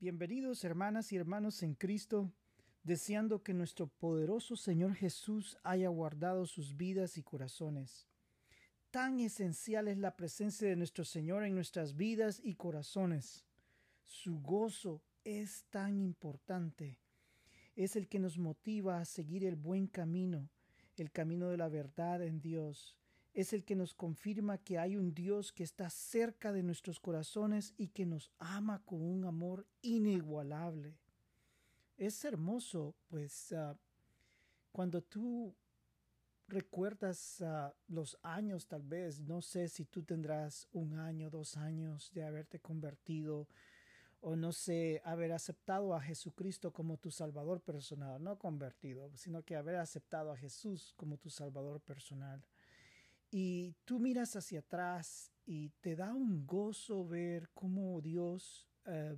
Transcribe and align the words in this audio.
Bienvenidos 0.00 0.62
hermanas 0.62 1.10
y 1.10 1.16
hermanos 1.16 1.64
en 1.64 1.74
Cristo, 1.74 2.30
deseando 2.84 3.42
que 3.42 3.52
nuestro 3.52 3.88
poderoso 3.88 4.54
Señor 4.54 4.94
Jesús 4.94 5.58
haya 5.64 5.88
guardado 5.88 6.46
sus 6.46 6.76
vidas 6.76 7.18
y 7.18 7.24
corazones. 7.24 8.06
Tan 8.92 9.18
esencial 9.18 9.88
es 9.88 9.98
la 9.98 10.14
presencia 10.14 10.68
de 10.68 10.76
nuestro 10.76 11.04
Señor 11.04 11.42
en 11.42 11.56
nuestras 11.56 11.96
vidas 11.96 12.40
y 12.44 12.54
corazones. 12.54 13.44
Su 14.04 14.38
gozo 14.38 15.02
es 15.24 15.64
tan 15.68 15.98
importante. 15.98 17.00
Es 17.74 17.96
el 17.96 18.06
que 18.06 18.20
nos 18.20 18.38
motiva 18.38 19.00
a 19.00 19.04
seguir 19.04 19.44
el 19.44 19.56
buen 19.56 19.88
camino, 19.88 20.48
el 20.94 21.10
camino 21.10 21.48
de 21.48 21.56
la 21.56 21.68
verdad 21.68 22.22
en 22.22 22.40
Dios, 22.40 22.96
es 23.34 23.52
el 23.52 23.64
que 23.64 23.76
nos 23.76 23.94
confirma 23.94 24.58
que 24.58 24.78
hay 24.78 24.96
un 24.96 25.14
Dios 25.14 25.52
que 25.52 25.62
está 25.62 25.90
cerca 25.90 26.52
de 26.52 26.62
nuestros 26.62 26.98
corazones 27.00 27.74
y 27.76 27.88
que 27.88 28.06
nos 28.06 28.30
ama 28.38 28.82
con 28.84 29.02
un 29.02 29.24
amor 29.24 29.66
inigualable. 29.82 30.98
Es 31.96 32.24
hermoso, 32.24 32.94
pues, 33.08 33.52
ah, 33.52 33.76
cuando 34.72 35.02
tú 35.02 35.54
recuerdas 36.48 37.40
uh, 37.40 37.70
los 37.88 38.18
años, 38.22 38.66
tal 38.66 38.82
vez, 38.82 39.20
no 39.20 39.42
sé 39.42 39.68
si 39.68 39.84
tú 39.84 40.02
tendrás 40.02 40.66
un 40.72 40.98
año, 40.98 41.30
dos 41.30 41.56
años 41.56 42.10
de 42.14 42.24
haberte 42.24 42.58
convertido, 42.58 43.46
o 44.20 44.34
no 44.34 44.52
sé, 44.52 45.00
haber 45.04 45.32
aceptado 45.32 45.94
a 45.94 46.00
Jesucristo 46.00 46.72
como 46.72 46.96
tu 46.96 47.10
Salvador 47.10 47.60
personal, 47.60 48.22
no 48.22 48.38
convertido, 48.38 49.10
sino 49.16 49.42
que 49.42 49.54
haber 49.54 49.76
aceptado 49.76 50.32
a 50.32 50.36
Jesús 50.36 50.92
como 50.96 51.18
tu 51.18 51.30
Salvador 51.30 51.80
personal. 51.80 52.42
Y 53.30 53.74
tú 53.84 53.98
miras 53.98 54.36
hacia 54.36 54.60
atrás 54.60 55.32
y 55.44 55.70
te 55.80 55.96
da 55.96 56.14
un 56.14 56.46
gozo 56.46 57.06
ver 57.06 57.50
cómo 57.54 58.00
Dios 58.00 58.68
eh, 58.86 59.16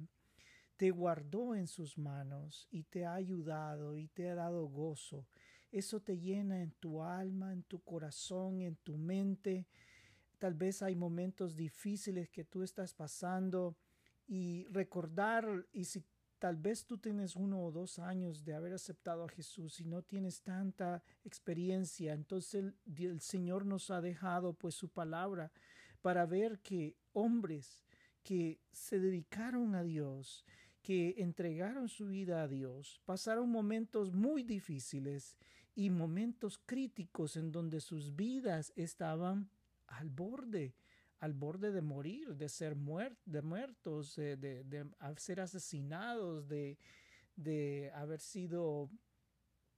te 0.77 0.91
guardó 0.91 1.55
en 1.55 1.67
sus 1.67 1.99
manos 1.99 2.67
y 2.71 2.85
te 2.85 3.05
ha 3.05 3.15
ayudado 3.15 3.97
y 3.97 4.09
te 4.09 4.31
ha 4.31 4.35
dado 4.35 4.67
gozo. 4.67 5.27
Eso 5.71 6.01
te 6.01 6.19
llena 6.19 6.63
en 6.63 6.73
tu 6.73 7.03
alma, 7.03 7.53
en 7.53 7.63
tu 7.63 7.81
corazón, 7.81 8.63
en 8.63 8.77
tu 8.77 8.97
mente. 8.97 9.67
Tal 10.39 10.55
vez 10.55 10.83
hay 10.83 10.97
momentos 10.97 11.55
difíciles 11.55 12.29
que 12.31 12.45
tú 12.45 12.63
estás 12.63 12.95
pasando 12.95 13.77
y 14.27 14.67
recordar 14.71 15.67
y 15.73 15.85
si 15.85 16.05
Tal 16.41 16.57
vez 16.57 16.87
tú 16.87 16.97
tienes 16.97 17.37
uno 17.37 17.63
o 17.63 17.71
dos 17.71 17.99
años 17.99 18.45
de 18.45 18.55
haber 18.55 18.73
aceptado 18.73 19.25
a 19.25 19.29
Jesús 19.29 19.79
y 19.79 19.85
no 19.85 20.01
tienes 20.01 20.41
tanta 20.41 21.03
experiencia. 21.23 22.15
Entonces 22.15 22.73
el, 22.97 23.21
Señor 23.21 23.67
nos 23.67 23.91
ha 23.91 24.01
dejado 24.01 24.55
pues 24.55 24.75
su 24.75 24.89
palabra 24.89 25.53
para 26.01 26.25
ver 26.25 26.59
que 26.61 26.97
hombres 27.13 27.85
que 28.23 28.59
se 28.73 28.99
dedicaron 28.99 29.75
a 29.75 29.83
Dios, 29.83 30.47
que 30.81 31.15
entregaron 31.19 31.91
su 31.91 32.07
vida 32.07 32.43
a 32.43 32.49
Dios, 32.49 33.03
pasaron 33.05 33.51
momentos 33.51 34.11
muy 34.11 34.43
difíciles 34.43 35.37
y 35.75 35.91
momentos 35.91 36.59
críticos 36.65 37.37
en 37.37 37.53
donde 37.53 37.83
sus 37.83 38.17
vidas 38.17 38.73
estaban 38.77 39.51
al 39.89 40.09
borde, 40.09 40.75
al 41.21 41.35
borde 41.35 41.71
de 41.71 41.83
morir, 41.83 42.35
de 42.35 42.49
ser 42.49 42.75
de 42.75 43.43
muertos, 43.43 44.17
de, 44.17 44.37
de, 44.37 44.87
ser 45.19 45.41
asesinados, 45.41 46.49
de, 46.49 46.79
de 47.37 47.93
haber 47.95 48.21
sido, 48.21 48.91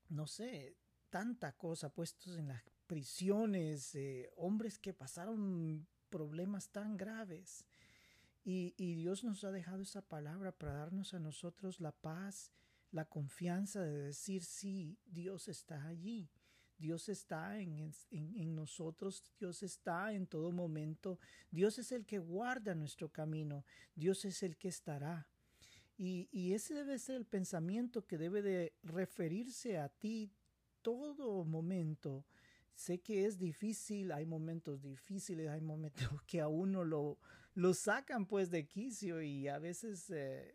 no 0.08 0.28
sé, 0.28 0.76
tanta 1.10 1.52
cosa, 1.52 1.92
puestos 1.92 2.38
en 2.38 2.48
las 2.48 2.62
prisiones, 2.86 3.94
eh, 3.96 4.30
hombres 4.36 4.78
que 4.78 4.94
pasaron 4.94 5.86
problemas 6.08 6.70
tan 6.70 6.96
graves. 6.96 7.66
Y, 8.44 8.74
y, 8.76 8.94
Dios 8.94 9.24
nos 9.24 9.44
ha 9.44 9.50
dejado 9.50 9.82
esa 9.82 10.02
palabra 10.02 10.52
para 10.52 10.74
darnos 10.74 11.12
a 11.14 11.20
nosotros 11.20 11.80
la 11.80 11.92
paz, 11.92 12.52
la 12.90 13.04
confianza 13.04 13.82
de 13.82 13.98
decir, 13.98 14.44
sí, 14.44 14.98
Dios 15.06 15.48
está 15.48 15.86
allí. 15.86 16.30
Dios 16.78 17.08
está 17.08 17.58
en, 17.60 17.92
nosotros, 18.54 19.22
Dios 19.38 19.62
está 19.62 20.12
en 20.12 20.26
todo 20.26 20.50
momento, 20.50 21.18
Dios 21.50 21.78
es 21.78 21.92
el 21.92 22.04
que 22.04 22.18
guarda 22.18 22.74
nuestro 22.74 23.08
camino, 23.08 23.64
Dios 23.94 24.24
es 24.24 24.42
el 24.42 24.56
que 24.56 24.68
estará. 24.68 25.28
Y, 25.96 26.28
y 26.32 26.54
ese 26.54 26.74
debe 26.74 26.98
ser 26.98 27.16
el 27.16 27.26
pensamiento 27.26 28.06
que 28.06 28.18
debe 28.18 28.42
de 28.42 28.72
referirse 28.82 29.78
a 29.78 29.88
ti 29.88 30.32
todo 30.82 31.44
momento. 31.44 32.24
Sé 32.74 32.98
que 32.98 33.26
es 33.26 33.38
difícil, 33.38 34.10
hay 34.10 34.26
momentos 34.26 34.82
difíciles, 34.82 35.48
hay 35.48 35.60
momentos 35.60 36.08
que 36.26 36.40
a 36.40 36.48
uno 36.48 36.84
lo, 36.84 37.18
lo 37.54 37.74
sacan 37.74 38.26
pues 38.26 38.50
de 38.50 38.66
quicio 38.66 39.22
y 39.22 39.48
a 39.48 39.58
veces 39.58 40.10
eh, 40.10 40.52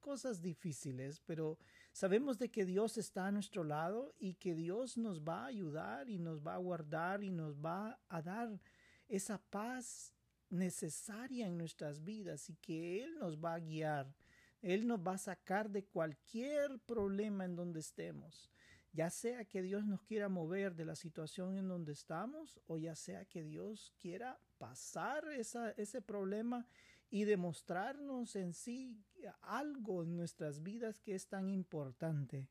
cosas 0.00 0.40
difíciles, 0.40 1.20
pero 1.26 1.58
sabemos 1.98 2.38
de 2.38 2.48
que 2.48 2.64
Dios 2.64 2.96
está 2.96 3.26
a 3.26 3.32
nuestro 3.32 3.64
lado 3.64 4.14
y 4.20 4.34
que 4.34 4.54
Dios 4.54 4.96
nos 4.96 5.20
va 5.20 5.42
a 5.42 5.46
ayudar 5.46 6.08
y 6.08 6.20
nos 6.20 6.46
va 6.46 6.54
a 6.54 6.58
guardar 6.58 7.24
y 7.24 7.30
nos 7.32 7.56
va 7.56 7.98
a 8.08 8.22
dar 8.22 8.60
esa 9.08 9.38
paz 9.50 10.14
necesaria 10.48 11.48
en 11.48 11.58
nuestras 11.58 12.04
vidas 12.04 12.50
y 12.50 12.54
que 12.54 13.02
Él 13.02 13.18
nos 13.18 13.36
va 13.36 13.54
a 13.54 13.58
guiar. 13.58 14.14
Él 14.62 14.86
nos 14.86 15.00
va 15.00 15.14
a 15.14 15.18
sacar 15.18 15.70
de 15.70 15.86
cualquier 15.86 16.78
problema 16.86 17.44
en 17.44 17.56
donde 17.56 17.80
estemos, 17.80 18.48
ya 18.92 19.10
sea 19.10 19.44
que 19.44 19.60
Dios 19.60 19.84
nos 19.84 20.00
quiera 20.02 20.28
mover 20.28 20.76
de 20.76 20.84
la 20.84 20.94
situación 20.94 21.56
en 21.56 21.66
donde 21.66 21.94
estamos 21.94 22.60
o 22.68 22.78
ya 22.78 22.94
sea 22.94 23.24
que 23.24 23.42
Dios 23.42 23.92
quiera 23.98 24.38
pasar 24.56 25.24
ese 25.32 26.00
problema 26.00 26.64
y 27.10 27.24
demostrarnos 27.24 28.36
en 28.36 28.52
sí 28.52 29.04
algo 29.42 30.02
en 30.02 30.16
nuestras 30.16 30.62
vidas 30.62 31.00
que 31.00 31.14
es 31.14 31.26
tan 31.26 31.48
importante. 31.48 32.46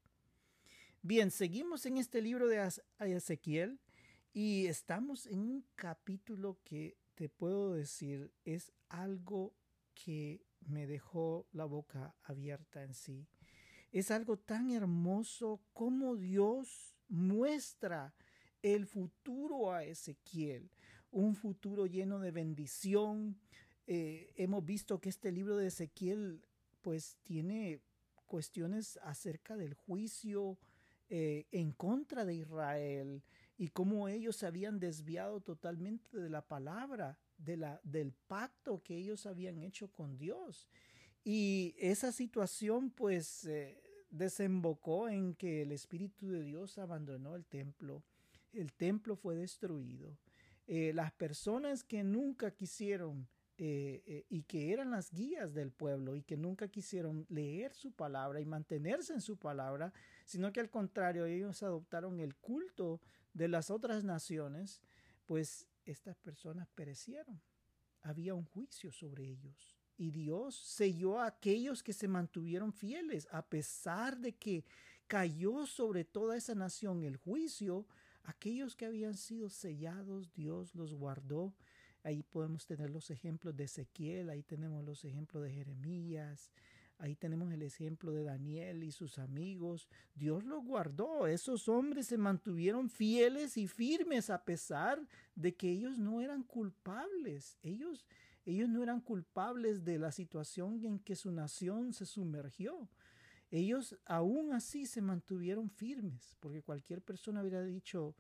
Bien, 1.02 1.32
seguimos 1.32 1.86
en 1.86 1.98
este 1.98 2.22
libro 2.22 2.48
de 2.48 2.70
Ezequiel 3.00 3.80
y 4.34 4.68
estamos 4.68 5.26
en 5.28 5.40
un 5.40 5.66
capítulo 5.76 6.60
que 6.64 6.98
te 7.16 7.30
puedo 7.30 7.74
decir 7.74 8.32
es 8.46 8.72
algo 8.90 9.54
que 9.94 10.46
me 10.68 10.86
dejó 10.86 11.48
la 11.52 11.66
boca 11.66 12.16
abierta 12.24 12.84
en 12.84 12.94
sí. 12.94 13.28
Es 13.92 14.12
algo 14.12 14.38
tan 14.38 14.70
hermoso 14.70 15.62
como 15.74 16.16
Dios 16.16 16.96
muestra 17.08 18.14
el 18.62 18.86
futuro 18.86 19.72
a 19.72 19.84
Ezequiel, 19.84 20.70
un 21.10 21.36
futuro 21.36 21.86
lleno 21.86 22.20
de 22.20 22.32
bendición, 22.32 23.40
eh, 23.90 24.34
hemos 24.36 24.66
visto 24.66 25.00
que 25.00 25.08
este 25.08 25.32
libro 25.32 25.56
de 25.56 25.68
Ezequiel 25.68 26.46
pues 26.88 27.18
tiene 27.22 27.82
cuestiones 28.26 28.98
acerca 29.04 29.58
del 29.58 29.74
juicio 29.74 30.58
eh, 31.10 31.46
en 31.52 31.74
contra 31.74 32.24
de 32.24 32.36
Israel 32.36 33.24
y 33.58 33.68
cómo 33.68 34.08
ellos 34.08 34.38
se 34.38 34.46
habían 34.46 34.80
desviado 34.80 35.42
totalmente 35.42 36.18
de 36.18 36.30
la 36.30 36.48
palabra, 36.48 37.20
de 37.38 37.58
la, 37.58 37.82
del 37.84 38.14
pacto 38.14 38.82
que 38.82 38.96
ellos 38.96 39.26
habían 39.26 39.58
hecho 39.58 39.90
con 39.90 40.18
Dios. 40.18 40.70
Y 41.26 41.76
esa 41.78 42.14
situación 42.14 42.90
pues 42.90 43.44
eh, 43.44 43.84
desembocó 44.10 45.10
en 45.10 45.36
que 45.36 45.64
el 45.64 45.74
Espíritu 45.74 46.30
de 46.30 46.42
Dios 46.42 46.78
abandonó 46.78 47.36
el 47.36 47.46
templo, 47.46 48.02
el 48.54 48.72
templo 48.72 49.18
fue 49.18 49.36
destruido. 49.36 50.18
las 50.68 51.12
personas 51.12 51.84
que 51.84 52.02
nunca 52.06 52.52
quisieron 52.52 53.28
eh, 53.60 54.04
eh, 54.06 54.26
y 54.30 54.44
que 54.44 54.72
eran 54.72 54.92
las 54.92 55.12
guías 55.12 55.56
del 55.56 55.72
pueblo 55.72 56.16
y 56.16 56.22
que 56.22 56.38
nunca 56.38 56.68
quisieron 56.68 57.26
leer 57.28 57.74
su 57.74 57.92
palabra 57.92 58.40
y 58.40 58.46
mantenerse 58.46 59.14
en 59.14 59.22
su 59.22 59.38
palabra, 59.38 59.92
sino 60.26 60.54
que 60.54 60.60
al 60.60 60.70
contrario 60.70 61.26
ellos 61.26 61.64
adoptaron 61.64 62.20
el 62.20 62.36
culto 62.36 63.02
de 63.34 63.48
las 63.48 63.72
otras 63.72 64.04
naciones, 64.04 64.84
pues 65.26 65.68
estas 65.86 66.20
personas 66.20 66.68
perecieron. 66.76 67.42
Había 68.04 68.36
un 68.36 68.46
juicio 68.46 68.92
sobre 68.92 69.24
ellos. 69.26 69.76
Y 69.98 70.12
Dios 70.12 70.56
selló 70.56 71.20
a 71.20 71.26
aquellos 71.26 71.82
que 71.82 71.94
se 71.94 72.08
mantuvieron 72.08 72.72
fieles, 72.72 73.28
a 73.32 73.44
pesar 73.44 74.20
de 74.20 74.34
que 74.36 74.66
cayó 75.08 75.66
sobre 75.66 76.06
toda 76.06 76.38
esa 76.38 76.54
nación 76.54 77.04
el 77.04 77.18
juicio, 77.18 77.88
aquellos 78.22 78.76
que 78.76 78.86
habían 78.86 79.16
sido 79.16 79.50
sellados, 79.50 80.32
Dios 80.36 80.76
los 80.76 80.94
guardó 80.94 81.56
Ahí 82.08 82.24
podemos 82.24 82.66
tener 82.66 82.90
los 82.90 83.10
ejemplos 83.12 83.54
de 83.58 83.66
Ezequiel, 83.66 84.30
ahí 84.30 84.42
tenemos 84.42 84.82
los 84.86 85.04
ejemplos 85.04 85.44
de 85.44 85.52
Jeremías, 85.52 86.54
ahí 87.00 87.18
tenemos 87.18 87.52
el 87.52 87.62
ejemplo 87.62 88.14
de 88.14 88.24
Daniel 88.24 88.82
y 88.86 88.94
sus 88.94 89.20
amigos. 89.20 89.90
Dios 90.16 90.46
los 90.46 90.64
guardó. 90.64 91.28
Esos 91.28 91.68
hombres 91.68 92.08
se 92.08 92.18
mantuvieron 92.18 92.90
fieles 92.90 93.58
y 93.58 93.68
firmes 93.68 94.30
a 94.30 94.46
pesar 94.46 95.06
de 95.36 95.54
que 95.54 95.70
ellos 95.70 96.00
no 96.00 96.22
eran 96.22 96.44
culpables. 96.44 97.58
Ellos, 97.62 98.06
ellos 98.46 98.70
no 98.70 98.82
eran 98.82 99.02
culpables 99.02 99.84
de 99.84 100.00
la 100.00 100.14
situación 100.14 100.86
en 100.86 101.00
que 101.00 101.18
su 101.18 101.30
nación 101.34 101.92
se 101.92 102.06
sumergió. 102.06 102.88
Ellos 103.52 103.98
aún 104.06 104.54
así 104.54 104.86
se 104.86 105.02
mantuvieron 105.02 105.70
firmes, 105.70 106.38
porque 106.40 106.64
cualquier 106.64 107.02
persona 107.02 107.42
hubiera 107.42 107.64
dicho, 107.64 108.16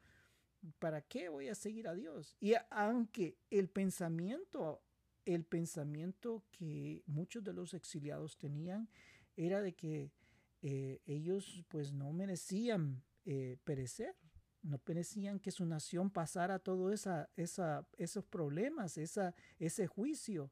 ¿para 0.80 1.02
qué 1.02 1.30
voy 1.30 1.50
a 1.50 1.56
seguir 1.56 1.88
a 1.88 1.94
Dios? 1.94 2.36
Y 2.40 2.54
aunque 2.70 3.38
el 3.50 3.70
pensamiento 3.70 4.82
el 5.28 5.44
pensamiento 5.44 6.46
que 6.52 7.04
muchos 7.06 7.44
de 7.44 7.52
los 7.52 7.74
exiliados 7.74 8.38
tenían 8.38 8.90
era 9.36 9.62
de 9.62 9.74
que 9.74 10.14
eh, 10.62 11.02
ellos 11.06 11.66
pues 11.68 11.92
no 11.92 12.14
merecían 12.14 13.04
eh, 13.26 13.58
perecer, 13.66 14.16
no 14.62 14.80
merecían 14.88 15.40
que 15.40 15.52
su 15.52 15.66
nación 15.66 16.10
pasara 16.10 16.60
todos 16.60 16.94
esa, 16.94 17.30
esa, 17.36 17.86
esos 17.98 18.26
problemas, 18.26 18.98
esa, 18.98 19.36
ese 19.60 19.86
juicio. 19.86 20.50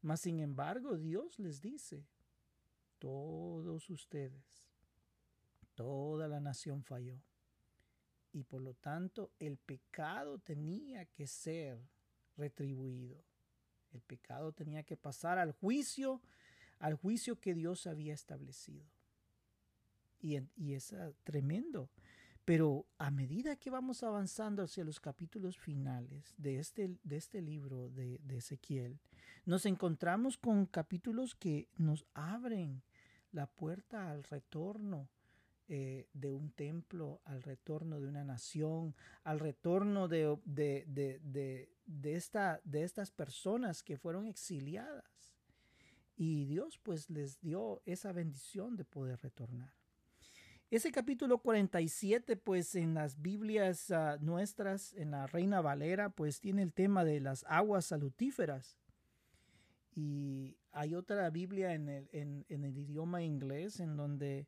Mas 0.00 0.20
sin 0.22 0.40
embargo 0.40 0.96
Dios 0.96 1.38
les 1.38 1.60
dice, 1.60 2.06
todos 2.98 3.90
ustedes, 3.90 4.64
toda 5.74 6.28
la 6.28 6.40
nación 6.40 6.82
falló. 6.82 7.20
Y 8.38 8.44
por 8.44 8.62
lo 8.62 8.74
tanto 8.74 9.32
el 9.40 9.56
pecado 9.56 10.38
tenía 10.38 11.04
que 11.06 11.26
ser 11.26 11.82
retribuido. 12.36 13.20
El 13.90 14.00
pecado 14.00 14.52
tenía 14.52 14.84
que 14.84 14.96
pasar 14.96 15.38
al 15.38 15.50
juicio, 15.50 16.22
al 16.78 16.94
juicio 16.94 17.40
que 17.40 17.52
Dios 17.52 17.88
había 17.88 18.14
establecido. 18.14 18.86
Y, 20.20 20.36
es 20.72 20.94
tremendo. 21.24 21.90
Pero 22.44 22.86
a 22.96 23.10
medida 23.10 23.56
que 23.56 23.70
vamos 23.70 24.04
avanzando 24.04 24.62
hacia 24.62 24.84
los 24.84 25.00
capítulos 25.00 25.58
finales 25.58 26.32
de 26.36 26.60
este, 26.60 26.96
de 27.02 27.16
este 27.16 27.42
libro 27.42 27.88
de 27.88 28.20
Ezequiel, 28.36 29.00
nos 29.46 29.66
encontramos 29.66 30.38
con 30.38 30.64
capítulos 30.66 31.34
que 31.34 31.68
nos 31.76 32.06
abren 32.14 32.84
la 33.32 33.48
puerta 33.48 34.12
al 34.12 34.22
retorno 34.22 35.08
eh, 35.70 36.08
de 36.14 36.32
un 36.32 36.50
templo, 36.52 37.20
al 37.26 37.42
retorno 37.42 38.00
de 38.00 38.06
una 38.06 38.24
nación, 38.24 38.94
al 39.22 39.38
retorno 39.38 40.08
de, 40.08 40.38
de, 40.46 40.86
de, 40.86 41.68
de, 41.84 42.14
esta, 42.14 42.62
de 42.64 42.84
estas 42.84 43.10
personas 43.10 43.82
que 43.82 43.98
fueron 43.98 44.26
exiliadas. 44.26 45.34
Y 46.16 46.46
Dios 46.46 46.78
pues 46.78 47.10
les 47.10 47.38
dio 47.42 47.82
esa 47.84 48.12
bendición 48.12 48.76
de 48.76 48.84
poder 48.86 49.20
retornar. 49.20 49.74
Ese 50.70 50.90
capítulo 50.90 51.36
47, 51.36 52.38
pues 52.38 52.74
en 52.74 52.94
las 52.94 53.20
Biblias 53.20 53.90
uh, 53.90 54.24
nuestras, 54.24 54.94
en 54.94 55.10
la 55.10 55.26
Reina 55.26 55.60
Valera, 55.60 56.08
pues 56.08 56.40
tiene 56.40 56.62
el 56.62 56.72
tema 56.72 57.04
de 57.04 57.20
las 57.20 57.44
aguas 57.46 57.84
salutíferas. 57.84 58.78
Y 59.94 60.56
hay 60.72 60.94
otra 60.94 61.28
Biblia 61.28 61.74
en 61.74 61.90
el, 61.90 62.08
en 62.12 62.64
el 62.64 62.78
idioma 62.78 63.22
inglés 63.22 63.80
en 63.80 63.98
donde 63.98 64.46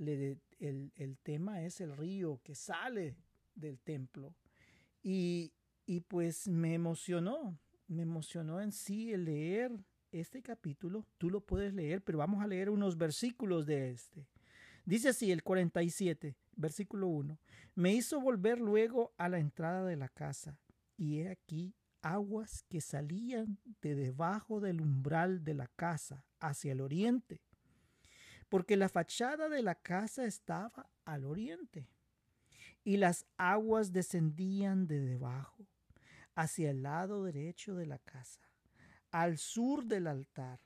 el, 0.00 0.40
el, 0.96 1.18
tema 1.22 1.62
es 1.62 1.80
el 1.80 1.96
río 1.96 2.40
que 2.42 2.54
sale 2.54 3.16
del 3.54 3.78
templo. 3.80 4.34
Y, 5.02 5.52
y 5.86 6.00
pues 6.00 6.48
me 6.48 6.74
emocionó, 6.74 7.58
me 7.86 8.02
emocionó 8.02 8.60
en 8.60 8.72
sí 8.72 9.12
el 9.12 9.24
leer 9.24 9.72
este 10.12 10.42
capítulo. 10.42 11.06
Tú 11.18 11.30
lo 11.30 11.40
puedes 11.40 11.74
leer, 11.74 12.02
pero 12.02 12.18
vamos 12.18 12.42
a 12.42 12.46
leer 12.46 12.70
unos 12.70 12.96
versículos 12.96 13.66
de 13.66 13.90
este. 13.90 14.26
Dice 14.84 15.10
así 15.10 15.30
el 15.30 15.42
47, 15.42 16.36
versículo 16.56 17.08
1. 17.08 17.38
Me 17.74 17.92
hizo 17.92 18.20
volver 18.20 18.58
luego 18.60 19.12
a 19.18 19.28
la 19.28 19.38
entrada 19.38 19.84
de 19.84 19.96
la 19.96 20.08
casa, 20.08 20.58
y 20.96 21.20
he 21.20 21.28
aquí 21.28 21.74
aguas 22.02 22.62
que 22.68 22.80
salían 22.80 23.58
de 23.82 23.94
debajo 23.94 24.60
del 24.60 24.80
umbral 24.80 25.44
de 25.44 25.54
la 25.54 25.68
casa 25.68 26.24
hacia 26.40 26.72
el 26.72 26.80
oriente, 26.80 27.40
porque 28.50 28.76
la 28.76 28.88
fachada 28.88 29.48
de 29.48 29.62
la 29.62 29.76
casa 29.76 30.26
estaba 30.26 30.90
al 31.06 31.24
oriente, 31.24 31.88
y 32.84 32.96
las 32.96 33.24
aguas 33.38 33.92
descendían 33.92 34.86
de 34.86 35.00
debajo 35.00 35.66
hacia 36.34 36.70
el 36.70 36.82
lado 36.82 37.24
derecho 37.24 37.74
de 37.76 37.86
la 37.86 37.98
casa, 37.98 38.40
al 39.12 39.38
sur 39.38 39.86
del 39.86 40.08
altar, 40.08 40.60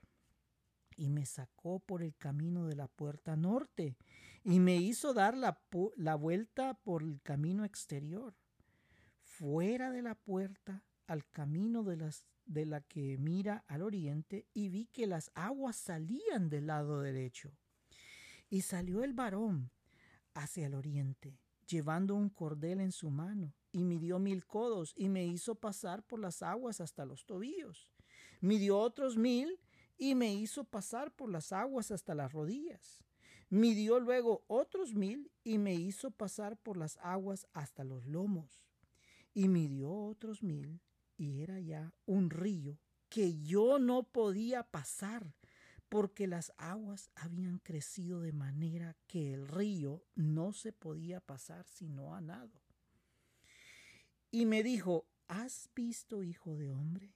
y 0.96 1.10
me 1.10 1.26
sacó 1.26 1.78
por 1.78 2.02
el 2.02 2.16
camino 2.16 2.66
de 2.66 2.74
la 2.74 2.88
puerta 2.88 3.36
norte, 3.36 3.96
y 4.44 4.60
me 4.60 4.76
hizo 4.76 5.12
dar 5.12 5.36
la, 5.36 5.60
la 5.96 6.14
vuelta 6.14 6.74
por 6.74 7.02
el 7.02 7.20
camino 7.22 7.64
exterior, 7.64 8.34
fuera 9.22 9.90
de 9.90 10.00
la 10.00 10.14
puerta 10.14 10.84
al 11.06 11.28
camino 11.28 11.82
de, 11.82 11.96
las, 11.96 12.24
de 12.46 12.64
la 12.64 12.80
que 12.80 13.18
mira 13.18 13.64
al 13.68 13.82
oriente 13.82 14.46
y 14.54 14.70
vi 14.70 14.86
que 14.86 15.06
las 15.06 15.30
aguas 15.34 15.76
salían 15.76 16.48
del 16.48 16.68
lado 16.68 17.02
derecho. 17.02 17.52
Y 18.54 18.62
salió 18.62 19.02
el 19.02 19.14
varón 19.14 19.72
hacia 20.32 20.68
el 20.68 20.74
oriente, 20.74 21.40
llevando 21.66 22.14
un 22.14 22.28
cordel 22.28 22.80
en 22.80 22.92
su 22.92 23.10
mano, 23.10 23.52
y 23.72 23.82
midió 23.82 24.20
mil 24.20 24.46
codos, 24.46 24.94
y 24.96 25.08
me 25.08 25.26
hizo 25.26 25.56
pasar 25.56 26.04
por 26.04 26.20
las 26.20 26.40
aguas 26.40 26.80
hasta 26.80 27.04
los 27.04 27.26
tobillos. 27.26 27.90
Midió 28.40 28.78
otros 28.78 29.16
mil, 29.16 29.58
y 29.98 30.14
me 30.14 30.32
hizo 30.32 30.62
pasar 30.62 31.10
por 31.10 31.30
las 31.30 31.50
aguas 31.50 31.90
hasta 31.90 32.14
las 32.14 32.32
rodillas. 32.32 33.02
Midió 33.50 33.98
luego 33.98 34.44
otros 34.46 34.94
mil, 34.94 35.32
y 35.42 35.58
me 35.58 35.74
hizo 35.74 36.12
pasar 36.12 36.56
por 36.56 36.76
las 36.76 36.96
aguas 36.98 37.48
hasta 37.54 37.82
los 37.82 38.06
lomos. 38.06 38.68
Y 39.34 39.48
midió 39.48 39.90
otros 39.92 40.44
mil, 40.44 40.80
y 41.16 41.40
era 41.40 41.58
ya 41.58 41.92
un 42.06 42.30
río 42.30 42.78
que 43.08 43.36
yo 43.36 43.80
no 43.80 44.04
podía 44.04 44.62
pasar 44.62 45.34
porque 45.94 46.26
las 46.26 46.52
aguas 46.56 47.08
habían 47.14 47.60
crecido 47.60 48.20
de 48.20 48.32
manera 48.32 48.96
que 49.06 49.32
el 49.32 49.46
río 49.46 50.02
no 50.16 50.52
se 50.52 50.72
podía 50.72 51.20
pasar 51.20 51.64
sino 51.68 52.16
a 52.16 52.20
nado. 52.20 52.60
Y 54.32 54.44
me 54.44 54.64
dijo, 54.64 55.06
¿has 55.28 55.70
visto, 55.72 56.24
hijo 56.24 56.56
de 56.56 56.72
hombre? 56.72 57.14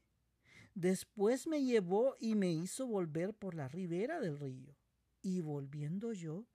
Después 0.77 1.49
me 1.49 1.65
llevó 1.65 2.15
y 2.21 2.37
me 2.37 2.53
hizo 2.53 2.87
volver 2.87 3.35
por 3.35 3.57
la 3.57 3.67
ribera 3.67 4.21
del 4.21 4.39
río. 4.39 4.77
Y 5.23 5.41
volviendo 5.41 6.13
yo, 6.13 6.47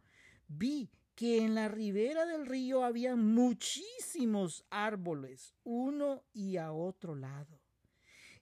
vi 0.47 0.89
que 1.15 1.43
en 1.43 1.55
la 1.55 1.67
ribera 1.67 2.25
del 2.25 2.45
río 2.45 2.85
había 2.85 3.17
muchísimos 3.17 4.63
árboles, 4.69 5.53
uno 5.65 6.23
y 6.31 6.55
a 6.55 6.71
otro 6.71 7.15
lado. 7.15 7.59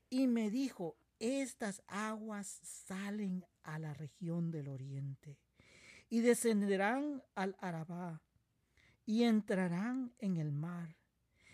Y 0.07 0.27
me 0.27 0.51
dijo, 0.51 1.00
estas 1.21 1.83
aguas 1.87 2.59
salen 2.63 3.45
a 3.63 3.79
la 3.79 3.93
región 3.93 4.51
del 4.51 4.67
oriente 4.67 5.37
y 6.09 6.21
descenderán 6.21 7.23
al 7.35 7.55
Arabá 7.59 8.21
y 9.05 9.23
entrarán 9.23 10.13
en 10.19 10.37
el 10.37 10.51
mar 10.51 10.97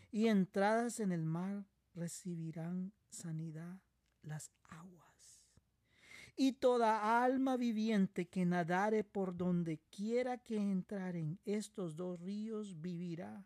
y 0.10 0.27
entradas 0.27 1.00
en 1.00 1.12
el 1.12 1.25
mar 1.25 1.65
recibirán 1.94 2.94
sanidad 3.10 3.82
las 4.22 4.51
aguas 4.63 5.08
y 6.39 6.53
toda 6.53 7.24
alma 7.24 7.58
viviente 7.58 8.27
que 8.27 8.46
nadare 8.46 9.03
por 9.03 9.36
donde 9.36 9.80
quiera 9.89 10.38
que 10.38 10.56
entraren 10.56 11.39
estos 11.46 11.96
dos 11.96 12.20
ríos 12.22 12.80
vivirá. 12.80 13.44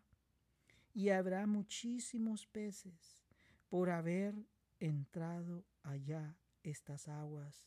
Y 0.92 1.08
habrá 1.08 1.46
muchísimos 1.46 2.46
peces 2.46 3.24
por 3.70 3.88
haber 3.88 4.34
entrado 4.78 5.64
allá 5.82 6.36
estas 6.62 7.08
aguas. 7.08 7.66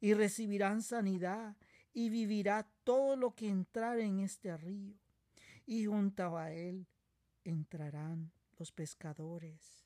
Y 0.00 0.14
recibirán 0.14 0.82
sanidad 0.82 1.56
y 1.92 2.10
vivirá 2.10 2.68
todo 2.84 3.16
lo 3.16 3.34
que 3.34 3.48
entrar 3.48 3.98
en 3.98 4.20
este 4.20 4.56
río. 4.56 4.94
Y 5.66 5.86
junto 5.86 6.36
a 6.36 6.52
él 6.52 6.86
entrarán 7.44 8.32
los 8.58 8.72
pescadores. 8.72 9.84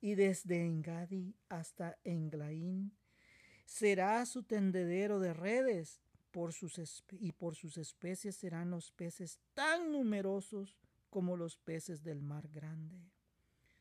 Y 0.00 0.14
desde 0.14 0.66
Engadi 0.66 1.34
hasta 1.48 1.98
Englaín 2.04 2.92
será 3.64 4.24
su 4.26 4.42
tendedero 4.42 5.18
de 5.18 5.32
redes, 5.32 6.00
y 7.12 7.32
por 7.32 7.54
sus 7.54 7.78
especies 7.78 8.36
serán 8.36 8.70
los 8.70 8.90
peces 8.90 9.38
tan 9.54 9.92
numerosos 9.92 10.76
como 11.08 11.36
los 11.36 11.56
peces 11.56 12.02
del 12.02 12.22
mar 12.22 12.48
grande. 12.48 13.12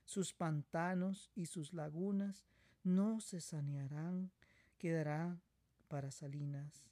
Sus 0.05 0.33
pantanos 0.33 1.31
y 1.33 1.47
sus 1.47 1.73
lagunas 1.73 2.45
no 2.83 3.19
se 3.21 3.41
sanearán, 3.41 4.31
quedará 4.77 5.41
para 5.87 6.11
salinas. 6.11 6.85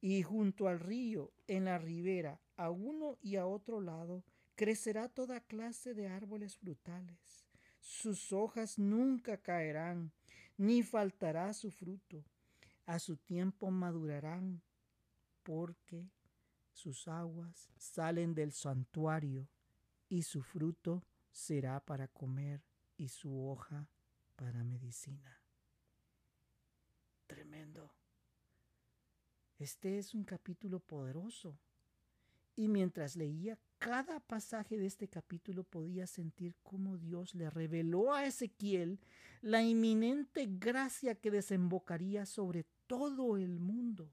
Y 0.00 0.22
junto 0.22 0.68
al 0.68 0.80
río, 0.80 1.32
en 1.46 1.66
la 1.66 1.78
ribera, 1.78 2.40
a 2.56 2.70
uno 2.70 3.18
y 3.22 3.36
a 3.36 3.46
otro 3.46 3.80
lado, 3.80 4.24
crecerá 4.56 5.08
toda 5.08 5.40
clase 5.40 5.94
de 5.94 6.08
árboles 6.08 6.56
frutales. 6.56 7.46
Sus 7.80 8.32
hojas 8.32 8.78
nunca 8.78 9.36
caerán, 9.36 10.12
ni 10.56 10.82
faltará 10.82 11.52
su 11.52 11.70
fruto. 11.70 12.24
A 12.86 12.98
su 12.98 13.16
tiempo 13.16 13.70
madurarán, 13.70 14.60
porque 15.42 16.10
sus 16.72 17.06
aguas 17.06 17.70
salen 17.76 18.34
del 18.34 18.52
santuario, 18.52 19.48
y 20.08 20.22
su 20.22 20.42
fruto 20.42 21.02
será 21.30 21.80
para 21.80 22.08
comer, 22.08 22.62
y 22.96 23.08
su 23.08 23.48
hoja 23.48 23.88
para 24.42 24.64
medicina. 24.64 25.40
Tremendo. 27.28 27.94
Este 29.56 29.98
es 29.98 30.14
un 30.14 30.24
capítulo 30.24 30.80
poderoso. 30.80 31.60
Y 32.56 32.66
mientras 32.66 33.14
leía 33.14 33.56
cada 33.78 34.18
pasaje 34.18 34.78
de 34.78 34.86
este 34.86 35.06
capítulo 35.06 35.62
podía 35.62 36.08
sentir 36.08 36.56
cómo 36.64 36.98
Dios 36.98 37.36
le 37.36 37.50
reveló 37.50 38.12
a 38.12 38.26
Ezequiel 38.26 38.98
la 39.42 39.62
inminente 39.62 40.48
gracia 40.50 41.14
que 41.14 41.30
desembocaría 41.30 42.26
sobre 42.26 42.64
todo 42.88 43.36
el 43.36 43.60
mundo. 43.60 44.12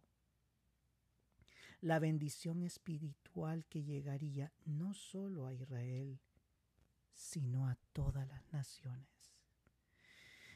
La 1.81 1.98
bendición 1.98 2.62
espiritual 2.62 3.65
que 3.65 3.81
llegaría 3.81 4.53
no 4.63 4.93
solo 4.93 5.48
a 5.48 5.55
Israel, 5.55 6.19
sino 7.15 7.67
a 7.67 7.79
todas 7.93 8.27
las 8.27 8.53
naciones. 8.53 9.18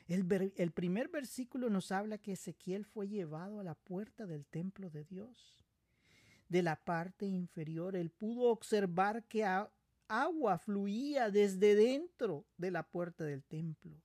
El, 0.07 0.71
primer 0.73 1.07
versículo 1.07 1.69
nos 1.69 1.91
habla 1.91 2.17
que 2.17 2.33
Ezequiel 2.33 2.85
fue 2.85 3.07
llevado 3.07 3.59
a 3.59 3.63
la 3.63 3.75
puerta 3.75 4.25
del 4.25 4.45
templo 4.45 4.89
de 4.89 5.05
Dios. 5.05 5.55
De 6.49 6.61
la 6.61 6.75
parte 6.75 7.25
inferior, 7.25 7.95
él 7.95 8.09
pudo 8.09 8.49
observar 8.49 9.23
que 9.23 9.45
agua 10.09 10.57
fluía 10.57 11.29
desde 11.29 11.75
dentro 11.75 12.45
de 12.57 12.71
la 12.71 12.83
puerta 12.83 13.23
del 13.23 13.43
templo. 13.43 14.01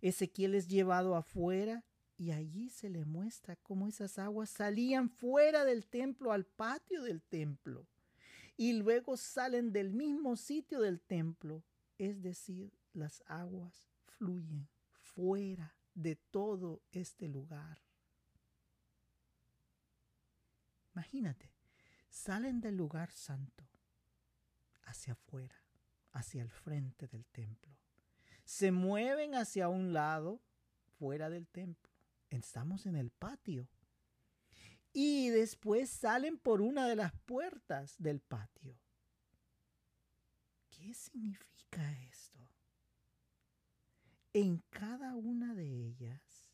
Ezequiel 0.00 0.54
es 0.54 0.68
llevado 0.68 1.16
afuera 1.16 1.84
y 2.16 2.30
allí 2.30 2.68
se 2.70 2.88
le 2.88 3.04
muestra 3.04 3.56
cómo 3.56 3.88
esas 3.88 4.18
aguas 4.18 4.50
salían 4.50 5.10
fuera 5.10 5.64
del 5.64 5.86
templo 5.86 6.30
al 6.32 6.44
patio 6.44 7.02
del 7.02 7.22
templo 7.22 7.86
y 8.56 8.72
luego 8.72 9.16
salen 9.16 9.72
del 9.72 9.90
mismo 9.90 10.36
sitio 10.36 10.80
del 10.80 11.00
templo, 11.00 11.64
es 11.96 12.22
decir, 12.22 12.72
las 12.92 13.22
aguas 13.26 13.88
fluyen 14.06 14.68
fuera 15.18 15.74
de 15.94 16.14
todo 16.14 16.80
este 16.92 17.26
lugar. 17.26 17.82
Imagínate, 20.94 21.50
salen 22.08 22.60
del 22.60 22.76
lugar 22.76 23.10
santo 23.10 23.64
hacia 24.84 25.14
afuera, 25.14 25.56
hacia 26.12 26.40
el 26.40 26.50
frente 26.50 27.08
del 27.08 27.26
templo. 27.26 27.76
Se 28.44 28.70
mueven 28.70 29.34
hacia 29.34 29.68
un 29.68 29.92
lado, 29.92 30.40
fuera 31.00 31.28
del 31.28 31.48
templo. 31.48 31.90
Estamos 32.30 32.86
en 32.86 32.94
el 32.94 33.10
patio. 33.10 33.68
Y 34.92 35.30
después 35.30 35.90
salen 35.90 36.38
por 36.38 36.60
una 36.60 36.86
de 36.86 36.94
las 36.94 37.12
puertas 37.26 37.96
del 37.98 38.20
patio. 38.20 38.78
¿Qué 40.70 40.94
significa 40.94 41.90
esto? 42.02 42.38
En 44.34 44.62
cada 44.70 45.14
una 45.14 45.54
de 45.54 45.66
ellas 45.66 46.52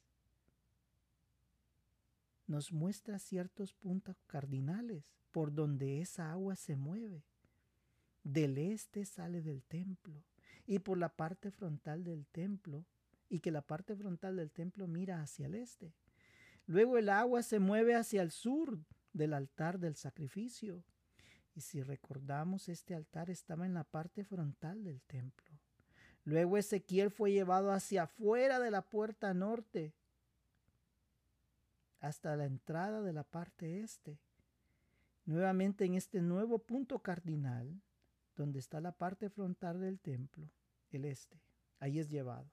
nos 2.46 2.72
muestra 2.72 3.18
ciertos 3.18 3.72
puntos 3.72 4.22
cardinales 4.26 5.16
por 5.32 5.52
donde 5.52 6.00
esa 6.00 6.30
agua 6.30 6.54
se 6.54 6.76
mueve. 6.76 7.24
Del 8.22 8.58
este 8.58 9.04
sale 9.04 9.42
del 9.42 9.64
templo 9.64 10.22
y 10.66 10.78
por 10.78 10.98
la 10.98 11.08
parte 11.08 11.50
frontal 11.50 12.04
del 12.04 12.26
templo 12.26 12.86
y 13.28 13.40
que 13.40 13.50
la 13.50 13.62
parte 13.62 13.96
frontal 13.96 14.36
del 14.36 14.52
templo 14.52 14.86
mira 14.86 15.20
hacia 15.20 15.46
el 15.46 15.56
este. 15.56 15.92
Luego 16.66 16.96
el 16.96 17.08
agua 17.08 17.42
se 17.42 17.58
mueve 17.58 17.96
hacia 17.96 18.22
el 18.22 18.30
sur 18.30 18.78
del 19.12 19.34
altar 19.34 19.78
del 19.80 19.96
sacrificio. 19.96 20.84
Y 21.54 21.60
si 21.60 21.82
recordamos, 21.82 22.68
este 22.68 22.94
altar 22.94 23.30
estaba 23.30 23.66
en 23.66 23.74
la 23.74 23.84
parte 23.84 24.24
frontal 24.24 24.84
del 24.84 25.02
templo. 25.02 25.43
Luego 26.24 26.56
Ezequiel 26.56 27.10
fue 27.10 27.32
llevado 27.32 27.72
hacia 27.72 28.04
afuera 28.04 28.58
de 28.58 28.70
la 28.70 28.82
puerta 28.82 29.34
norte 29.34 29.92
hasta 32.00 32.36
la 32.36 32.44
entrada 32.44 33.02
de 33.02 33.12
la 33.12 33.24
parte 33.24 33.80
este 33.80 34.18
nuevamente 35.26 35.84
en 35.84 35.94
este 35.94 36.20
nuevo 36.20 36.58
punto 36.58 36.98
cardinal, 37.00 37.80
donde 38.36 38.58
está 38.58 38.80
la 38.80 38.92
parte 38.92 39.30
frontal 39.30 39.80
del 39.80 39.98
templo, 39.98 40.50
el 40.90 41.04
este. 41.04 41.40
Ahí 41.80 41.98
es 41.98 42.08
llevado. 42.08 42.50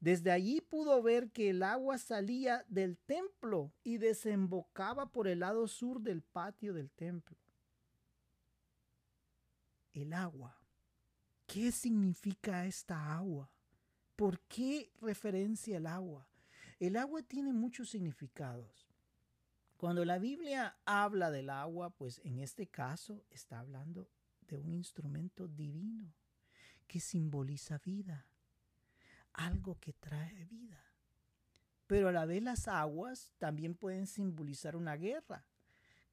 Desde 0.00 0.30
allí 0.30 0.60
pudo 0.60 1.02
ver 1.02 1.30
que 1.30 1.50
el 1.50 1.62
agua 1.62 1.98
salía 1.98 2.64
del 2.68 2.98
templo 2.98 3.72
y 3.82 3.98
desembocaba 3.98 5.06
por 5.06 5.28
el 5.28 5.40
lado 5.40 5.66
sur 5.66 6.00
del 6.00 6.22
patio 6.22 6.74
del 6.74 6.90
templo. 6.90 7.36
El 9.92 10.12
agua. 10.12 10.58
¿Qué 11.54 11.70
significa 11.70 12.66
esta 12.66 13.14
agua? 13.14 13.48
¿Por 14.16 14.40
qué 14.40 14.90
referencia 15.00 15.76
el 15.76 15.86
agua? 15.86 16.26
El 16.80 16.96
agua 16.96 17.22
tiene 17.22 17.52
muchos 17.52 17.90
significados. 17.90 18.88
Cuando 19.76 20.04
la 20.04 20.18
Biblia 20.18 20.76
habla 20.84 21.30
del 21.30 21.50
agua, 21.50 21.90
pues 21.90 22.20
en 22.24 22.40
este 22.40 22.66
caso 22.66 23.24
está 23.30 23.60
hablando 23.60 24.10
de 24.48 24.58
un 24.58 24.74
instrumento 24.74 25.46
divino 25.46 26.12
que 26.88 26.98
simboliza 26.98 27.78
vida, 27.78 28.26
algo 29.32 29.78
que 29.78 29.92
trae 29.92 30.46
vida. 30.46 30.82
Pero 31.86 32.08
a 32.08 32.12
la 32.12 32.26
vez 32.26 32.42
las 32.42 32.66
aguas 32.66 33.32
también 33.38 33.76
pueden 33.76 34.08
simbolizar 34.08 34.74
una 34.74 34.96
guerra. 34.96 35.46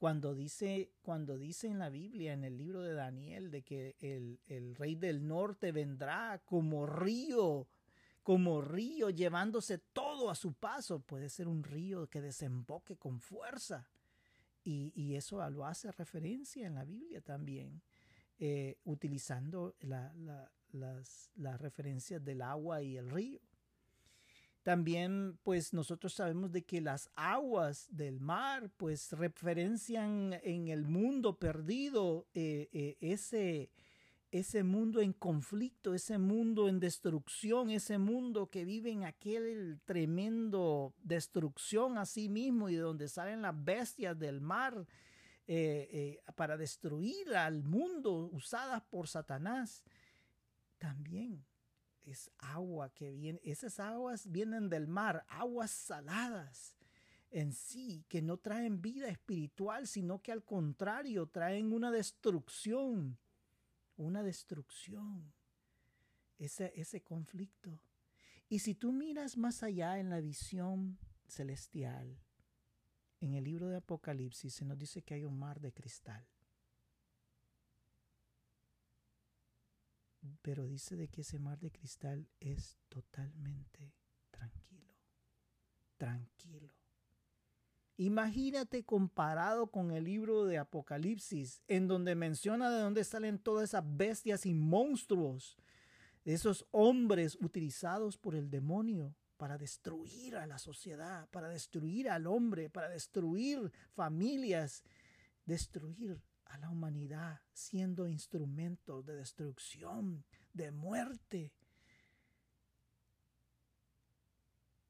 Cuando 0.02 0.34
dice, 0.34 0.90
cuando 1.04 1.38
dice 1.38 1.68
en 1.68 1.78
la 1.78 1.92
Biblia, 1.92 2.34
en 2.34 2.44
el 2.44 2.58
libro 2.58 2.82
de 2.82 2.96
Daniel, 2.96 3.52
de 3.52 3.62
que 3.62 3.96
el, 4.00 4.76
rey 4.76 4.96
del 4.96 5.28
norte 5.28 5.72
vendrá 5.72 6.42
como 6.44 6.88
río 6.88 7.68
como 8.24 8.62
río 8.62 9.12
llevándose 9.12 9.78
todo 9.78 10.32
a 10.32 10.36
su 10.36 10.54
paso. 10.54 11.02
Puede 11.02 11.30
ser 11.30 11.48
un 11.48 11.64
río 11.64 12.08
que 12.08 12.20
desemboque 12.20 12.98
con 12.98 13.20
fuerza. 13.20 13.92
Y, 14.64 15.14
eso 15.14 15.48
lo 15.52 15.68
hace 15.68 15.92
referencia 15.92 16.66
en 16.66 16.74
la 16.74 16.84
Biblia 16.84 17.22
también, 17.22 17.84
eh, 18.40 18.80
utilizando 18.86 19.76
las 19.82 21.62
referencias 21.62 22.26
del 22.26 22.42
agua 22.42 22.82
y 22.82 22.98
el 22.98 23.08
río. 23.12 23.40
También, 24.64 25.40
pues 25.42 25.74
nosotros 25.74 26.14
sabemos 26.14 26.52
de 26.52 26.64
que 26.64 26.82
las 26.82 27.10
aguas 27.16 27.88
del 27.90 28.20
mar, 28.20 28.70
pues 28.78 29.12
referencian 29.12 30.40
en 30.44 30.68
el 30.68 30.86
mundo 30.86 31.40
perdido 31.40 32.28
eh, 32.36 32.70
eh, 32.72 32.96
ese, 33.02 33.72
ese 34.30 34.64
mundo 34.64 35.02
en 35.02 35.14
conflicto, 35.14 35.96
ese 35.96 36.20
mundo 36.20 36.70
en 36.70 36.80
destrucción, 36.80 37.72
ese 37.72 37.98
mundo 37.98 38.52
que 38.52 38.64
vive 38.64 38.92
en 38.92 39.04
aquel 39.04 39.82
tremendo 39.84 40.94
destrucción 41.02 41.98
a 41.98 42.06
sí 42.06 42.30
mismo 42.30 42.70
y 42.70 42.76
de 42.76 42.82
donde 42.82 43.08
salen 43.08 43.42
las 43.42 43.64
bestias 43.64 44.20
del 44.20 44.42
mar 44.42 44.86
eh, 45.48 46.22
para 46.36 46.56
destruir 46.56 47.36
al 47.36 47.64
mundo 47.64 48.30
usadas 48.32 48.84
por 48.84 49.08
Satanás. 49.08 49.84
También 50.78 51.44
es 52.04 52.32
agua 52.40 52.90
que 52.90 53.12
viene, 53.12 53.40
esas 53.44 53.80
aguas 53.80 54.32
vienen 54.32 54.70
del 54.70 54.88
mar, 54.88 55.26
aguas 55.30 55.72
saladas 55.72 56.76
en 57.30 57.54
sí, 57.54 58.04
que 58.10 58.22
no 58.22 58.38
traen 58.38 58.82
vida 58.82 59.08
espiritual, 59.08 59.88
sino 59.88 60.22
que 60.22 60.32
al 60.32 60.44
contrario 60.44 61.28
traen 61.28 61.72
una 61.72 61.92
destrucción 61.92 63.18
una 64.02 64.24
destrucción, 64.24 65.32
ese, 66.38 66.74
ese 66.76 67.02
conflicto. 67.02 67.80
Y 68.50 68.60
si 68.60 68.76
tú 68.76 68.92
miras 68.92 69.38
más 69.38 69.64
allá 69.64 70.00
en 70.00 70.10
la 70.10 70.20
visión 70.20 70.98
celestial, 71.28 72.20
en 73.20 73.34
el 73.36 73.44
libro 73.44 73.70
de 73.70 73.78
Apocalipsis 73.78 74.54
se 74.54 74.66
nos 74.66 74.78
dice 74.78 75.04
que 75.04 75.14
hay 75.14 75.24
un 75.24 75.38
mar 75.38 75.62
de 75.62 75.72
cristal. 75.72 76.26
Pero 80.42 80.66
dice 80.68 80.96
de 80.96 81.08
que 81.08 81.22
ese 81.22 81.40
mar 81.40 81.60
de 81.60 81.72
cristal 81.72 82.28
es 82.40 82.78
totalmente 82.90 83.94
tranquilo. 84.30 84.96
Tranquilo. 85.98 86.74
Imagínate 87.98 88.84
comparado 88.84 89.68
con 89.68 89.92
el 89.92 90.06
libro 90.06 90.46
de 90.46 90.58
Apocalipsis, 90.58 91.62
en 91.68 91.88
donde 91.88 92.16
menciona 92.16 92.72
de 92.72 92.82
dónde 92.82 93.04
salen 93.04 93.38
todas 93.38 93.70
esas 93.70 93.84
bestias 93.86 94.46
y 94.48 94.56
monstruos, 94.56 95.58
esos 96.26 96.66
hombres 96.72 97.38
utilizados 97.40 98.18
por 98.18 98.36
el 98.36 98.50
demonio 98.50 99.16
para 99.38 99.58
destruir 99.58 100.36
a 100.36 100.46
la 100.46 100.58
sociedad, 100.58 101.28
para 101.30 101.50
destruir 101.50 102.10
al 102.10 102.28
hombre, 102.28 102.70
para 102.70 102.90
destruir 102.90 103.72
familias, 103.94 104.84
destruir 105.46 106.22
a 106.52 106.58
la 106.58 106.70
humanidad, 106.70 107.42
siendo 107.54 108.08
instrumentos 108.08 109.06
de 109.06 109.16
destrucción, 109.16 110.24
de 110.54 110.72
muerte. 110.72 111.54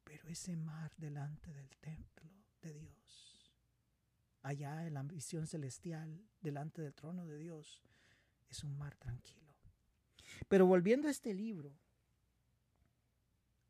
Pero 0.03 0.27
ese 0.27 0.55
mar 0.55 0.91
delante 0.97 1.53
del 1.53 1.69
templo 1.77 2.29
de 2.61 2.73
Dios 2.73 3.01
allá 4.43 4.85
en 4.85 4.93
la 4.95 5.03
visión 5.03 5.47
celestial, 5.47 6.19
delante 6.41 6.81
del 6.81 6.93
trono 6.93 7.25
de 7.25 7.37
Dios, 7.37 7.81
es 8.49 8.63
un 8.63 8.77
mar 8.77 8.95
tranquilo. 8.95 9.53
Pero 10.47 10.65
volviendo 10.65 11.07
a 11.07 11.11
este 11.11 11.33
libro, 11.33 11.77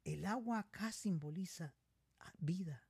el 0.03 0.25
agua 0.25 0.59
acá 0.59 0.91
simboliza 0.91 1.75
vida. 2.39 2.81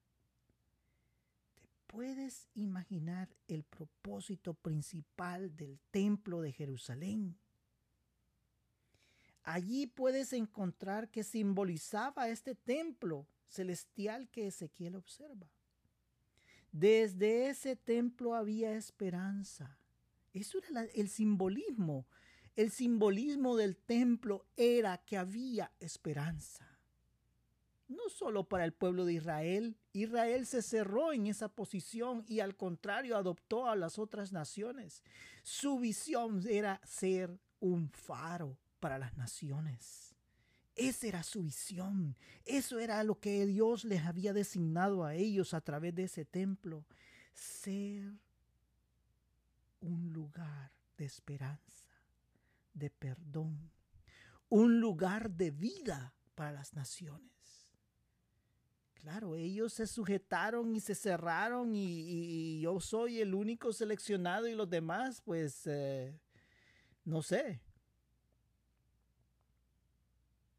Puedes 1.92 2.48
imaginar 2.56 3.30
el 3.50 3.64
propósito 3.64 4.54
principal 4.54 5.56
del 5.58 5.78
templo 5.92 6.42
de 6.42 6.54
Jerusalén. 6.54 7.38
Allí 9.44 9.88
puedes 9.88 10.32
encontrar 10.32 11.10
que 11.10 11.24
simbolizaba 11.24 12.30
este 12.30 12.56
templo 12.56 13.28
celestial 13.48 14.30
que 14.30 14.48
Ezequiel 14.48 14.96
observa. 14.96 15.50
Desde 16.72 17.50
ese 17.50 17.76
templo 17.76 18.36
había 18.36 18.74
esperanza. 18.74 19.78
Eso 20.34 20.60
era 20.60 20.84
el 20.84 21.10
simbolismo. 21.10 22.06
El 22.56 22.72
simbolismo 22.72 23.58
del 23.58 23.76
templo 23.76 24.46
era 24.56 24.98
que 25.00 25.18
había 25.18 25.72
esperanza. 25.80 26.71
No 27.92 28.08
solo 28.08 28.46
para 28.48 28.64
el 28.64 28.72
pueblo 28.72 29.04
de 29.04 29.14
Israel. 29.14 29.76
Israel 29.92 30.46
se 30.46 30.62
cerró 30.62 31.12
en 31.12 31.28
esa 31.28 31.50
posición 31.50 32.24
y 32.26 32.40
al 32.40 32.56
contrario 32.56 33.18
adoptó 33.18 33.68
a 33.68 33.76
las 33.76 34.00
otras 34.00 34.32
naciones. 34.32 35.04
Su 35.44 35.78
visión 35.78 36.42
era 36.48 36.80
ser 36.86 37.38
un 37.60 37.90
faro 37.90 38.58
para 38.80 38.98
las 38.98 39.18
naciones. 39.18 40.16
Esa 40.78 41.08
era 41.08 41.24
su 41.24 41.44
visión. 41.44 42.16
Eso 42.46 42.80
era 42.80 43.04
lo 43.04 43.20
que 43.20 43.46
Dios 43.46 43.84
les 43.84 44.06
había 44.06 44.32
designado 44.32 45.04
a 45.04 45.14
ellos 45.16 45.54
a 45.54 45.60
través 45.60 45.94
de 45.94 46.04
ese 46.04 46.24
templo. 46.24 46.86
Ser 47.34 48.14
un 49.82 50.14
lugar 50.14 50.72
de 50.98 51.04
esperanza, 51.04 51.90
de 52.74 52.90
perdón, 52.90 53.70
un 54.48 54.80
lugar 54.80 55.30
de 55.30 55.52
vida 55.52 56.16
para 56.36 56.54
las 56.54 56.74
naciones. 56.74 57.41
Claro, 59.02 59.36
ellos 59.36 59.74
se 59.74 59.88
sujetaron 59.88 60.76
y 60.76 60.80
se 60.80 60.94
cerraron 60.94 61.74
y, 61.74 62.62
yo 62.62 62.80
soy 62.80 63.20
el 63.20 63.34
único 63.34 63.74
seleccionado 63.74 64.48
y 64.48 64.54
los 64.54 64.70
demás, 64.70 65.22
pues, 65.26 65.66
eh, 65.66 66.20
no 67.04 67.24
sé, 67.24 67.62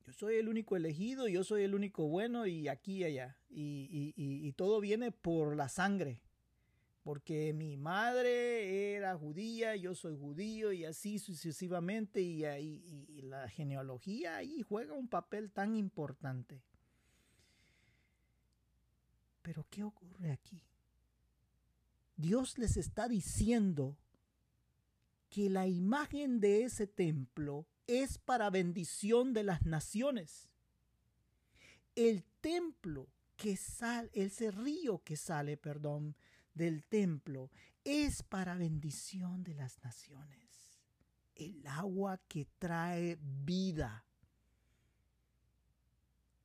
yo 0.05 0.13
soy 0.13 0.37
el 0.37 0.49
único 0.49 0.75
elegido, 0.75 1.29
yo 1.29 1.45
soy 1.45 1.63
el 1.63 1.77
único 1.77 2.09
bueno 2.09 2.45
y 2.47 2.67
aquí 2.67 2.99
y 2.99 3.05
allá. 3.05 3.37
Y, 3.49 4.53
todo 4.57 4.81
viene 4.81 5.13
por 5.13 5.57
la 5.57 5.69
sangre. 5.69 6.21
Porque 7.05 7.53
mi 7.53 7.77
madre 7.77 8.95
era 8.95 9.17
judía, 9.17 9.75
yo 9.77 9.95
soy 9.95 10.17
judío 10.17 10.73
y 10.73 10.85
así 10.85 11.19
sucesivamente. 11.19 12.21
Y, 12.21 12.45
y 12.45 13.23
la 13.23 13.49
genealogía 13.49 14.37
ahí 14.37 14.63
juega 14.63 14.95
un 14.95 15.09
papel 15.09 15.51
tan 15.51 15.77
importante. 15.77 16.63
Pero 19.43 19.67
¿qué 19.71 19.83
ocurre 19.83 20.31
aquí? 20.31 20.63
Dios 22.17 22.59
les 22.59 22.77
está 22.77 23.09
diciendo 23.09 23.97
que 25.29 25.51
la 25.51 25.67
imagen 25.67 26.41
de 26.41 26.65
ese 26.65 26.87
templo 26.87 27.67
es 27.87 28.19
para 28.19 28.51
bendición 28.51 29.33
de 29.33 29.43
las 29.43 29.65
naciones. 29.65 30.49
El 31.95 32.25
templo 32.41 33.09
que 33.37 33.57
sale, 33.57 34.11
ese 34.13 34.51
río 34.51 35.03
que 35.03 35.17
sale, 35.17 35.57
perdón, 35.57 36.17
del 36.55 36.85
templo 36.85 37.51
es 37.85 38.23
para 38.23 38.55
bendición 38.57 39.43
de 39.43 39.55
las 39.55 39.83
naciones. 39.83 40.81
El 41.35 41.67
agua 41.67 42.19
que 42.29 42.47
trae 42.59 43.19
vida. 43.21 44.05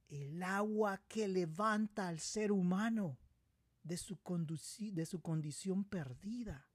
El 0.10 0.42
agua 0.42 1.02
que 1.08 1.28
levanta 1.28 2.08
al 2.08 2.20
ser 2.20 2.52
humano 2.52 3.18
de 3.84 3.98
su, 3.98 4.18
condición 5.22 5.84
perdida 5.86 6.68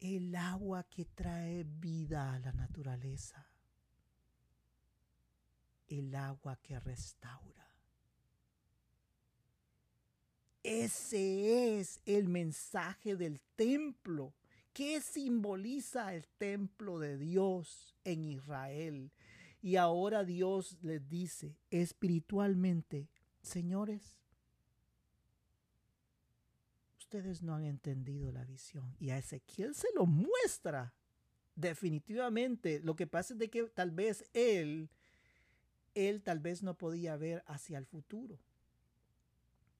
el 0.00 0.34
agua 0.34 0.84
que 0.84 1.04
trae 1.04 1.62
vida 1.64 2.32
a 2.32 2.38
la 2.38 2.52
naturaleza, 2.52 3.46
el 5.88 6.14
agua 6.14 6.56
que 6.62 6.80
restaura. 6.80 7.68
Ese 10.62 11.80
es 11.80 12.00
el 12.06 12.28
mensaje 12.28 13.16
del 13.16 13.40
templo. 13.56 14.34
¿Qué 14.72 15.00
simboliza 15.00 16.14
el 16.14 16.26
templo 16.38 16.98
de 16.98 17.18
Dios 17.18 17.94
en 18.04 18.24
Israel? 18.24 19.10
Y 19.62 19.76
ahora 19.76 20.24
Dios 20.24 20.78
les 20.82 21.06
dice 21.08 21.58
espiritualmente, 21.70 23.08
señores, 23.42 24.18
ustedes 26.98 27.42
no 27.42 27.54
han 27.54 27.64
entendido 27.64 28.30
la 28.32 28.44
visión. 28.44 28.94
Y 28.98 29.10
a 29.10 29.18
Ezequiel 29.18 29.74
se 29.74 29.88
lo 29.94 30.06
muestra. 30.06 30.94
Definitivamente. 31.56 32.80
Lo 32.80 32.96
que 32.96 33.06
pasa 33.06 33.34
es 33.34 33.38
de 33.38 33.50
que 33.50 33.64
tal 33.64 33.90
vez 33.90 34.24
él, 34.32 34.88
él 35.94 36.22
tal 36.22 36.38
vez 36.38 36.62
no 36.62 36.78
podía 36.78 37.16
ver 37.16 37.42
hacia 37.46 37.76
el 37.76 37.84
futuro. 37.84 38.38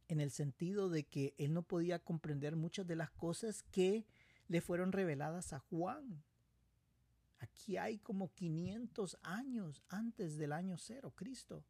En 0.08 0.20
el 0.20 0.30
sentido 0.30 0.90
de 0.90 1.04
que 1.04 1.34
él 1.38 1.54
no 1.54 1.62
podía 1.62 2.00
comprender 2.00 2.56
muchas 2.56 2.86
de 2.86 2.96
las 2.96 3.10
cosas 3.12 3.62
que 3.62 4.04
le 4.48 4.60
fueron 4.60 4.92
reveladas 4.92 5.52
a 5.52 5.60
Juan. 5.60 6.22
Aquí 7.40 7.78
hay 7.78 7.98
como 7.98 8.32
500 8.34 9.18
años 9.22 9.82
antes 9.88 10.36
del 10.36 10.52
año 10.52 10.76
cero, 10.76 11.12
Cristo. 11.16 11.64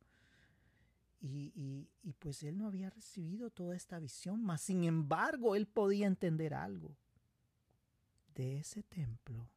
Y, 1.22 1.88
pues 2.18 2.42
él 2.42 2.56
no 2.58 2.66
había 2.66 2.90
recibido 2.90 3.50
toda 3.50 3.76
esta 3.76 3.98
visión, 3.98 4.42
mas 4.42 4.62
sin 4.62 4.84
embargo 4.84 5.54
él 5.54 5.66
podía 5.66 6.06
entender 6.06 6.54
algo. 6.54 6.96
De 8.34 8.58
ese 8.58 8.82
templo 8.82 9.50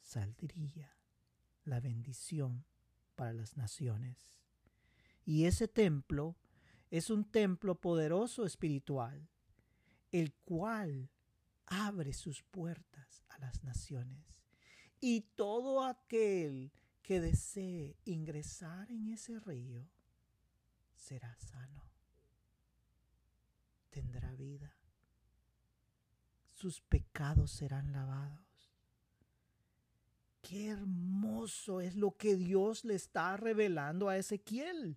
saldría 0.00 0.96
la 1.64 1.80
bendición 1.80 2.64
para 3.14 3.32
las 3.32 3.56
naciones. 3.56 4.38
Y 5.24 5.44
ese 5.44 5.68
templo 5.68 6.36
es 6.90 7.10
un 7.10 7.24
templo 7.24 7.74
poderoso 7.74 8.46
espiritual, 8.46 9.28
el 10.12 10.32
cual 10.32 11.10
abre 11.66 12.14
sus 12.14 12.42
puertas 12.44 13.22
a 13.28 13.38
las 13.38 13.62
naciones. 13.64 14.37
Y 15.00 15.20
todo 15.36 15.84
aquel 15.84 16.72
que 17.02 17.20
desee 17.20 17.96
ingresar 18.04 18.90
en 18.90 19.08
ese 19.08 19.38
río 19.40 19.88
será 20.96 21.34
sano, 21.38 21.84
tendrá 23.90 24.34
vida, 24.34 24.74
sus 26.52 26.80
pecados 26.80 27.52
serán 27.52 27.92
lavados. 27.92 28.48
Qué 30.42 30.68
hermoso 30.68 31.80
es 31.80 31.94
lo 31.94 32.16
que 32.16 32.36
Dios 32.36 32.84
le 32.84 32.94
está 32.94 33.36
revelando 33.36 34.08
a 34.08 34.16
Ezequiel. 34.16 34.96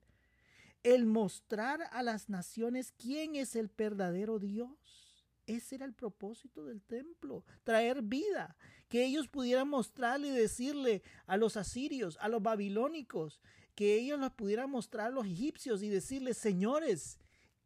El 0.84 1.06
mostrar 1.06 1.84
a 1.92 2.04
las 2.04 2.30
naciones 2.30 2.94
quién 2.98 3.36
es 3.36 3.56
el 3.56 3.68
verdadero 3.68 4.40
Dios. 4.40 5.11
Ese 5.48 5.76
era 5.76 5.86
el 5.86 5.94
propósito 5.94 6.66
del 6.66 6.82
templo, 6.82 7.44
traer 7.64 8.02
vida, 8.02 8.56
que 8.90 9.06
ellos 9.06 9.28
pudieran 9.28 9.68
mostrarle 9.68 10.28
y 10.28 10.32
decirle 10.32 11.02
a 11.26 11.38
los 11.38 11.58
asirios, 11.58 12.18
a 12.22 12.28
los 12.28 12.42
babilónicos, 12.42 13.42
que 13.76 13.96
ellos 13.96 14.20
los 14.20 14.32
pudieran 14.34 14.70
mostrar 14.70 15.08
a 15.08 15.12
los 15.12 15.26
egipcios 15.26 15.82
y 15.82 15.90
decirles, 15.90 16.38
señores, 16.38 17.20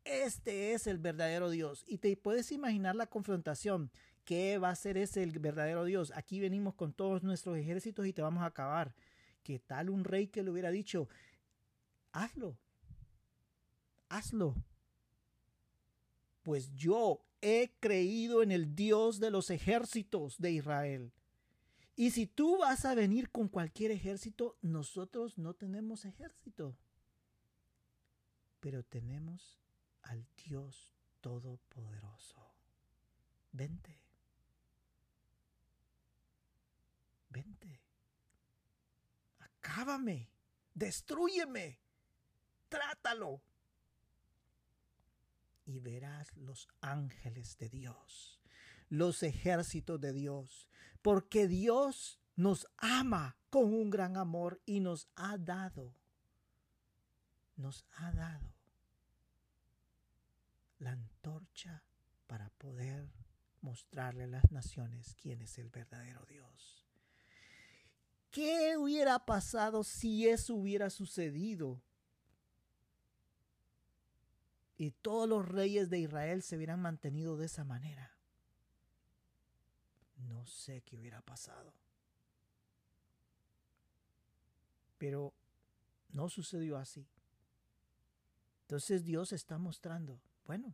este 0.06 0.74
es 0.74 0.88
el 0.88 1.00
verdadero 1.00 1.50
Dios. 1.50 1.84
Y 1.88 1.98
te 1.98 2.16
puedes 2.16 2.52
imaginar 2.52 2.96
la 2.96 3.08
confrontación. 3.08 3.92
¿Qué 4.24 4.58
va 4.58 4.70
a 4.70 4.76
ser 4.76 4.98
ese 4.98 5.24
el 5.24 5.38
verdadero 5.40 5.84
Dios? 5.84 6.12
Aquí 6.16 6.40
venimos 6.40 6.76
con 6.76 6.94
todos 6.94 7.24
nuestros 7.24 7.58
ejércitos 7.58 8.06
y 8.06 8.14
te 8.14 8.22
vamos 8.22 8.44
a 8.44 8.48
acabar. 8.48 8.96
¿Qué 9.44 9.60
tal 9.60 9.90
un 9.90 10.04
rey 10.04 10.28
que 10.28 10.44
le 10.44 10.52
hubiera 10.52 10.72
dicho, 10.72 11.10
hazlo, 12.12 12.58
hazlo? 14.10 14.56
Pues 16.44 16.72
yo 16.74 17.25
he 17.42 17.74
creído 17.80 18.42
en 18.44 18.52
el 18.52 18.76
Dios 18.76 19.20
de 19.20 19.32
los 19.32 19.50
ejércitos 19.50 20.38
de 20.40 20.52
Israel. 20.52 21.12
Y 21.96 22.12
si 22.12 22.28
tú 22.28 22.58
vas 22.58 22.84
a 22.86 22.96
venir 22.96 23.30
con 23.32 23.48
cualquier 23.48 23.92
ejército, 23.92 24.58
nosotros 24.62 25.38
no 25.38 25.54
tenemos 25.54 26.06
ejército. 26.06 26.76
Pero 28.60 28.84
tenemos 28.84 29.60
al 30.02 30.26
Dios 30.46 30.92
Todopoderoso. 31.22 32.54
Vente. 33.52 34.00
Vente. 37.30 37.82
Acábame. 39.40 40.30
Destrúyeme. 40.74 41.80
Trátalo. 42.70 43.42
Y 45.66 45.80
verás 45.80 46.36
los 46.38 46.68
ángeles 46.82 47.58
de 47.58 47.70
Dios 47.70 48.36
los 48.90 49.24
ejércitos 49.24 50.00
de 50.00 50.14
Dios, 50.14 50.70
porque 51.02 51.48
Dios 51.48 52.20
nos 52.36 52.68
ama 52.78 53.38
con 53.50 53.74
un 53.74 53.90
gran 53.90 54.18
amor 54.18 54.62
y 54.66 54.80
nos 54.80 55.08
ha 55.16 55.38
dado, 55.38 55.94
nos 57.56 57.86
ha 57.98 58.12
dado 58.12 58.54
la 60.80 60.92
antorcha 60.92 61.84
para 62.28 62.50
poder 62.50 63.10
mostrarle 63.62 64.26
a 64.26 64.28
las 64.28 64.52
naciones 64.52 65.16
quién 65.16 65.42
es 65.42 65.58
el 65.58 65.70
verdadero 65.70 66.26
Dios. 66.26 66.86
¿Qué 68.30 68.76
hubiera 68.78 69.26
pasado 69.26 69.84
si 69.84 70.28
eso 70.28 70.56
hubiera 70.56 70.90
sucedido? 70.90 71.82
Y 74.78 74.92
todos 74.92 75.28
los 75.28 75.48
reyes 75.48 75.90
de 75.90 76.00
Israel 76.00 76.42
se 76.42 76.58
hubieran 76.58 76.82
mantenido 76.82 77.38
de 77.38 77.46
esa 77.46 77.64
manera. 77.64 78.12
No 80.28 80.46
sé 80.46 80.82
qué 80.82 80.98
hubiera 80.98 81.22
pasado. 81.22 81.74
Pero 84.98 85.34
no 86.12 86.30
sucedió 86.30 86.78
así. 86.78 87.08
Entonces 88.62 89.06
Dios 89.06 89.32
está 89.32 89.58
mostrando, 89.58 90.20
bueno, 90.48 90.74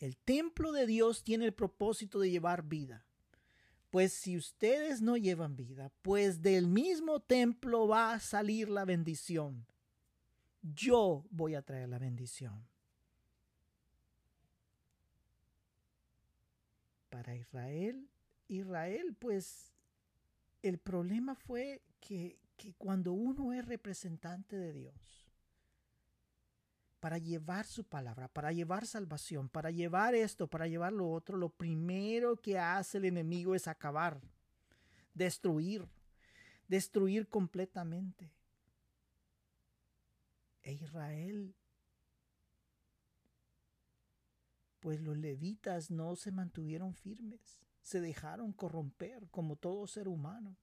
el 0.00 0.16
templo 0.16 0.72
de 0.72 0.86
Dios 0.86 1.22
tiene 1.22 1.44
el 1.44 1.54
propósito 1.54 2.18
de 2.18 2.30
llevar 2.30 2.64
vida. 2.64 3.04
Pues 3.90 4.12
si 4.12 4.36
ustedes 4.36 5.00
no 5.00 5.16
llevan 5.16 5.54
vida, 5.54 5.92
pues 6.02 6.42
del 6.42 6.66
mismo 6.66 7.20
templo 7.20 7.86
va 7.86 8.14
a 8.14 8.20
salir 8.20 8.68
la 8.68 8.84
bendición. 8.84 9.64
Yo 10.62 11.24
voy 11.30 11.56
a 11.56 11.62
traer 11.62 11.88
la 11.88 11.98
bendición. 11.98 12.64
Para 17.10 17.34
Israel, 17.34 18.08
Israel, 18.48 19.14
pues 19.18 19.72
el 20.62 20.78
problema 20.78 21.34
fue 21.34 21.82
que, 22.00 22.38
que 22.56 22.72
cuando 22.74 23.12
uno 23.12 23.52
es 23.52 23.66
representante 23.66 24.56
de 24.56 24.72
Dios, 24.72 25.22
para 27.00 27.18
llevar 27.18 27.66
su 27.66 27.82
palabra, 27.82 28.28
para 28.28 28.52
llevar 28.52 28.86
salvación, 28.86 29.48
para 29.48 29.72
llevar 29.72 30.14
esto, 30.14 30.46
para 30.46 30.68
llevar 30.68 30.92
lo 30.92 31.10
otro, 31.10 31.36
lo 31.36 31.48
primero 31.48 32.36
que 32.36 32.60
hace 32.60 32.98
el 32.98 33.06
enemigo 33.06 33.56
es 33.56 33.66
acabar, 33.66 34.20
destruir, 35.12 35.84
destruir 36.68 37.26
completamente. 37.26 38.30
E 40.62 40.72
Israel, 40.72 41.54
pues 44.80 45.00
los 45.00 45.16
levitas 45.16 45.90
no 45.90 46.16
se 46.16 46.32
mantuvieron 46.32 46.94
firmes, 46.94 47.60
se 47.82 48.00
dejaron 48.00 48.52
corromper 48.52 49.28
como 49.30 49.56
todo 49.56 49.86
ser 49.86 50.08
humano. 50.08 50.56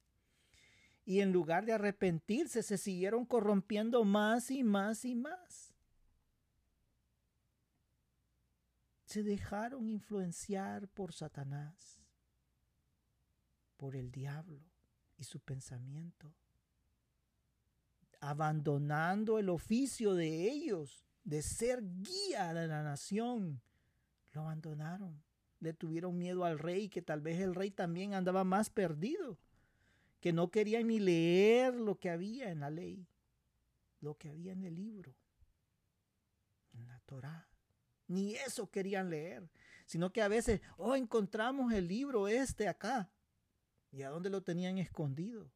Y 1.06 1.22
en 1.22 1.32
lugar 1.32 1.66
de 1.66 1.74
arrepentirse, 1.74 2.62
se 2.62 2.78
siguieron 2.78 3.26
corrompiendo 3.26 4.04
más 4.04 4.52
y 4.52 4.64
más 4.64 5.06
y 5.06 5.16
más. 5.16 5.74
se 9.10 9.24
dejaron 9.24 9.90
influenciar 9.90 10.88
por 10.88 11.14
Satanás, 11.14 12.00
por 13.76 13.96
el 13.96 14.12
diablo 14.12 14.62
y 15.18 15.24
su 15.24 15.40
pensamiento, 15.40 16.32
abandonando 18.20 19.40
el 19.40 19.50
oficio 19.50 20.14
de 20.14 20.50
ellos 20.50 21.06
de 21.24 21.42
ser 21.42 21.84
guía 21.84 22.54
de 22.54 22.68
la 22.68 22.84
nación. 22.84 23.62
Lo 24.32 24.42
abandonaron, 24.42 25.22
le 25.60 25.74
tuvieron 25.74 26.18
miedo 26.18 26.46
al 26.46 26.60
rey, 26.60 26.90
que 26.90 27.02
tal 27.02 27.22
vez 27.22 27.40
el 27.40 27.56
rey 27.56 27.72
también 27.72 28.14
andaba 28.14 28.44
más 28.44 28.70
perdido, 28.70 29.38
que 30.20 30.34
no 30.34 30.52
quería 30.52 30.82
ni 30.84 31.00
leer 31.00 31.76
lo 31.76 31.96
que 31.96 32.10
había 32.10 32.52
en 32.52 32.60
la 32.60 32.70
ley, 32.70 33.08
lo 34.02 34.18
que 34.18 34.30
había 34.30 34.54
en 34.54 34.64
el 34.64 34.76
libro, 34.76 35.16
en 36.74 36.88
la 36.88 37.00
Torá 37.02 37.50
ni 38.10 38.36
eso 38.36 38.70
querían 38.70 39.10
leer, 39.10 39.48
sino 39.86 40.12
que 40.12 40.22
a 40.22 40.28
veces, 40.28 40.62
oh, 40.78 40.96
encontramos 40.96 41.72
el 41.72 41.88
libro 41.88 42.28
este 42.28 42.68
acá. 42.68 43.10
¿Y 43.92 44.02
a 44.02 44.10
dónde 44.10 44.30
lo 44.30 44.42
tenían 44.42 44.78
escondido? 44.78 45.50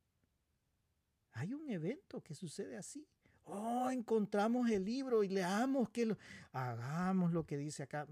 Hay 1.34 1.54
un 1.54 1.70
evento 1.70 2.22
que 2.22 2.36
sucede 2.36 2.78
así. 2.78 3.08
Oh, 3.46 3.90
encontramos 3.90 4.70
el 4.70 4.86
libro 4.86 5.24
y 5.24 5.30
leamos 5.30 5.90
que 5.90 6.06
lo... 6.06 6.18
Hagamos 6.52 7.34
lo 7.34 7.46
que 7.46 7.58
dice 7.58 7.84
acá. 7.84 8.08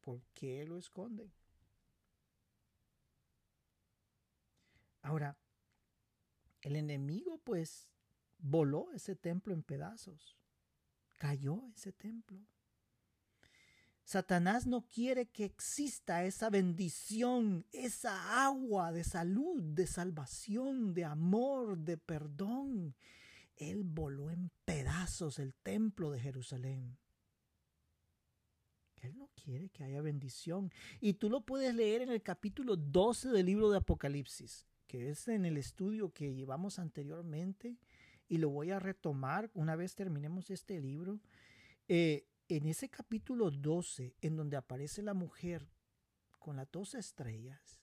¿Por 0.00 0.22
qué 0.34 0.64
lo 0.64 0.76
esconden? 0.76 1.32
Ahora, 5.02 5.36
el 6.62 6.76
enemigo 6.76 7.38
pues 7.38 7.88
voló 8.38 8.92
ese 8.92 9.16
templo 9.16 9.54
en 9.54 9.62
pedazos. 9.62 10.36
Cayó 11.18 11.68
ese 11.74 11.92
templo. 11.92 12.38
Satanás 14.10 14.66
no 14.66 14.88
quiere 14.88 15.26
que 15.26 15.44
exista 15.44 16.24
esa 16.24 16.50
bendición, 16.50 17.64
esa 17.70 18.44
agua 18.44 18.90
de 18.90 19.04
salud, 19.04 19.62
de 19.62 19.86
salvación, 19.86 20.92
de 20.94 21.04
amor, 21.04 21.78
de 21.78 21.96
perdón. 21.96 22.96
Él 23.54 23.84
voló 23.84 24.32
en 24.32 24.50
pedazos 24.64 25.38
el 25.38 25.54
templo 25.54 26.10
de 26.10 26.18
Jerusalén. 26.18 26.98
Él 28.96 29.16
no 29.16 29.30
quiere 29.36 29.68
que 29.68 29.84
haya 29.84 30.02
bendición. 30.02 30.72
Y 31.00 31.12
tú 31.12 31.30
lo 31.30 31.42
puedes 31.42 31.72
leer 31.72 32.02
en 32.02 32.10
el 32.10 32.20
capítulo 32.20 32.74
12 32.74 33.28
del 33.28 33.46
libro 33.46 33.70
de 33.70 33.76
Apocalipsis, 33.76 34.66
que 34.88 35.10
es 35.10 35.28
en 35.28 35.44
el 35.44 35.56
estudio 35.56 36.12
que 36.12 36.34
llevamos 36.34 36.80
anteriormente. 36.80 37.76
Y 38.26 38.38
lo 38.38 38.50
voy 38.50 38.72
a 38.72 38.80
retomar 38.80 39.52
una 39.54 39.76
vez 39.76 39.94
terminemos 39.94 40.50
este 40.50 40.80
libro. 40.80 41.20
Eh, 41.86 42.26
en 42.56 42.66
ese 42.66 42.88
capítulo 42.88 43.50
12, 43.50 44.16
en 44.20 44.36
donde 44.36 44.56
aparece 44.56 45.02
la 45.02 45.14
mujer 45.14 45.68
con 46.38 46.56
las 46.56 46.70
dos 46.70 46.94
estrellas, 46.94 47.80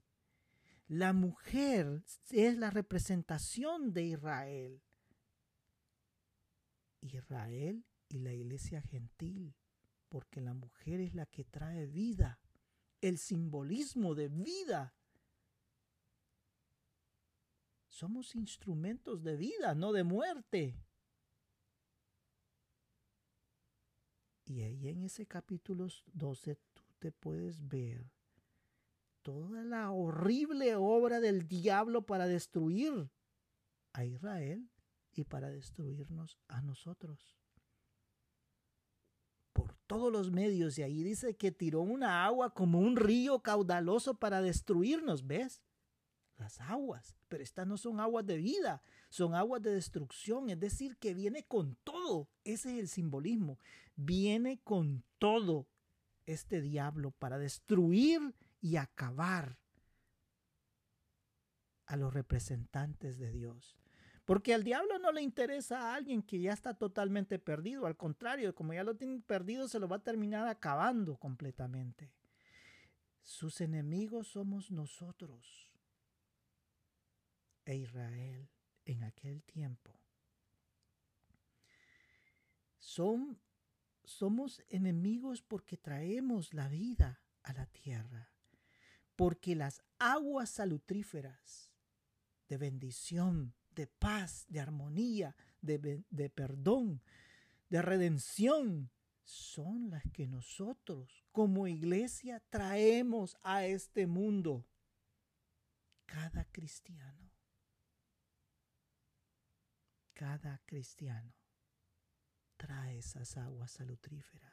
la 0.88 1.14
mujer 1.14 2.04
es 2.32 2.58
la 2.58 2.70
representación 2.70 3.94
de 3.94 4.04
Israel. 4.04 4.82
Israel 7.02 7.86
y 8.10 8.20
la 8.20 8.34
iglesia 8.34 8.82
gentil, 8.82 9.56
porque 10.10 10.42
la 10.42 10.54
mujer 10.54 11.02
es 11.02 11.14
la 11.14 11.26
que 11.26 11.44
trae 11.44 11.86
vida, 11.86 12.40
el 13.02 13.18
simbolismo 13.18 14.16
de 14.16 14.30
vida. 14.30 14.96
Somos 17.88 18.36
instrumentos 18.36 19.24
de 19.24 19.36
vida, 19.36 19.76
no 19.76 19.92
de 19.92 20.04
muerte. 20.04 20.87
Y 24.48 24.62
ahí 24.62 24.88
en 24.88 25.04
ese 25.04 25.26
capítulo 25.26 25.88
12 26.14 26.56
tú 26.74 26.84
te 27.00 27.12
puedes 27.12 27.68
ver 27.68 28.10
toda 29.22 29.66
la 29.66 29.92
horrible 29.92 30.76
obra 30.78 31.20
del 31.20 31.50
diablo 31.50 32.06
para 32.06 32.28
destruir 32.28 33.12
a 33.92 34.06
Israel 34.06 34.70
y 35.12 35.26
para 35.26 35.50
destruirnos 35.50 36.38
a 36.48 36.62
nosotros. 36.62 37.36
Por 39.52 39.74
todos 39.86 40.14
los 40.14 40.32
medios. 40.32 40.78
Y 40.78 40.84
ahí 40.84 41.04
dice 41.04 41.36
que 41.36 41.52
tiró 41.52 41.82
una 41.82 42.24
agua 42.24 42.54
como 42.54 42.80
un 42.80 42.96
río 42.96 43.40
caudaloso 43.42 44.14
para 44.14 44.42
destruirnos, 44.42 45.28
¿ves? 45.28 45.62
Las 46.38 46.62
aguas. 46.62 47.16
Pero 47.28 47.44
estas 47.44 47.66
no 47.68 47.78
son 47.78 48.00
aguas 48.00 48.26
de 48.26 48.38
vida, 48.38 48.82
son 49.10 49.34
aguas 49.34 49.62
de 49.62 49.72
destrucción. 49.72 50.50
Es 50.50 50.60
decir, 50.60 50.98
que 50.98 51.14
viene 51.14 51.44
con 51.44 51.76
todo. 51.84 52.30
Ese 52.44 52.74
es 52.74 52.80
el 52.80 52.88
simbolismo 52.88 53.58
viene 53.98 54.62
con 54.64 55.04
todo 55.18 55.68
este 56.26 56.62
diablo 56.62 57.12
para 57.12 57.38
destruir 57.38 58.36
y 58.62 58.78
acabar 58.78 59.58
a 61.88 61.98
los 61.98 62.14
representantes 62.14 63.18
de 63.18 63.32
Dios. 63.32 63.78
Porque 64.24 64.54
al 64.54 64.64
diablo 64.64 65.00
no 65.00 65.12
le 65.12 65.22
interesa 65.22 65.80
a 65.80 65.96
alguien 65.96 66.22
que 66.22 66.40
ya 66.40 66.52
está 66.52 66.74
totalmente 66.74 67.40
perdido. 67.40 67.86
Al 67.86 67.96
contrario, 67.96 68.54
como 68.54 68.74
ya 68.74 68.84
lo 68.84 68.96
tiene 68.96 69.22
perdido, 69.22 69.68
se 69.68 69.80
lo 69.80 69.88
va 69.88 69.98
a 69.98 70.04
terminar 70.04 70.48
acabando 70.48 71.16
completamente. 71.16 72.12
Sus 73.24 73.62
enemigos 73.62 74.28
somos 74.28 74.70
nosotros 74.70 75.67
e 77.68 77.76
Israel 77.76 78.50
en 78.86 79.04
aquel 79.04 79.44
tiempo. 79.44 79.94
Somos 82.80 84.64
enemigos 84.70 85.42
porque 85.42 85.78
traemos 85.78 86.54
la 86.54 86.70
vida 86.70 87.22
a 87.44 87.54
la 87.54 87.66
tierra, 87.68 88.32
porque 89.16 89.56
las 89.56 89.84
aguas 90.00 90.50
salutríferas 90.50 91.72
de 92.48 92.58
bendición, 92.58 93.54
de 93.72 93.88
paz, 93.88 94.46
de 94.48 94.62
armonía, 94.62 95.36
de, 95.62 96.04
de 96.10 96.30
perdón, 96.30 97.04
de 97.70 97.82
redención, 97.82 98.90
son 99.24 99.90
las 99.90 100.04
que 100.14 100.26
nosotros 100.26 101.26
como 101.34 101.68
iglesia 101.68 102.42
traemos 102.50 103.36
a 103.44 103.66
este 103.66 104.08
mundo. 104.08 104.66
Cada 106.06 106.46
cristiano. 106.46 107.27
Cada 110.18 110.60
cristiano 110.66 111.32
trae 112.58 112.98
esas 112.98 113.38
aguas 113.38 113.70
salutríferas. 113.70 114.52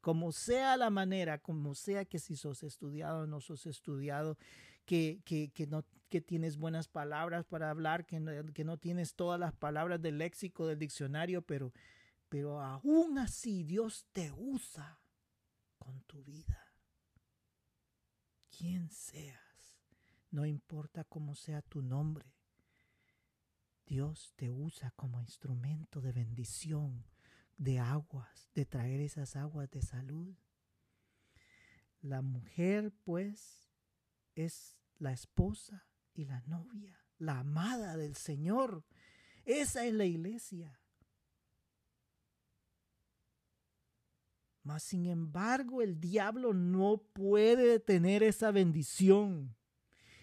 Como 0.00 0.32
sea 0.32 0.78
la 0.78 0.88
manera, 0.88 1.36
como 1.36 1.74
sea 1.74 2.06
que 2.06 2.18
si 2.18 2.34
sos 2.34 2.62
estudiado 2.62 3.24
o 3.24 3.26
no 3.26 3.42
sos 3.42 3.66
estudiado, 3.66 4.38
que, 4.86 5.20
que, 5.26 5.66
no, 5.66 5.84
que 6.08 6.22
tienes 6.22 6.56
buenas 6.56 6.88
palabras 6.88 7.44
para 7.44 7.68
hablar, 7.68 8.06
que 8.06 8.20
no, 8.20 8.32
que 8.54 8.64
no 8.64 8.78
tienes 8.78 9.14
todas 9.14 9.38
las 9.38 9.52
palabras 9.52 10.00
del 10.00 10.16
léxico, 10.16 10.66
del 10.66 10.78
diccionario, 10.78 11.42
pero, 11.42 11.74
pero 12.30 12.62
aún 12.62 13.18
así 13.18 13.64
Dios 13.64 14.06
te 14.14 14.32
usa 14.32 14.98
con 15.76 16.00
tu 16.04 16.24
vida. 16.24 16.72
Quien 18.48 18.88
seas, 18.88 19.84
no 20.30 20.46
importa 20.46 21.04
cómo 21.04 21.34
sea 21.34 21.60
tu 21.60 21.82
nombre, 21.82 22.39
Dios 23.90 24.32
te 24.36 24.48
usa 24.52 24.92
como 24.92 25.20
instrumento 25.20 26.00
de 26.00 26.12
bendición, 26.12 27.04
de 27.56 27.80
aguas, 27.80 28.48
de 28.54 28.64
traer 28.64 29.00
esas 29.00 29.34
aguas 29.34 29.68
de 29.68 29.82
salud. 29.82 30.36
La 32.00 32.22
mujer, 32.22 32.92
pues, 33.02 33.68
es 34.36 34.78
la 34.98 35.10
esposa 35.10 35.88
y 36.14 36.24
la 36.24 36.40
novia, 36.42 37.04
la 37.18 37.40
amada 37.40 37.96
del 37.96 38.14
Señor. 38.14 38.84
Esa 39.44 39.84
es 39.84 39.92
la 39.92 40.04
iglesia. 40.04 40.80
Mas, 44.62 44.84
sin 44.84 45.06
embargo, 45.06 45.82
el 45.82 45.98
diablo 45.98 46.54
no 46.54 46.98
puede 47.12 47.80
tener 47.80 48.22
esa 48.22 48.52
bendición. 48.52 49.56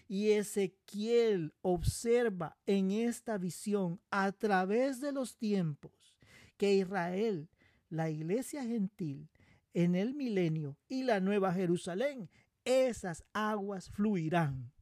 Y 0.08 0.30
Ezequiel 0.30 1.54
observa 1.60 2.56
en 2.64 2.90
esta 2.90 3.36
visión 3.36 4.00
a 4.10 4.32
través 4.32 5.00
de 5.00 5.12
los 5.12 5.36
tiempos 5.36 6.16
que 6.56 6.74
Israel, 6.74 7.48
la 7.90 8.10
iglesia 8.10 8.64
gentil, 8.64 9.28
en 9.74 9.94
el 9.94 10.14
milenio 10.14 10.76
y 10.88 11.04
la 11.04 11.20
nueva 11.20 11.52
Jerusalén, 11.52 12.30
esas 12.64 13.22
aguas 13.32 13.90
fluirán. 13.90 14.72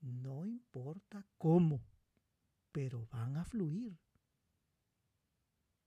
No 0.00 0.46
importa 0.46 1.26
cómo, 1.38 1.82
pero 2.70 3.06
van 3.10 3.36
a 3.36 3.44
fluir. 3.44 3.98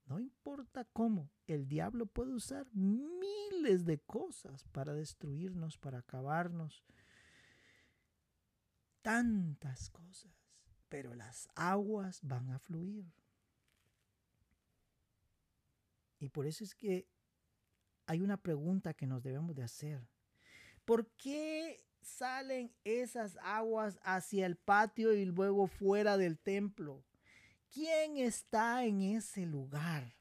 No 0.06 0.20
importa 0.20 0.84
cómo, 0.84 1.30
el 1.46 1.66
diablo 1.66 2.06
puede 2.06 2.34
usar 2.34 2.66
miles 2.74 3.86
de 3.86 3.98
cosas 4.00 4.64
para 4.64 4.92
destruirnos, 4.92 5.78
para 5.78 5.98
acabarnos, 5.98 6.84
tantas 9.04 9.90
cosas, 9.90 10.32
pero 10.88 11.14
las 11.14 11.46
aguas 11.54 12.20
van 12.22 12.50
a 12.50 12.58
fluir. 12.58 13.04
Y 16.18 16.30
por 16.30 16.46
eso 16.46 16.64
es 16.64 16.74
que 16.74 17.06
hay 18.06 18.22
una 18.22 18.38
pregunta 18.38 18.94
que 18.94 19.06
nos 19.06 19.22
debemos 19.22 19.54
de 19.54 19.62
hacer. 19.62 20.08
¿Por 20.86 21.06
qué 21.16 21.84
salen 22.00 22.72
esas 22.82 23.36
aguas 23.42 23.98
hacia 24.02 24.46
el 24.46 24.56
patio 24.56 25.12
y 25.12 25.26
luego 25.26 25.66
fuera 25.66 26.16
del 26.16 26.38
templo? 26.38 27.04
¿Quién 27.70 28.16
está 28.16 28.86
en 28.86 29.02
ese 29.02 29.44
lugar? 29.44 30.14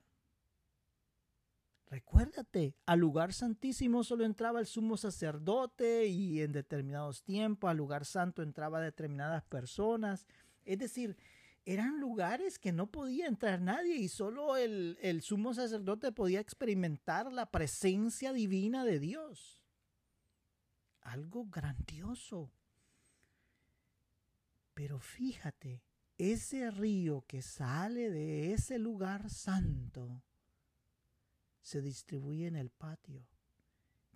Recuérdate, 1.93 2.75
al 2.87 3.01
lugar 3.01 3.33
santísimo 3.33 4.03
solo 4.03 4.25
entraba 4.25 4.59
el 4.59 4.65
sumo 4.65 4.97
sacerdote 4.97 6.07
y 6.07 6.41
en 6.41 6.51
determinados 6.51 7.21
tiempos 7.21 7.69
al 7.69 7.77
lugar 7.77 8.03
santo 8.05 8.41
entraba 8.41 8.81
determinadas 8.81 9.43
personas. 9.43 10.25
Es 10.65 10.79
decir, 10.79 11.15
eran 11.65 11.99
lugares 11.99 12.57
que 12.57 12.71
no 12.71 12.87
podía 12.87 13.27
entrar 13.27 13.61
nadie 13.61 13.97
y 13.97 14.07
solo 14.07 14.57
el, 14.57 14.97
el 15.03 15.21
sumo 15.21 15.53
sacerdote 15.53 16.11
podía 16.11 16.39
experimentar 16.39 17.31
la 17.31 17.51
presencia 17.51 18.33
divina 18.33 18.83
de 18.85 18.99
Dios. 18.99 19.63
Algo 20.99 21.45
grandioso. 21.45 22.51
Pero 24.73 24.97
fíjate, 24.97 25.83
ese 26.17 26.71
río 26.71 27.23
que 27.27 27.43
sale 27.43 28.09
de 28.09 28.51
ese 28.53 28.79
lugar 28.79 29.29
santo 29.29 30.23
se 31.63 31.81
distribuye 31.81 32.45
en 32.45 32.55
el 32.55 32.69
patio. 32.69 33.25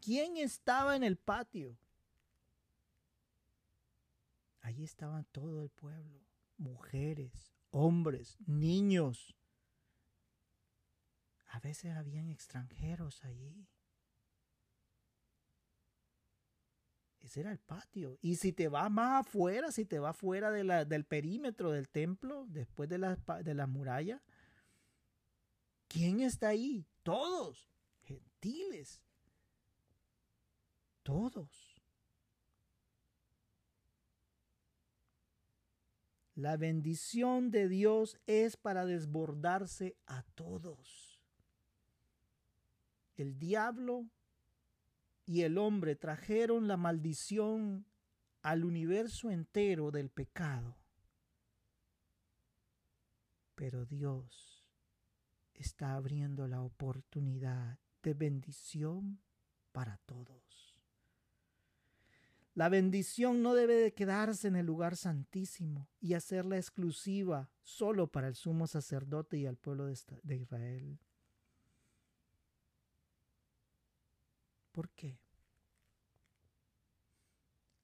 ¿Quién 0.01 0.37
estaba 0.37 0.95
en 0.95 1.03
el 1.03 1.17
patio? 1.17 1.77
Allí 4.61 4.83
estaban 4.83 5.25
todo 5.31 5.63
el 5.63 5.69
pueblo, 5.69 6.19
mujeres, 6.57 7.53
hombres, 7.71 8.37
niños. 8.45 9.33
A 11.47 11.59
veces 11.61 11.95
habían 11.95 12.29
extranjeros 12.29 13.23
allí. 13.23 13.65
Ese 17.21 17.39
era 17.39 17.51
el 17.51 17.59
patio. 17.59 18.17
Y 18.21 18.35
si 18.35 18.51
te 18.51 18.67
vas 18.67 18.91
más 18.91 19.25
afuera, 19.25 19.71
si 19.71 19.85
te 19.85 19.99
vas 19.99 20.15
fuera 20.15 20.51
de 20.51 20.85
del 20.85 21.05
perímetro 21.05 21.71
del 21.71 21.89
templo, 21.89 22.45
después 22.49 22.89
de 22.89 22.97
la, 22.97 23.15
de 23.43 23.53
la 23.53 23.67
muralla, 23.67 24.21
¿quién 25.87 26.19
está 26.19 26.49
ahí? 26.49 26.85
Todos, 27.07 27.69
gentiles. 28.03 29.01
Todos. 31.03 31.81
La 36.35 36.57
bendición 36.57 37.49
de 37.49 37.69
Dios 37.69 38.17
es 38.27 38.57
para 38.57 38.85
desbordarse 38.85 39.95
a 40.05 40.23
todos. 40.35 41.21
El 43.15 43.39
diablo 43.39 44.09
y 45.25 45.43
el 45.43 45.57
hombre 45.59 45.95
trajeron 45.95 46.67
la 46.67 46.75
maldición 46.75 47.85
al 48.41 48.65
universo 48.65 49.31
entero 49.31 49.91
del 49.91 50.09
pecado. 50.09 50.75
Pero 53.55 53.85
Dios 53.85 54.56
está 55.57 55.95
abriendo 55.95 56.47
la 56.47 56.61
oportunidad 56.61 57.79
de 58.03 58.13
bendición 58.13 59.19
para 59.71 59.97
todos. 60.05 60.75
La 62.53 62.69
bendición 62.69 63.43
no 63.43 63.53
debe 63.53 63.75
de 63.75 63.93
quedarse 63.93 64.47
en 64.47 64.55
el 64.55 64.65
lugar 64.65 64.95
santísimo 64.95 65.87
y 65.99 66.15
hacerla 66.15 66.57
exclusiva 66.57 67.51
solo 67.61 68.07
para 68.07 68.27
el 68.27 68.35
sumo 68.35 68.65
sacerdote 68.65 69.37
y 69.37 69.45
al 69.45 69.57
pueblo 69.57 69.85
de, 69.85 70.35
Israel. 70.35 70.97
¿Por 74.71 74.89
qué? 74.89 75.19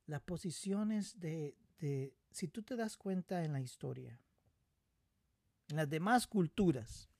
Las 0.07 0.21
posiciones 0.21 1.19
de, 1.19 1.55
de, 1.77 2.15
si 2.31 2.47
tú 2.47 2.63
te 2.63 2.75
das 2.75 2.97
cuenta 2.97 3.43
en 3.43 3.53
la 3.53 3.61
historia, 3.61 4.19
en 5.69 5.75
las 5.75 5.89
demás 5.89 6.25
culturas, 6.25 7.12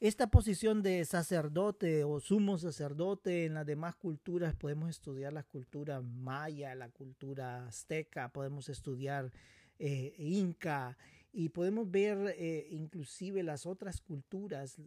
esta 0.00 0.28
posición 0.28 0.82
de 0.82 1.04
sacerdote 1.04 2.04
o 2.04 2.20
sumo 2.20 2.56
sacerdote 2.56 3.46
en 3.46 3.54
las 3.54 3.66
demás 3.66 3.96
culturas, 3.96 4.54
podemos 4.54 4.90
estudiar 4.90 5.32
la 5.32 5.42
cultura 5.42 6.00
maya, 6.00 6.74
la 6.74 6.88
cultura 6.88 7.66
azteca, 7.66 8.32
podemos 8.32 8.68
estudiar 8.68 9.32
eh, 9.78 10.14
inca 10.18 10.96
y 11.32 11.48
podemos 11.48 11.90
ver 11.90 12.34
eh, 12.38 12.68
inclusive 12.70 13.42
las 13.42 13.66
otras 13.66 14.00
culturas. 14.00 14.80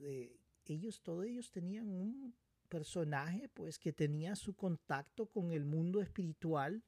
ellos, 0.65 1.01
todos 1.01 1.25
ellos 1.25 1.51
tenían 1.51 1.89
un 1.89 2.33
personaje 2.71 3.49
pues 3.49 3.77
que 3.77 3.91
tenía 3.91 4.35
su 4.37 4.55
contacto 4.55 5.25
con 5.25 5.51
el 5.51 5.65
mundo 5.65 6.01
espiritual. 6.01 6.81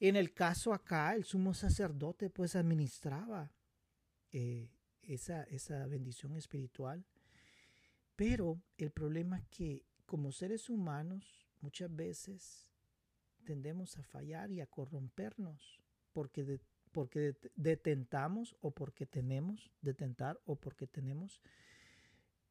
En 0.00 0.16
el 0.16 0.32
caso 0.32 0.72
acá, 0.72 1.14
el 1.14 1.24
sumo 1.24 1.52
sacerdote 1.52 2.30
pues 2.30 2.56
administraba 2.56 3.52
eh, 4.32 4.70
esa, 5.02 5.44
esa 5.44 5.86
bendición 5.86 6.34
espiritual. 6.36 7.04
Pero 8.16 8.60
el 8.76 8.90
problema 8.90 9.38
es 9.38 9.46
que 9.46 9.84
como 10.06 10.32
seres 10.32 10.68
humanos 10.68 11.46
muchas 11.60 11.94
veces 11.94 12.68
tendemos 13.44 13.98
a 13.98 14.02
fallar 14.02 14.50
y 14.50 14.60
a 14.60 14.66
corrompernos 14.66 15.80
porque, 16.12 16.60
porque 16.92 17.34
detentamos 17.56 18.56
o 18.60 18.70
porque 18.70 19.06
tenemos 19.06 19.70
detentar 19.80 20.40
o 20.44 20.56
porque 20.56 20.86
tenemos 20.86 21.40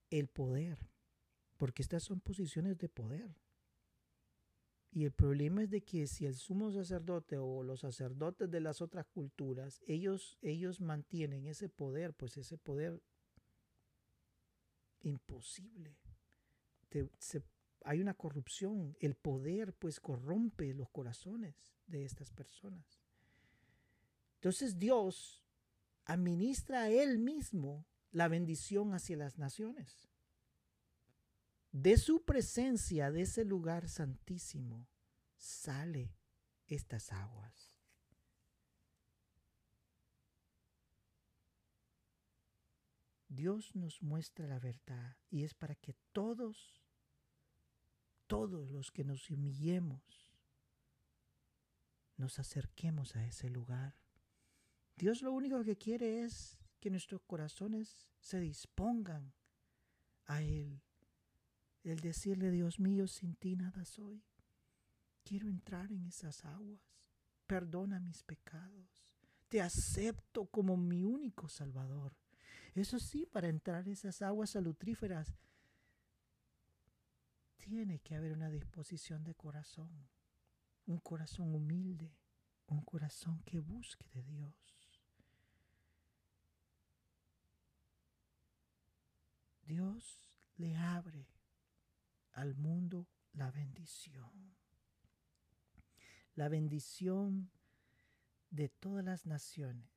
el 0.10 0.28
poder, 0.28 0.78
porque 1.58 1.82
estas 1.82 2.04
son 2.04 2.20
posiciones 2.20 2.78
de 2.78 2.90
poder. 2.90 3.34
Y 4.94 5.06
el 5.06 5.12
problema 5.14 5.64
es 5.64 5.70
de 5.70 5.82
que 5.82 6.06
si 6.06 6.26
el 6.26 6.36
sumo 6.36 6.70
sacerdote 6.72 7.38
o 7.38 7.64
los 7.64 7.80
sacerdotes 7.80 8.52
de 8.52 8.60
las 8.60 8.82
otras 8.82 9.06
culturas, 9.06 9.82
ellos, 9.88 10.38
ellos 10.42 10.82
mantienen 10.82 11.48
ese 11.48 11.70
poder, 11.70 12.14
pues 12.14 12.36
ese 12.36 12.58
poder 12.58 13.02
imposible. 15.02 15.98
hay 17.84 18.02
una 18.02 18.14
corrupción. 18.14 18.96
El 19.00 19.16
poder 19.16 19.74
pues 19.74 20.00
corrompe 20.00 20.74
los 20.74 20.90
corazones 20.90 21.74
de 21.88 22.06
estas 22.06 22.32
personas. 22.32 23.02
Entonces 24.36 24.80
Dios 24.80 25.44
administra 26.06 26.84
a 26.84 26.90
Él 26.90 27.20
mismo 27.20 27.86
la 28.12 28.28
bendición 28.28 28.94
hacia 28.94 29.18
las 29.18 29.38
naciones. 29.38 30.08
de 31.72 31.96
su 31.96 32.26
presencia, 32.26 33.12
de 33.12 33.22
ese 33.22 33.46
lugar 33.46 33.88
santísimo, 33.88 34.90
sale 35.38 36.14
estas 36.68 37.14
aguas. 37.14 37.71
Dios 43.42 43.76
nos 43.76 44.04
muestra 44.04 44.46
la 44.46 44.60
verdad 44.60 45.18
y 45.32 45.46
es 45.46 45.56
para 45.56 45.74
que 45.74 45.96
todos, 46.12 46.80
todos 48.28 48.70
los 48.70 48.92
que 48.92 49.04
nos 49.04 49.32
humillemos, 49.32 50.30
nos 52.18 52.38
acerquemos 52.38 53.16
a 53.16 53.26
ese 53.26 53.50
lugar. 53.50 53.96
Dios 54.96 55.24
lo 55.24 55.32
único 55.32 55.64
que 55.64 55.76
quiere 55.76 56.22
es 56.22 56.60
que 56.80 56.92
nuestros 56.92 57.24
corazones 57.24 58.12
se 58.20 58.40
dispongan 58.40 59.34
a 60.28 60.44
Él. 60.44 60.84
El 61.84 62.00
decirle, 62.00 62.52
Dios 62.52 62.80
mío, 62.80 63.08
sin 63.08 63.34
ti 63.34 63.56
nada 63.56 63.86
soy. 63.86 64.24
Quiero 65.24 65.48
entrar 65.48 65.92
en 65.92 66.06
esas 66.06 66.46
aguas. 66.46 66.80
Perdona 67.48 68.00
mis 68.00 68.22
pecados. 68.22 69.18
Te 69.50 69.62
acepto 69.62 70.46
como 70.46 70.78
mi 70.78 71.04
único 71.04 71.50
Salvador. 71.50 72.21
Eso 72.74 73.00
sí, 73.00 73.26
para 73.26 73.50
entrar 73.50 73.86
en 73.86 73.94
esas 73.94 74.22
aguas 74.22 74.52
salutríferas, 74.52 75.34
tiene 77.58 78.00
que 78.00 78.16
haber 78.16 78.34
una 78.34 78.50
disposición 78.50 79.24
de 79.24 79.36
corazón. 79.36 80.10
Un 80.86 81.00
corazón 81.00 81.54
humilde. 81.54 82.16
Un 82.68 82.82
corazón 82.82 83.42
que 83.44 83.60
busque 83.60 84.10
de 84.14 84.24
Dios. 84.24 84.56
Dios 89.64 90.20
le 90.58 90.76
abre 90.76 91.30
al 92.34 92.56
mundo 92.56 93.08
la 93.32 93.52
bendición. 93.52 94.58
La 96.36 96.50
bendición 96.50 97.52
de 98.50 98.68
todas 98.68 99.06
las 99.06 99.26
naciones. 99.26 99.90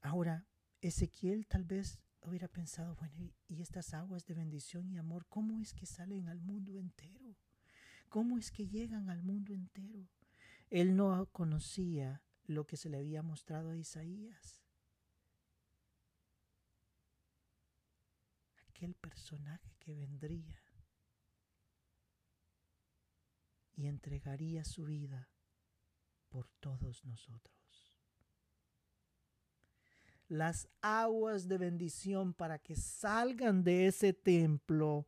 Ahora, 0.00 0.47
Ezequiel 0.80 1.46
tal 1.46 1.64
vez 1.64 1.98
hubiera 2.20 2.48
pensado, 2.48 2.94
bueno, 2.96 3.32
¿y 3.48 3.62
estas 3.62 3.94
aguas 3.94 4.26
de 4.26 4.34
bendición 4.34 4.90
y 4.90 4.98
amor, 4.98 5.26
cómo 5.28 5.60
es 5.60 5.74
que 5.74 5.86
salen 5.86 6.28
al 6.28 6.40
mundo 6.40 6.78
entero? 6.78 7.36
¿Cómo 8.08 8.38
es 8.38 8.50
que 8.50 8.68
llegan 8.68 9.10
al 9.10 9.22
mundo 9.22 9.54
entero? 9.54 10.08
Él 10.70 10.96
no 10.96 11.26
conocía 11.26 12.22
lo 12.44 12.66
que 12.66 12.76
se 12.76 12.88
le 12.88 12.98
había 12.98 13.22
mostrado 13.22 13.70
a 13.70 13.76
Isaías. 13.76 14.68
aquel 18.78 18.94
personaje 18.94 19.74
que 19.80 19.92
vendría 19.92 20.62
y 23.72 23.88
entregaría 23.88 24.64
su 24.64 24.84
vida 24.84 25.28
por 26.28 26.48
todos 26.60 27.04
nosotros. 27.04 27.57
Las 30.28 30.68
aguas 30.82 31.48
de 31.48 31.58
bendición 31.58 32.34
para 32.34 32.58
que 32.58 32.76
salgan 32.76 33.64
de 33.64 33.86
ese 33.86 34.12
templo 34.12 35.06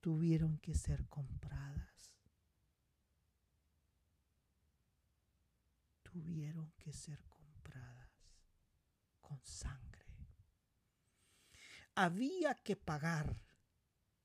tuvieron 0.00 0.58
que 0.58 0.74
ser 0.74 1.06
compradas. 1.06 2.16
Tuvieron 6.02 6.72
que 6.78 6.92
ser 6.92 7.22
compradas 7.28 8.10
con 9.20 9.38
sangre 9.44 9.92
había 11.94 12.54
que 12.54 12.76
pagar 12.76 13.36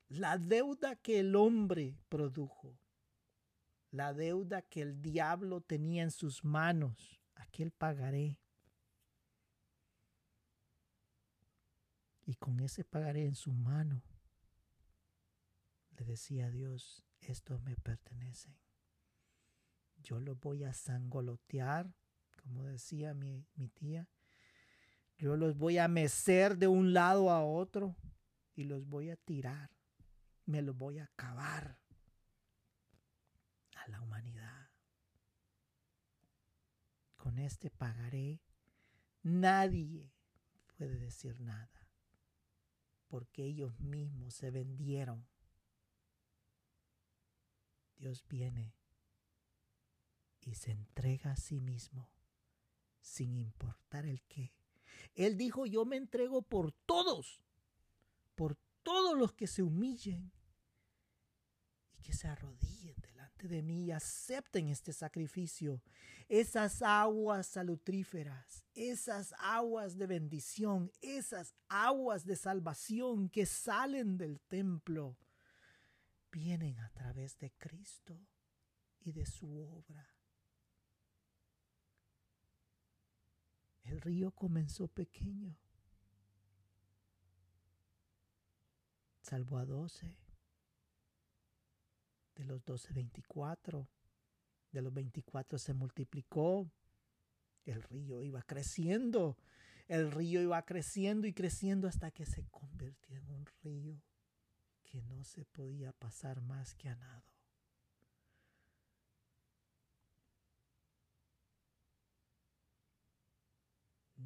la 0.07 0.37
deuda 0.37 0.95
que 0.95 1.19
el 1.19 1.35
hombre 1.35 1.97
produjo, 2.07 2.79
la 3.91 4.13
deuda 4.13 4.61
que 4.61 4.81
el 4.81 5.01
diablo 5.01 5.61
tenía 5.61 6.03
en 6.03 6.11
sus 6.11 6.45
manos, 6.45 7.21
aquel 7.35 7.71
pagaré. 7.71 8.39
Y 12.27 12.35
con 12.35 12.59
ese 12.59 12.83
pagaré 12.83 13.23
en 13.23 13.35
su 13.35 13.53
mano, 13.53 14.03
le 15.91 16.03
decía 16.03 16.47
a 16.47 16.51
Dios, 16.51 17.05
estos 17.21 17.61
me 17.61 17.77
pertenecen. 17.77 18.53
Yo 20.03 20.19
los 20.19 20.37
voy 20.37 20.65
a 20.65 20.73
sangolotear, 20.73 21.95
como 22.43 22.65
decía 22.65 23.13
mi, 23.13 23.47
mi 23.55 23.69
tía, 23.69 24.09
yo 25.17 25.37
los 25.37 25.57
voy 25.57 25.77
a 25.77 25.87
mecer 25.87 26.57
de 26.57 26.67
un 26.67 26.91
lado 26.91 27.31
a 27.31 27.45
otro 27.45 27.95
y 28.55 28.65
los 28.65 28.85
voy 28.85 29.09
a 29.09 29.15
tirar. 29.15 29.71
Me 30.45 30.61
los 30.61 30.75
voy 30.75 30.99
a 30.99 31.05
acabar 31.05 31.79
a 33.73 33.87
la 33.87 34.01
humanidad. 34.01 34.67
Con 37.15 37.39
este 37.39 37.71
pagaré. 37.71 38.41
Nadie 39.23 40.11
puede 40.77 40.99
decir 40.99 41.39
nada 41.39 41.76
porque 43.07 43.43
ellos 43.43 43.79
mismos 43.79 44.33
se 44.33 44.51
vendieron. 44.51 45.27
Dios 47.97 48.25
viene 48.27 48.75
y 50.41 50.55
se 50.55 50.71
entrega 50.71 51.31
a 51.31 51.35
sí 51.35 51.59
mismo 51.59 52.09
sin 53.01 53.35
importar 53.35 54.05
el 54.05 54.21
qué. 54.23 54.53
Él 55.15 55.37
dijo, 55.37 55.65
yo 55.65 55.85
me 55.85 55.97
entrego 55.97 56.41
por 56.41 56.71
todos, 56.71 57.41
por 58.35 58.55
todos 58.83 59.17
los 59.17 59.33
que 59.33 59.47
se 59.47 59.63
humillen 59.63 60.31
y 61.97 62.01
que 62.01 62.13
se 62.13 62.27
arrodillen 62.27 62.86
de 63.43 63.61
mí 63.61 63.85
y 63.85 63.91
acepten 63.91 64.69
este 64.69 64.93
sacrificio. 64.93 65.83
Esas 66.27 66.81
aguas 66.81 67.47
salutríferas, 67.47 68.63
esas 68.73 69.33
aguas 69.39 69.97
de 69.97 70.07
bendición, 70.07 70.91
esas 71.01 71.53
aguas 71.69 72.25
de 72.25 72.35
salvación 72.35 73.29
que 73.29 73.45
salen 73.45 74.17
del 74.17 74.39
templo, 74.39 75.17
vienen 76.31 76.79
a 76.79 76.89
través 76.89 77.37
de 77.37 77.51
Cristo 77.51 78.19
y 78.99 79.11
de 79.11 79.25
su 79.25 79.55
obra. 79.57 80.07
El 83.83 84.01
río 84.01 84.31
comenzó 84.31 84.87
pequeño. 84.87 85.55
Salvó 89.21 89.57
a 89.57 89.65
doce. 89.65 90.26
De 92.37 92.43
los 92.45 92.63
doce, 92.63 92.93
veinticuatro. 92.93 93.89
De 94.71 94.81
los 94.81 94.93
veinticuatro 94.93 95.57
se 95.57 95.73
multiplicó. 95.73 96.71
El 97.65 97.81
río 97.83 98.23
iba 98.23 98.41
creciendo. 98.43 99.37
El 99.87 100.11
río 100.11 100.41
iba 100.41 100.61
creciendo 100.63 101.27
y 101.27 101.33
creciendo 101.33 101.87
hasta 101.87 102.11
que 102.11 102.25
se 102.25 102.45
convirtió 102.49 103.17
en 103.17 103.29
un 103.29 103.45
río 103.63 104.01
que 104.83 105.01
no 105.01 105.23
se 105.23 105.43
podía 105.45 105.91
pasar 105.91 106.41
más 106.41 106.75
que 106.75 106.89
a 106.89 106.95
nado. 106.95 107.37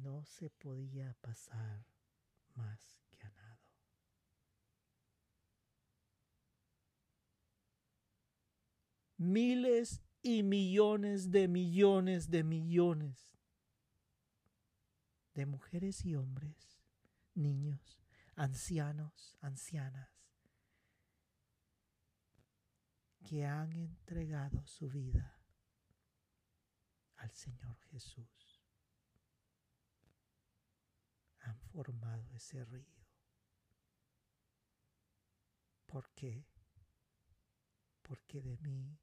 no 0.02 0.24
se 0.24 0.50
podía 0.50 1.14
pasar 1.20 1.84
más 2.54 2.80
que 3.10 3.24
a 3.24 3.30
nado. 3.30 3.41
Miles 9.22 10.02
y 10.22 10.42
millones 10.42 11.30
de 11.30 11.48
millones 11.48 12.30
de 12.30 12.42
millones 12.42 13.38
de 15.34 15.46
mujeres 15.46 16.04
y 16.04 16.14
hombres, 16.16 16.82
niños, 17.34 18.02
ancianos, 18.34 19.36
ancianas, 19.40 20.10
que 23.24 23.46
han 23.46 23.72
entregado 23.72 24.66
su 24.66 24.90
vida 24.90 25.38
al 27.16 27.30
Señor 27.30 27.78
Jesús 27.90 28.62
han 31.42 31.58
formado 31.72 32.24
ese 32.34 32.64
río. 32.64 33.02
¿Por 35.86 36.08
qué? 36.10 36.46
Porque 38.02 38.40
de 38.40 38.56
mí, 38.58 38.98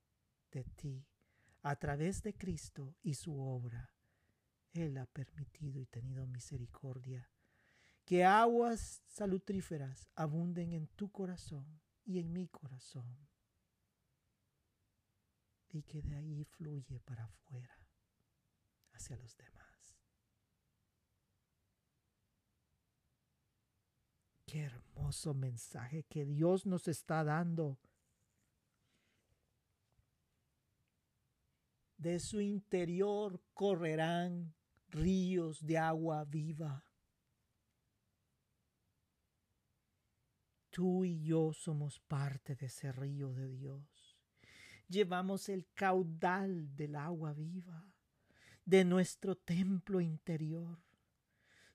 de 0.52 0.64
ti, 0.64 1.06
a 1.62 1.76
través 1.76 2.24
de 2.24 2.34
Cristo 2.34 2.96
y 3.02 3.16
su 3.16 3.40
obra, 3.40 3.94
Él 4.74 4.98
ha 4.98 5.06
permitido 5.06 5.80
y 5.80 5.86
tenido 5.86 6.26
misericordia 6.28 7.30
que 8.06 8.26
aguas 8.26 9.04
salutríferas 9.08 10.10
abunden 10.16 10.74
en 10.74 10.88
tu 10.88 11.12
corazón 11.12 11.80
y 12.06 12.20
en 12.20 12.34
mi 12.34 12.48
corazón 12.48 13.30
y 15.70 15.84
que 15.84 16.02
de 16.02 16.16
ahí 16.16 16.44
fluye 16.44 17.00
para 17.02 17.26
afuera 17.26 17.80
hacia 18.94 19.16
los 19.18 19.38
demás. 19.38 19.60
Qué 24.46 24.62
hermoso 24.62 25.36
mensaje 25.36 26.04
que 26.06 26.26
Dios 26.26 26.66
nos 26.66 26.88
está 26.88 27.24
dando. 27.24 27.78
De 32.00 32.18
su 32.22 32.40
interior 32.40 33.42
correrán 33.54 34.54
ríos 34.88 35.66
de 35.66 35.78
agua 35.78 36.24
viva. 36.24 36.86
Tú 40.70 41.04
y 41.04 41.22
yo 41.22 41.52
somos 41.52 42.00
parte 42.00 42.56
de 42.56 42.68
ese 42.68 42.94
río 42.94 43.34
de 43.34 43.50
Dios. 43.50 44.18
Llevamos 44.88 45.50
el 45.50 45.68
caudal 45.74 46.74
del 46.74 46.96
agua 46.96 47.34
viva 47.34 47.94
de 48.64 48.86
nuestro 48.86 49.36
templo 49.36 50.00
interior. 50.00 50.80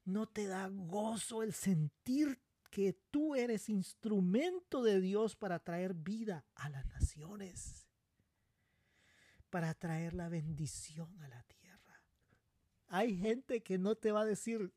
¿No 0.07 0.27
te 0.27 0.47
da 0.47 0.69
gozo 0.69 1.43
el 1.43 1.53
sentir 1.53 2.41
que 2.71 2.95
tú 3.11 3.35
eres 3.35 3.69
instrumento 3.69 4.83
de 4.83 5.03
Dios 5.03 5.37
para 5.37 5.59
traer 5.59 5.93
vida 5.93 6.47
a 6.55 6.71
las 6.71 6.87
naciones? 6.87 7.84
Para 9.55 9.73
traer 9.73 10.15
la 10.15 10.29
bendición 10.29 11.17
a 11.23 11.29
la 11.29 11.41
tierra. 11.45 12.03
Hay 12.89 13.17
gente 13.17 13.63
que 13.63 13.79
no 13.79 13.95
te 13.95 14.11
va 14.11 14.23
a 14.23 14.25
decir, 14.25 14.75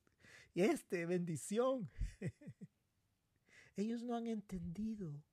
este, 0.53 1.07
bendición. 1.07 1.89
Ellos 3.75 4.03
no 4.03 4.15
han 4.15 4.27
entendido. 4.27 5.23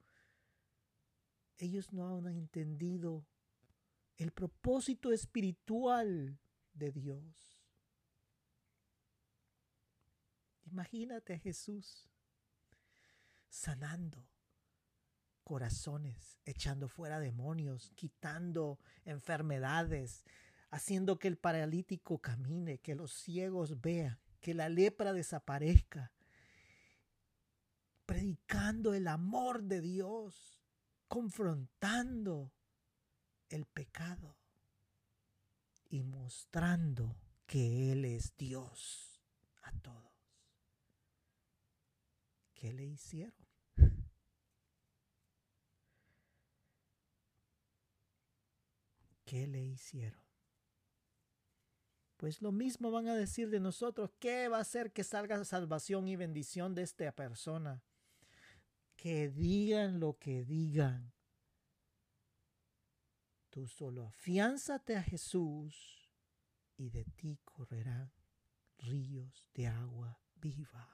Ellos 1.59 1.93
no 1.93 2.17
han 2.17 2.27
entendido 2.29 3.27
el 4.17 4.33
propósito 4.33 5.13
espiritual 5.13 6.39
de 6.73 6.91
Dios. 6.91 7.61
Imagínate 10.65 11.35
a 11.35 11.39
Jesús 11.39 12.09
sanando 13.51 14.27
corazones, 15.45 16.39
echando 16.45 16.89
fuera 16.89 17.21
demonios, 17.21 17.93
quitando 17.95 18.81
enfermedades, 19.05 20.25
haciendo 20.71 21.19
que 21.19 21.29
el 21.29 21.37
paralítico 21.37 22.19
camine, 22.19 22.79
que 22.79 22.95
los 22.95 23.13
ciegos 23.13 23.81
vean, 23.81 24.19
que 24.41 24.55
la 24.55 24.69
lepra 24.69 25.13
desaparezca, 25.13 26.13
predicando 28.07 28.95
el 28.95 29.07
amor 29.07 29.63
de 29.63 29.81
Dios, 29.81 30.61
confrontando 31.07 32.53
el 33.49 33.67
pecado 33.67 34.37
y 35.89 36.03
mostrando 36.03 37.17
que 37.47 37.93
Él 37.93 38.05
es 38.05 38.37
Dios 38.37 39.21
a 39.63 39.73
todos. 39.81 40.13
¿Qué 42.55 42.73
le 42.73 42.85
hicieron? 42.85 43.44
¿Qué 49.25 49.47
le 49.47 49.63
hicieron? 49.63 50.21
Pues 52.17 52.41
lo 52.43 52.53
mismo 52.53 52.91
van 52.91 53.09
a 53.09 53.15
decir 53.15 53.51
de 53.51 53.61
nosotros. 53.61 54.11
¿Qué 54.19 54.49
va 54.49 54.59
a 54.59 54.63
hacer 54.63 54.93
que 54.93 55.05
salga 55.05 55.45
salvación 55.45 56.09
y 56.09 56.17
bendición 56.17 56.75
de 56.75 56.83
esta 56.83 57.13
persona? 57.13 57.83
que 59.05 59.29
digan 59.29 60.01
lo 60.01 60.19
que 60.19 60.45
digan. 60.45 61.13
Tú 63.51 63.69
solo 63.69 64.07
afiánzate 64.07 64.97
a 64.97 65.03
Jesús 65.03 66.11
y 66.79 66.89
de 66.89 67.05
ti 67.05 67.39
correrán 67.45 68.11
ríos 68.79 69.51
de 69.53 69.67
agua 69.67 70.19
viva. 70.37 70.94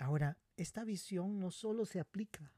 Ahora, 0.00 0.38
esta 0.56 0.82
visión 0.82 1.38
no 1.38 1.50
solo 1.50 1.84
se 1.84 2.00
aplica 2.00 2.52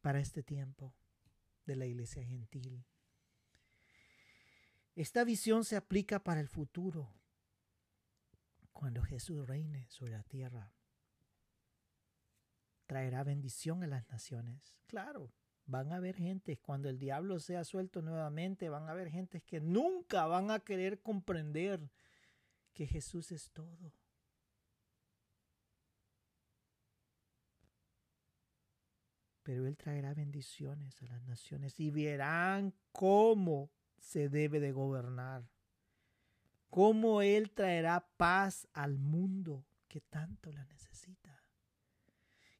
para 0.00 0.20
este 0.20 0.44
tiempo, 0.44 0.94
de 1.66 1.74
la 1.74 1.86
iglesia 1.86 2.24
gentil. 2.24 2.84
Esta 4.94 5.24
visión 5.24 5.64
se 5.64 5.76
aplica 5.76 6.22
para 6.22 6.40
el 6.40 6.48
futuro, 6.48 7.12
cuando 8.72 9.02
Jesús 9.02 9.46
reine 9.48 9.88
sobre 9.88 10.12
la 10.12 10.22
tierra. 10.22 10.72
Traerá 12.86 13.24
bendición 13.24 13.82
a 13.82 13.88
las 13.88 14.08
naciones. 14.10 14.76
Claro, 14.86 15.32
van 15.66 15.90
a 15.90 15.96
haber 15.96 16.14
gente, 16.14 16.58
cuando 16.58 16.88
el 16.88 17.00
diablo 17.00 17.40
sea 17.40 17.64
suelto 17.64 18.00
nuevamente, 18.00 18.68
van 18.68 18.88
a 18.88 18.92
haber 18.92 19.10
gentes 19.10 19.42
que 19.42 19.60
nunca 19.60 20.26
van 20.26 20.52
a 20.52 20.60
querer 20.60 21.00
comprender 21.00 21.90
que 22.74 22.86
Jesús 22.86 23.32
es 23.32 23.50
todo. 23.50 23.92
Pero 29.44 29.66
Él 29.66 29.76
traerá 29.76 30.14
bendiciones 30.14 31.00
a 31.02 31.06
las 31.06 31.22
naciones 31.22 31.78
y 31.78 31.90
verán 31.90 32.74
cómo 32.90 33.70
se 33.98 34.28
debe 34.28 34.58
de 34.58 34.72
gobernar, 34.72 35.44
cómo 36.70 37.22
Él 37.22 37.50
traerá 37.50 38.08
paz 38.16 38.66
al 38.72 38.98
mundo 38.98 39.64
que 39.86 40.00
tanto 40.00 40.50
la 40.50 40.64
necesita. 40.64 41.42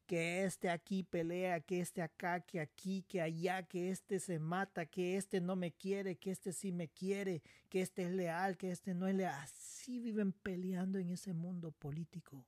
Que 0.05 0.45
este 0.45 0.69
aquí 0.69 1.01
pelea, 1.01 1.59
que 1.61 1.81
este 1.81 2.03
acá, 2.03 2.39
que 2.41 2.59
aquí, 2.59 3.01
que 3.07 3.23
allá, 3.23 3.63
que 3.63 3.89
este 3.89 4.19
se 4.19 4.37
mata, 4.37 4.85
que 4.85 5.17
este 5.17 5.41
no 5.41 5.55
me 5.55 5.71
quiere, 5.71 6.15
que 6.17 6.29
este 6.29 6.53
sí 6.53 6.71
me 6.71 6.89
quiere, 6.89 7.41
que 7.69 7.81
este 7.81 8.03
es 8.03 8.11
leal, 8.11 8.55
que 8.55 8.69
este 8.69 8.93
no 8.93 9.07
es 9.07 9.15
leal. 9.15 9.33
Así 9.41 9.99
viven 9.99 10.31
peleando 10.31 10.99
en 10.99 11.09
ese 11.09 11.33
mundo 11.33 11.71
político 11.71 12.45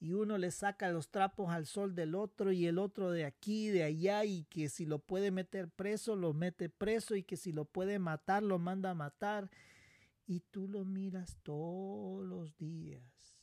y 0.00 0.14
uno 0.14 0.38
le 0.38 0.50
saca 0.50 0.90
los 0.90 1.10
trapos 1.10 1.50
al 1.50 1.66
sol 1.66 1.94
del 1.94 2.14
otro 2.14 2.52
y 2.52 2.66
el 2.66 2.78
otro 2.78 3.10
de 3.10 3.26
aquí, 3.26 3.68
de 3.68 3.84
allá, 3.84 4.24
y 4.24 4.44
que 4.44 4.70
si 4.70 4.86
lo 4.86 4.98
puede 4.98 5.30
meter 5.30 5.68
preso, 5.68 6.16
lo 6.16 6.32
mete 6.32 6.70
preso, 6.70 7.16
y 7.16 7.22
que 7.22 7.36
si 7.36 7.52
lo 7.52 7.66
puede 7.66 7.98
matar, 7.98 8.42
lo 8.42 8.58
manda 8.58 8.90
a 8.90 8.94
matar. 8.94 9.50
Y 10.26 10.40
tú 10.40 10.68
lo 10.68 10.86
miras 10.86 11.36
todos 11.42 12.26
los 12.26 12.56
días. 12.56 13.36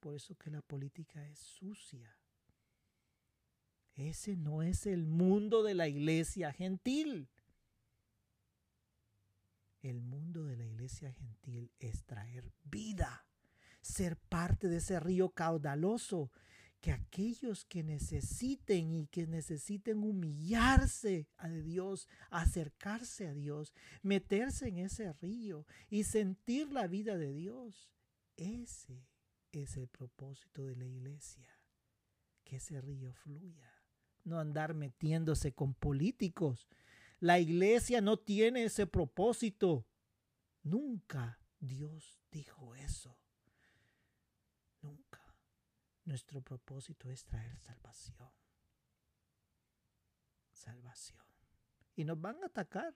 Por 0.00 0.14
eso 0.14 0.36
que 0.36 0.50
la 0.50 0.60
política 0.60 1.26
es 1.28 1.38
sucia. 1.38 2.14
Ese 3.94 4.36
no 4.36 4.62
es 4.62 4.84
el 4.86 5.06
mundo 5.06 5.62
de 5.62 5.74
la 5.74 5.88
iglesia 5.88 6.52
gentil. 6.52 7.30
El 9.80 10.02
mundo 10.02 10.44
de 10.44 10.56
la 10.56 10.64
iglesia 10.66 11.10
gentil 11.10 11.72
es 11.78 12.04
traer 12.04 12.52
vida 12.64 13.24
ser 13.82 14.16
parte 14.16 14.68
de 14.68 14.78
ese 14.78 14.98
río 15.00 15.30
caudaloso, 15.30 16.30
que 16.80 16.90
aquellos 16.90 17.64
que 17.64 17.84
necesiten 17.84 18.92
y 18.92 19.06
que 19.06 19.28
necesiten 19.28 20.02
humillarse 20.02 21.28
a 21.36 21.48
Dios, 21.48 22.08
acercarse 22.28 23.28
a 23.28 23.34
Dios, 23.34 23.72
meterse 24.02 24.68
en 24.68 24.78
ese 24.78 25.12
río 25.12 25.64
y 25.90 26.02
sentir 26.02 26.72
la 26.72 26.88
vida 26.88 27.16
de 27.16 27.32
Dios, 27.32 27.88
ese 28.36 29.06
es 29.52 29.76
el 29.76 29.86
propósito 29.86 30.64
de 30.64 30.74
la 30.74 30.84
iglesia, 30.84 31.48
que 32.42 32.56
ese 32.56 32.80
río 32.80 33.12
fluya, 33.12 33.70
no 34.24 34.40
andar 34.40 34.74
metiéndose 34.74 35.52
con 35.52 35.74
políticos. 35.74 36.68
La 37.20 37.38
iglesia 37.38 38.00
no 38.00 38.16
tiene 38.16 38.64
ese 38.64 38.88
propósito. 38.88 39.86
Nunca 40.64 41.38
Dios 41.60 42.20
dijo 42.32 42.74
eso. 42.74 43.21
Nunca. 44.82 45.22
Nuestro 46.04 46.42
propósito 46.42 47.08
es 47.10 47.24
traer 47.24 47.58
salvación. 47.58 48.30
Salvación. 50.52 51.22
Y 51.94 52.04
nos 52.04 52.20
van 52.20 52.42
a 52.42 52.46
atacar. 52.46 52.94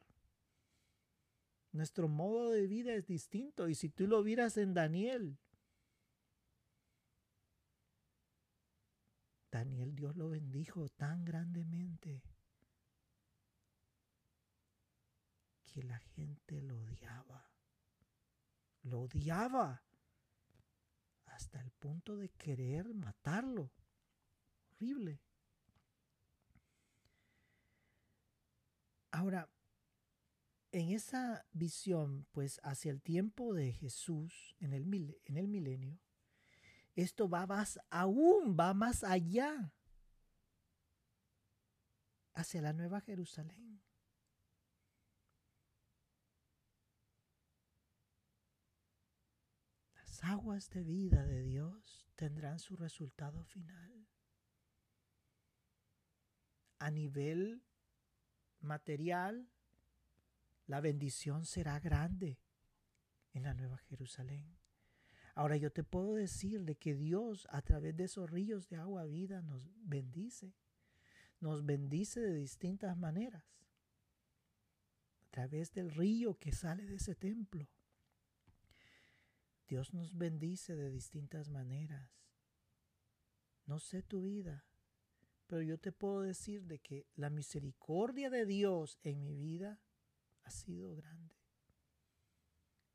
Nuestro 1.73 2.09
modo 2.09 2.51
de 2.51 2.67
vida 2.67 2.95
es 2.95 3.07
distinto. 3.07 3.69
Y 3.69 3.75
si 3.75 3.89
tú 3.89 4.07
lo 4.07 4.23
vieras 4.23 4.57
en 4.57 4.75
Daniel, 4.75 5.39
Daniel 9.51 9.95
Dios 9.95 10.17
lo 10.17 10.29
bendijo 10.29 10.89
tan 10.89 11.25
grandemente 11.25 12.23
que 15.65 15.83
la 15.83 15.99
gente 15.99 16.61
lo 16.63 16.81
odiaba. 16.81 17.51
Lo 18.83 19.03
odiaba 19.03 19.83
hasta 21.37 21.61
el 21.61 21.71
punto 21.71 22.17
de 22.17 22.31
querer 22.31 22.95
matarlo. 22.95 23.71
Horrible. 24.73 25.21
Ahora, 29.11 29.51
en 30.73 30.91
esa 30.91 31.47
visión, 31.53 32.27
pues 32.33 32.59
hacia 32.63 32.91
el 32.91 33.03
tiempo 33.03 33.53
de 33.53 33.73
Jesús, 33.73 34.57
en 34.61 34.73
el, 34.73 35.21
en 35.25 35.37
el 35.37 35.49
milenio, 35.49 35.99
esto 36.95 37.29
va 37.29 37.47
más 37.47 37.79
aún, 37.91 38.57
va 38.59 38.73
más 38.73 39.05
allá. 39.05 39.73
hacia 42.33 42.61
la 42.61 42.75
nueva 42.75 43.01
Jerusalén. 43.01 43.81
Las 50.17 50.31
aguas 50.31 50.71
de 50.71 50.83
vida 50.83 51.27
de 51.27 51.43
Dios 51.43 52.09
tendrán 52.15 52.59
su 52.59 52.75
resultado 52.75 53.45
final. 53.45 54.09
A 56.79 56.91
nivel 56.91 57.63
material, 58.61 59.51
la 60.65 60.81
bendición 60.81 61.45
será 61.45 61.81
grande 61.81 62.41
en 63.35 63.43
la 63.43 63.53
Nueva 63.53 63.77
Jerusalén. 63.77 64.57
Ahora 65.35 65.59
yo 65.59 65.71
te 65.71 65.85
puedo 65.85 66.15
decir 66.15 66.65
de 66.65 66.77
que 66.77 66.95
Dios 66.95 67.47
a 67.51 67.61
través 67.61 67.95
de 67.95 68.05
esos 68.05 68.31
ríos 68.31 68.71
de 68.71 68.77
agua 68.77 69.05
vida 69.05 69.43
nos 69.43 69.71
bendice. 69.83 70.55
Nos 71.41 71.67
bendice 71.67 72.21
de 72.21 72.33
distintas 72.37 72.97
maneras. 72.97 73.45
A 75.27 75.29
través 75.31 75.73
del 75.75 75.91
río 75.91 76.39
que 76.39 76.53
sale 76.53 76.87
de 76.87 76.95
ese 76.95 77.15
templo. 77.15 77.69
Dios 79.69 79.93
nos 79.93 80.17
bendice 80.17 80.77
de 80.77 80.91
distintas 80.91 81.49
maneras. 81.49 82.11
No 83.65 83.81
sé 83.81 84.03
tu 84.03 84.23
vida, 84.23 84.65
pero 85.47 85.63
yo 85.63 85.79
te 85.79 85.93
puedo 85.93 86.21
decir 86.21 86.67
de 86.67 86.79
que 86.79 87.07
la 87.15 87.31
misericordia 87.31 88.31
de 88.31 88.47
Dios 88.47 88.99
en 89.03 89.25
mi 89.25 89.37
vida 89.37 89.81
ha 90.45 90.51
sido 90.51 90.95
grande. 90.95 91.35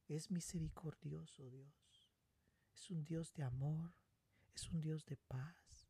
Es 0.07 0.31
misericordioso 0.31 1.49
Dios. 1.49 2.09
Es 2.73 2.89
un 2.89 3.03
Dios 3.03 3.33
de 3.33 3.43
amor, 3.43 3.93
es 4.53 4.69
un 4.69 4.81
Dios 4.81 5.05
de 5.05 5.17
paz. 5.17 5.89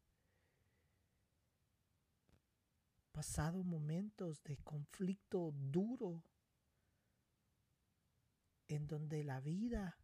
Pasado 3.11 3.63
momentos 3.63 4.43
de 4.43 4.57
conflicto 4.57 5.51
duro 5.53 6.23
en 8.67 8.87
donde 8.87 9.23
la 9.23 9.41
vida, 9.41 10.00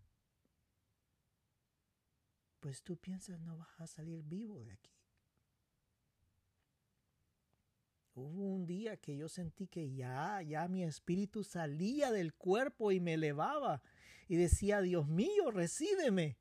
pues 2.68 2.84
tú 2.84 2.98
piensas 2.98 3.40
no 3.40 3.56
vas 3.56 3.80
a 3.80 3.88
salir 3.88 4.22
vivo 4.24 4.60
de 4.60 4.74
aquí. 4.74 4.92
Hubo 8.14 8.44
un 8.44 8.66
día 8.66 8.98
que 8.98 9.16
yo 9.16 9.30
sentí 9.30 9.68
que 9.68 9.94
ya, 9.94 10.42
ya 10.42 10.68
mi 10.68 10.84
espíritu 10.84 11.46
salía 11.46 12.12
del 12.12 12.34
cuerpo 12.34 12.92
y 12.92 13.00
me 13.00 13.14
elevaba 13.14 13.82
y 14.28 14.36
decía, 14.36 14.82
Dios 14.82 15.08
mío, 15.08 15.50
recíbeme. 15.50 16.36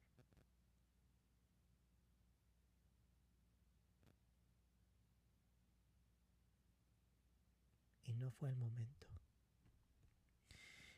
no 8.16 8.32
fue 8.32 8.48
el 8.48 8.56
momento. 8.56 9.06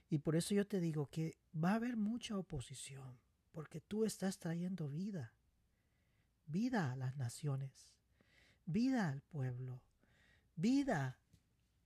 Y 0.08 0.16
por 0.16 0.36
eso 0.36 0.54
yo 0.54 0.66
te 0.66 0.80
digo 0.80 1.04
que 1.10 1.36
va 1.54 1.72
a 1.72 1.74
haber 1.74 1.98
mucha 1.98 2.38
oposición, 2.38 3.18
porque 3.52 3.80
tú 3.80 4.04
estás 4.04 4.38
trayendo 4.38 4.88
vida, 4.88 5.34
vida 6.46 6.92
a 6.92 6.96
las 6.96 7.16
naciones, 7.16 7.92
vida 8.66 9.08
al 9.08 9.22
pueblo, 9.22 9.82
vida, 10.56 11.18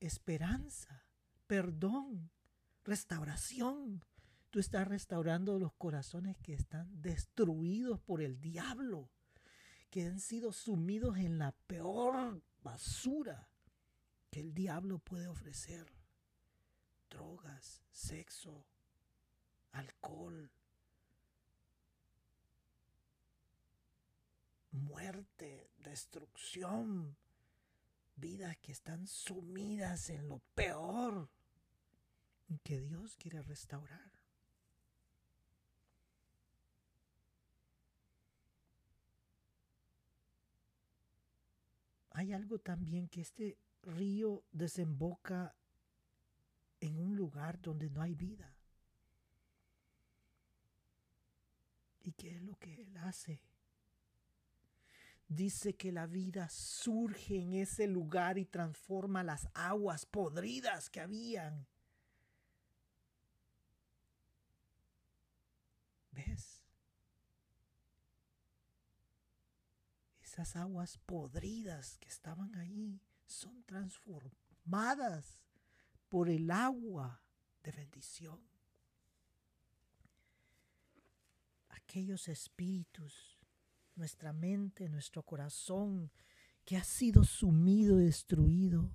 esperanza, 0.00 1.04
perdón, 1.46 2.30
restauración. 2.84 4.04
Tú 4.50 4.58
estás 4.58 4.86
restaurando 4.86 5.58
los 5.58 5.72
corazones 5.74 6.36
que 6.38 6.54
están 6.54 7.00
destruidos 7.00 8.00
por 8.00 8.20
el 8.20 8.40
diablo, 8.40 9.10
que 9.90 10.06
han 10.06 10.20
sido 10.20 10.52
sumidos 10.52 11.16
en 11.18 11.38
la 11.38 11.52
peor 11.52 12.42
basura 12.62 13.48
que 14.30 14.40
el 14.40 14.54
diablo 14.54 14.98
puede 14.98 15.28
ofrecer. 15.28 15.86
Drogas, 17.10 17.82
sexo, 17.90 18.66
alcohol, 19.72 20.50
muerte, 24.72 25.70
destrucción, 25.78 27.16
vidas 28.16 28.56
que 28.58 28.72
están 28.72 29.06
sumidas 29.06 30.10
en 30.10 30.28
lo 30.28 30.40
peor 30.54 31.28
que 32.58 32.80
Dios 32.80 33.16
quiere 33.16 33.42
restaurar. 33.42 34.12
Hay 42.10 42.32
algo 42.32 42.58
también 42.58 43.08
que 43.08 43.22
este 43.22 43.56
río 43.82 44.44
desemboca 44.52 45.54
en 46.80 46.98
un 46.98 47.16
lugar 47.16 47.60
donde 47.60 47.88
no 47.88 48.02
hay 48.02 48.14
vida. 48.14 48.54
¿Y 52.02 52.12
qué 52.12 52.36
es 52.36 52.42
lo 52.42 52.56
que 52.56 52.82
él 52.82 52.96
hace? 52.98 53.40
Dice 55.34 55.74
que 55.74 55.92
la 55.92 56.06
vida 56.06 56.46
surge 56.50 57.40
en 57.40 57.54
ese 57.54 57.86
lugar 57.86 58.36
y 58.36 58.44
transforma 58.44 59.22
las 59.22 59.48
aguas 59.54 60.04
podridas 60.04 60.90
que 60.90 61.00
habían. 61.00 61.66
¿Ves? 66.10 66.62
Esas 70.22 70.54
aguas 70.54 70.98
podridas 70.98 71.96
que 71.96 72.08
estaban 72.08 72.54
ahí 72.56 73.00
son 73.24 73.62
transformadas 73.64 75.40
por 76.10 76.28
el 76.28 76.50
agua 76.50 77.22
de 77.62 77.72
bendición. 77.72 78.38
Aquellos 81.70 82.28
espíritus, 82.28 83.31
nuestra 83.96 84.32
mente, 84.32 84.88
nuestro 84.88 85.22
corazón, 85.22 86.10
que 86.64 86.76
ha 86.76 86.84
sido 86.84 87.24
sumido 87.24 88.00
y 88.00 88.04
destruido. 88.04 88.90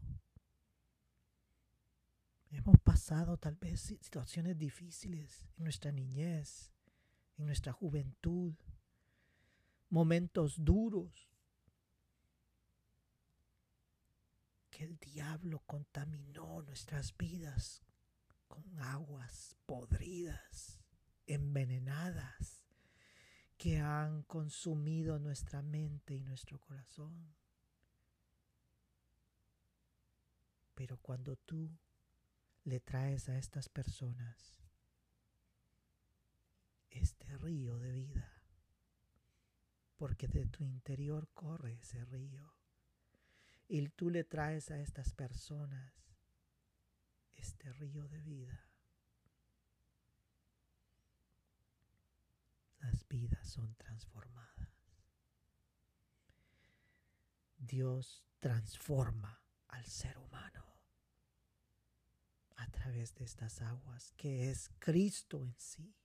Hemos 2.50 2.80
pasado 2.80 3.38
tal 3.38 3.56
vez 3.56 3.82
situaciones 3.82 4.58
difíciles 4.58 5.46
en 5.58 5.64
nuestra 5.66 5.92
niñez, 5.92 6.72
en 7.38 7.46
nuestra 7.46 7.74
juventud, 7.74 8.54
momentos 9.90 10.56
duros, 10.64 11.28
el 14.84 14.98
diablo 15.00 15.64
contaminó 15.66 16.62
nuestras 16.62 17.16
vidas 17.18 17.82
con 18.48 18.64
aguas 18.80 19.56
podridas, 19.66 20.80
envenenadas, 21.26 22.67
que 23.58 23.80
han 23.80 24.24
consumido 24.24 25.20
nuestra 25.20 25.62
mente 25.62 26.14
y 26.14 26.22
nuestro 26.22 26.60
corazón. 26.60 27.36
Pero 30.76 30.98
cuando 30.98 31.36
tú 31.36 31.72
le 32.64 32.80
traes 32.80 33.30
a 33.30 33.38
estas 33.38 33.68
personas 33.68 34.56
este 36.90 37.36
río 37.38 37.80
de 37.80 37.92
vida, 37.92 38.32
porque 39.98 40.28
de 40.28 40.46
tu 40.46 40.64
interior 40.64 41.30
corre 41.34 41.74
ese 41.74 42.06
río, 42.06 42.54
y 43.68 43.88
tú 43.90 44.10
le 44.10 44.24
traes 44.24 44.70
a 44.72 44.80
estas 44.80 45.14
personas 45.14 45.94
este 47.36 47.72
río 47.74 48.08
de 48.08 48.22
vida. 48.22 48.67
Vidas 53.08 53.48
son 53.50 53.76
transformadas. 53.76 54.70
Dios 57.58 58.24
transforma 58.40 59.42
al 59.68 59.86
ser 59.86 60.18
humano 60.18 60.66
a 62.56 62.68
través 62.70 63.14
de 63.16 63.26
estas 63.26 63.62
aguas 63.62 64.12
que 64.18 64.50
es 64.50 64.70
Cristo 64.80 65.44
en 65.44 65.56
sí. 65.58 65.96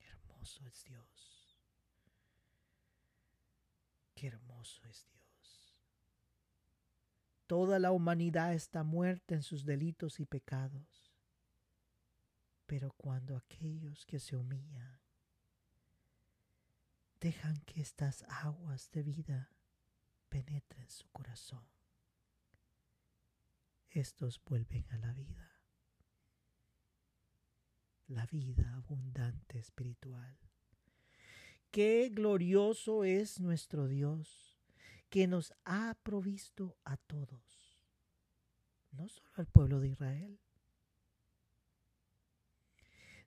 Hermoso 0.00 0.66
es 0.66 0.84
Dios 0.84 1.32
hermoso 4.26 4.82
es 4.88 5.06
Dios. 5.08 5.76
Toda 7.46 7.78
la 7.78 7.92
humanidad 7.92 8.54
está 8.54 8.82
muerta 8.82 9.34
en 9.34 9.42
sus 9.42 9.64
delitos 9.64 10.20
y 10.20 10.26
pecados. 10.26 11.01
Pero 12.66 12.92
cuando 12.92 13.36
aquellos 13.36 14.06
que 14.06 14.18
se 14.18 14.36
humillan 14.36 15.00
dejan 17.20 17.60
que 17.62 17.80
estas 17.80 18.24
aguas 18.28 18.90
de 18.90 19.02
vida 19.02 19.50
penetren 20.28 20.88
su 20.88 21.08
corazón, 21.10 21.64
estos 23.90 24.42
vuelven 24.44 24.86
a 24.90 24.98
la 24.98 25.12
vida, 25.12 25.60
la 28.08 28.26
vida 28.26 28.74
abundante 28.74 29.58
espiritual 29.58 30.38
Qué 31.72 32.10
glorioso 32.12 33.02
es 33.02 33.40
nuestro 33.40 33.88
Dios. 33.88 34.60
que 35.08 35.26
nos 35.26 35.52
ha 35.66 35.94
provisto 36.02 36.78
a 36.84 36.96
todos, 36.96 37.78
no 38.92 39.08
solo 39.10 39.28
al 39.34 39.46
pueblo 39.46 39.78
de 39.78 39.88
Israel, 39.88 40.40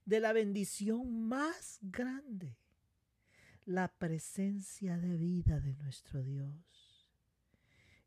de 0.06 0.20
la 0.20 0.32
bendición 0.32 1.26
más 1.26 1.78
grande, 1.82 2.56
la 3.64 3.88
presencia 3.88 4.96
de 4.96 5.16
vida 5.16 5.60
de 5.60 5.74
nuestro 5.74 6.22
Dios. 6.22 7.08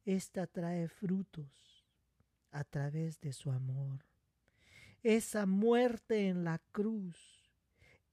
Esta 0.06 0.47
trae 0.47 0.88
frutos 0.88 1.86
a 2.52 2.64
través 2.64 3.20
de 3.20 3.34
su 3.34 3.52
amor. 3.52 4.06
Esa 5.04 5.45
muerte 5.45 6.30
en 6.30 6.45
la 6.45 6.60
cruz 6.72 7.18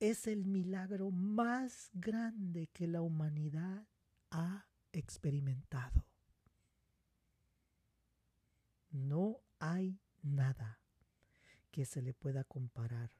es 0.00 0.26
el 0.26 0.44
milagro 0.44 1.10
más 1.10 1.90
grande 1.94 2.66
que 2.66 2.86
la 2.88 3.02
humanidad 3.02 3.86
ha 4.30 4.66
experimentado. 4.92 6.04
No 8.90 9.40
hay 9.60 10.00
nada 10.22 10.80
que 11.70 11.84
se 11.84 12.02
le 12.02 12.14
pueda 12.14 12.42
comparar. 12.44 13.10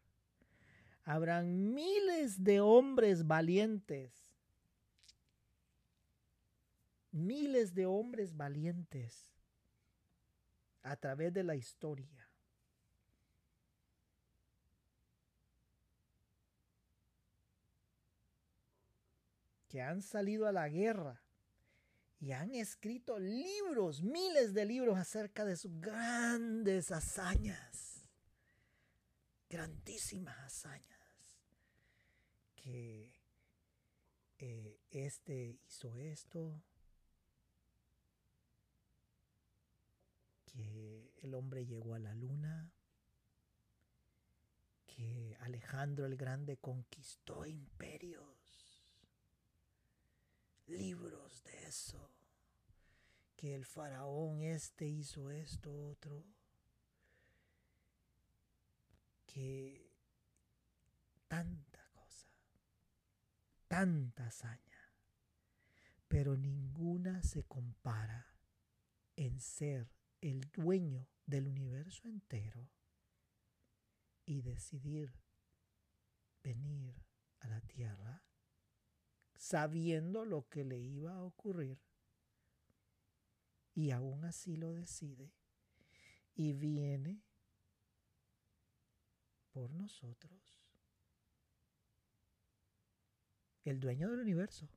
Habrán 1.08 1.72
miles 1.72 2.42
de 2.42 2.60
hombres 2.60 3.24
valientes, 3.24 4.12
miles 7.12 7.72
de 7.74 7.86
hombres 7.86 8.36
valientes 8.36 9.30
a 10.82 10.96
través 10.96 11.32
de 11.32 11.44
la 11.44 11.54
historia. 11.54 12.28
Que 19.68 19.80
han 19.80 20.02
salido 20.02 20.48
a 20.48 20.52
la 20.52 20.68
guerra 20.68 21.22
y 22.18 22.32
han 22.32 22.52
escrito 22.52 23.20
libros, 23.20 24.02
miles 24.02 24.54
de 24.54 24.64
libros 24.64 24.98
acerca 24.98 25.44
de 25.44 25.54
sus 25.54 25.80
grandes 25.80 26.90
hazañas, 26.90 28.04
grandísimas 29.48 30.36
hazañas, 30.38 30.95
que 32.66 33.12
eh, 34.38 34.80
este 34.90 35.56
hizo 35.68 35.96
esto, 35.98 36.60
que 40.46 41.12
el 41.22 41.34
hombre 41.34 41.64
llegó 41.64 41.94
a 41.94 42.00
la 42.00 42.12
luna, 42.16 42.72
que 44.84 45.36
Alejandro 45.42 46.06
el 46.06 46.16
Grande 46.16 46.56
conquistó 46.56 47.46
imperios. 47.46 48.26
Libros 50.66 51.44
de 51.44 51.68
eso, 51.68 52.10
que 53.36 53.54
el 53.54 53.64
faraón 53.64 54.42
este 54.42 54.88
hizo 54.88 55.30
esto 55.30 55.72
otro, 55.86 56.24
que 59.26 59.86
cosa, 61.28 61.65
tanta 63.68 64.26
hazaña, 64.26 64.92
pero 66.08 66.36
ninguna 66.36 67.22
se 67.22 67.44
compara 67.44 68.34
en 69.16 69.40
ser 69.40 69.90
el 70.20 70.40
dueño 70.52 71.08
del 71.26 71.48
universo 71.48 72.08
entero 72.08 72.70
y 74.24 74.42
decidir 74.42 75.12
venir 76.42 76.94
a 77.40 77.48
la 77.48 77.60
tierra 77.60 78.24
sabiendo 79.36 80.24
lo 80.24 80.48
que 80.48 80.64
le 80.64 80.78
iba 80.78 81.14
a 81.14 81.22
ocurrir. 81.22 81.78
Y 83.74 83.90
aún 83.90 84.24
así 84.24 84.56
lo 84.56 84.72
decide 84.72 85.32
y 86.34 86.52
viene 86.54 87.22
por 89.50 89.70
nosotros. 89.70 90.65
El 93.66 93.80
dueño 93.80 94.08
del 94.08 94.20
universo. 94.20 94.68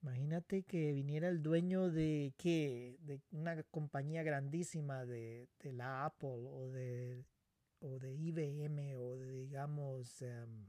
Imagínate 0.00 0.62
que 0.62 0.92
viniera 0.92 1.28
el 1.28 1.42
dueño 1.42 1.90
de 1.90 2.32
qué, 2.38 2.96
de 3.00 3.20
una 3.32 3.60
compañía 3.64 4.22
grandísima 4.22 5.04
de, 5.04 5.48
de 5.58 5.72
la 5.72 6.04
Apple 6.04 6.28
o 6.28 6.70
de, 6.70 7.24
o 7.80 7.98
de 7.98 8.14
IBM 8.14 8.94
o 8.94 9.16
de 9.16 9.32
digamos 9.32 10.22
em, 10.22 10.66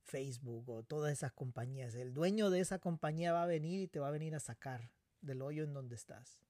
Facebook 0.00 0.70
o 0.70 0.82
todas 0.82 1.12
esas 1.12 1.32
compañías. 1.32 1.94
El 1.94 2.14
dueño 2.14 2.48
de 2.48 2.60
esa 2.60 2.78
compañía 2.78 3.34
va 3.34 3.42
a 3.42 3.46
venir 3.46 3.82
y 3.82 3.86
te 3.86 4.00
va 4.00 4.08
a 4.08 4.12
venir 4.12 4.34
a 4.34 4.40
sacar 4.40 4.90
del 5.20 5.42
hoyo 5.42 5.62
en 5.64 5.74
donde 5.74 5.96
estás. 5.96 6.40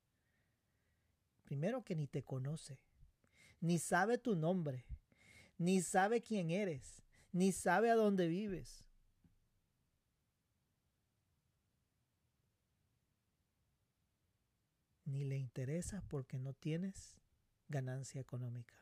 Primero 1.43 1.83
que 1.83 1.97
ni 1.97 2.07
te 2.07 2.23
conoce, 2.23 2.79
ni 3.61 3.81
sabe 3.81 4.19
tu 4.19 4.37
nombre, 4.37 4.85
ni 5.63 5.81
sabe 5.81 6.21
quién 6.21 6.51
eres, 6.51 7.03
ni 7.31 7.53
sabe 7.53 7.91
a 7.91 7.95
dónde 7.95 8.27
vives. 8.27 8.85
Ni 15.05 15.25
le 15.25 15.37
interesa 15.37 16.03
porque 16.09 16.39
no 16.39 16.53
tienes 16.53 17.17
ganancia 17.69 18.21
económica. 18.21 18.75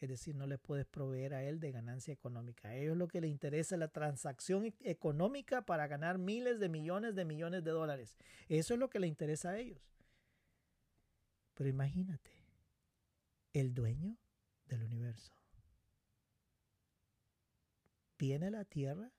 Es 0.00 0.08
decir, 0.08 0.36
no 0.36 0.46
le 0.46 0.58
puedes 0.58 0.86
proveer 0.86 1.34
a 1.34 1.42
él 1.42 1.58
de 1.58 1.72
ganancia 1.72 2.12
económica. 2.12 2.68
A 2.68 2.76
ellos 2.76 2.96
lo 2.96 3.08
que 3.08 3.20
les 3.20 3.30
interesa 3.30 3.74
es 3.74 3.78
la 3.80 3.88
transacción 3.88 4.66
e-, 4.66 4.74
económica 4.82 5.62
para 5.62 5.88
ganar 5.88 6.18
miles 6.18 6.60
de 6.60 6.68
millones 6.68 7.16
de 7.16 7.24
millones 7.24 7.64
de 7.64 7.70
dólares. 7.72 8.16
Eso 8.48 8.74
es 8.74 8.80
lo 8.80 8.90
que 8.90 9.00
le 9.00 9.08
interesa 9.08 9.50
a 9.50 9.58
ellos. 9.58 9.80
Pero 11.54 11.68
imagínate, 11.68 12.30
el 13.52 13.74
dueño 13.74 14.16
del 14.66 14.82
universo 14.84 15.41
viene 18.22 18.46
a 18.46 18.50
la 18.50 18.64
tierra 18.64 19.10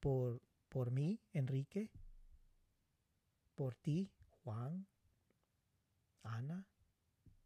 por, 0.00 0.40
por 0.70 0.90
mí, 0.90 1.20
Enrique, 1.34 1.90
por 3.54 3.74
ti, 3.74 4.10
Juan, 4.42 4.86
Ana, 6.22 6.66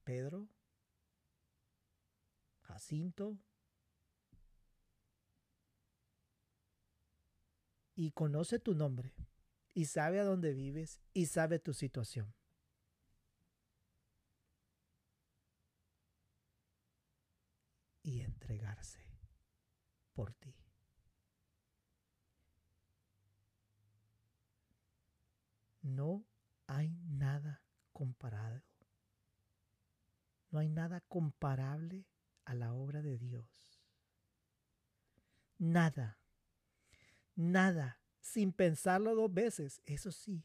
Pedro, 0.05 0.49
Jacinto. 2.61 3.37
Y 7.97 8.13
conoce 8.13 8.61
tu 8.61 8.77
nombre, 8.77 9.13
y 9.75 9.87
sabe 9.87 10.21
a 10.21 10.25
dónde 10.25 10.53
vives, 10.55 11.01
y 11.13 11.27
sabe 11.27 11.59
tu 11.59 11.75
situación. 11.75 12.33
Y 18.05 18.21
entregarse 18.21 19.06
por 20.17 20.33
ti. 20.33 20.57
No 25.83 26.25
hay 26.67 26.97
nada 27.05 27.63
comparado. 27.93 28.63
No 30.51 30.59
hay 30.59 30.71
nada 30.71 31.03
comparable 31.03 32.07
a 32.47 32.55
la 32.55 32.73
obra 32.73 33.03
de 33.03 33.19
Dios. 33.19 33.79
Nada, 35.59 36.19
nada, 37.35 38.01
sin 38.21 38.53
pensarlo 38.53 39.15
dos 39.15 39.33
veces. 39.33 39.83
Eso 39.85 40.11
sí, 40.13 40.43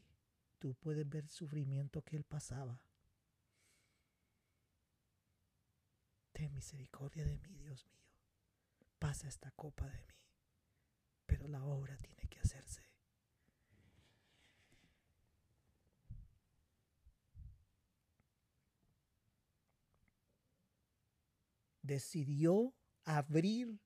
tú 0.58 0.74
puedes 0.74 1.08
ver 1.08 1.24
el 1.24 1.30
sufrimiento 1.30 2.02
que 2.02 2.16
él 2.16 2.24
pasaba. 2.24 2.78
Ten 6.32 6.52
misericordia 6.52 7.24
de 7.24 7.38
mí, 7.38 7.56
Dios 7.56 7.86
mío. 7.86 8.11
Pasa 9.02 9.26
esta 9.26 9.50
copa 9.50 9.84
de 9.90 9.98
mí. 10.06 10.14
Pero 11.26 11.48
la 11.48 11.64
obra 11.64 11.96
tiene 11.96 12.22
que 12.28 12.38
hacerse. 12.38 12.82
decidió 21.82 22.76
abrir 23.04 23.80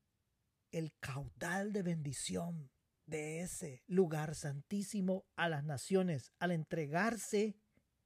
el 0.71 0.93
caudal 1.01 1.73
de 1.73 1.83
bendición 1.83 2.71
de 3.07 3.41
ese 3.41 3.83
lugar 3.87 4.35
santísimo 4.35 5.25
a 5.35 5.49
las 5.49 5.65
naciones 5.65 6.31
al 6.39 6.51
entregarse 6.51 7.57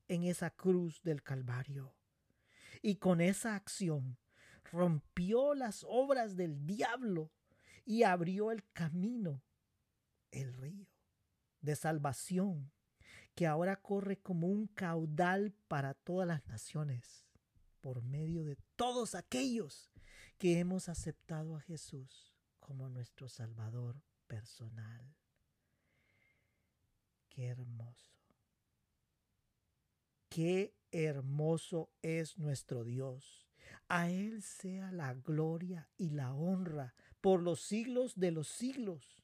en 0.07 0.23
esa 0.23 0.51
cruz 0.51 1.03
del 1.03 1.25
Calvario. 1.25 1.93
Y 2.83 2.99
con 2.99 3.21
esa 3.21 3.57
acción 3.57 4.20
rompió 4.73 5.55
las 5.55 5.85
obras 5.89 6.37
del 6.37 6.67
diablo 6.67 7.31
y 7.85 8.03
abrió 8.03 8.51
el 8.51 8.65
camino, 8.73 9.43
el 10.31 10.53
río 10.55 10.87
de 11.61 11.77
salvación, 11.77 12.71
que 13.35 13.47
ahora 13.47 13.77
corre 13.77 14.19
como 14.19 14.49
un 14.49 14.67
caudal 14.67 15.53
para 15.69 15.95
todas 15.95 16.27
las 16.27 16.47
naciones 16.47 17.25
por 17.81 18.03
medio 18.03 18.45
de 18.45 18.57
todos 18.77 19.15
aquellos 19.15 19.91
que 20.39 20.59
hemos 20.59 20.89
aceptado 20.89 21.57
a 21.57 21.61
Jesús 21.61 22.35
como 22.59 22.89
nuestro 22.89 23.29
Salvador 23.29 24.03
personal. 24.27 25.15
Qué 27.29 27.47
hermoso. 27.47 28.11
Qué 30.29 30.75
hermoso 30.93 31.91
es 32.03 32.39
nuestro 32.39 32.85
Dios. 32.85 33.50
A 33.89 34.09
Él 34.09 34.43
sea 34.43 34.93
la 34.93 35.15
gloria 35.15 35.89
y 35.97 36.11
la 36.11 36.33
honra 36.33 36.95
por 37.21 37.43
los 37.43 37.61
siglos 37.61 38.19
de 38.19 38.31
los 38.31 38.49
siglos. 38.49 39.21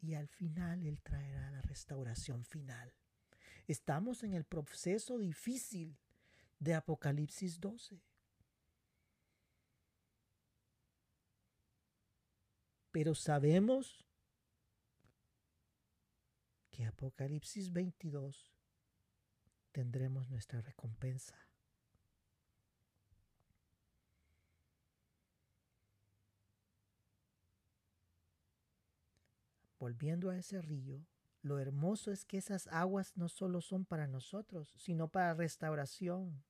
Y 0.00 0.14
al 0.14 0.28
final 0.28 0.84
Él 0.86 1.00
traerá 1.02 1.50
la 1.50 1.62
restauración 1.62 2.44
final. 2.44 2.92
Estamos 3.66 4.22
en 4.22 4.34
el 4.34 4.44
proceso 4.44 5.18
difícil 5.18 5.98
de 6.58 6.74
Apocalipsis 6.74 7.60
12. 7.60 8.00
Pero 12.92 13.14
sabemos 13.14 14.06
que 16.70 16.84
Apocalipsis 16.84 17.72
22 17.72 18.55
tendremos 19.76 20.30
nuestra 20.30 20.62
recompensa. 20.62 21.36
Volviendo 29.78 30.30
a 30.30 30.38
ese 30.38 30.62
río, 30.62 31.04
lo 31.42 31.58
hermoso 31.58 32.10
es 32.10 32.24
que 32.24 32.38
esas 32.38 32.68
aguas 32.68 33.12
no 33.18 33.28
solo 33.28 33.60
son 33.60 33.84
para 33.84 34.06
nosotros, 34.06 34.72
sino 34.78 35.08
para 35.08 35.34
restauración 35.34 36.42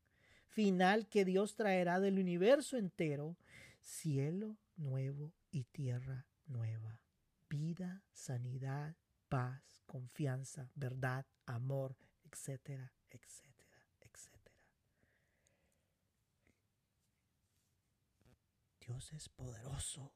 final 0.46 1.08
que 1.08 1.24
Dios 1.24 1.56
traerá 1.56 1.98
del 1.98 2.20
universo 2.20 2.76
entero, 2.76 3.36
cielo 3.80 4.56
nuevo 4.76 5.34
y 5.50 5.64
tierra 5.64 6.28
nueva, 6.46 7.02
vida, 7.50 8.04
sanidad, 8.12 8.94
paz, 9.28 9.82
confianza, 9.84 10.70
verdad, 10.76 11.26
amor, 11.44 11.96
etcétera, 12.30 12.92
etcétera, 13.16 13.86
etcétera. 14.00 14.62
Dios 18.80 19.12
es 19.12 19.28
poderoso. 19.28 20.12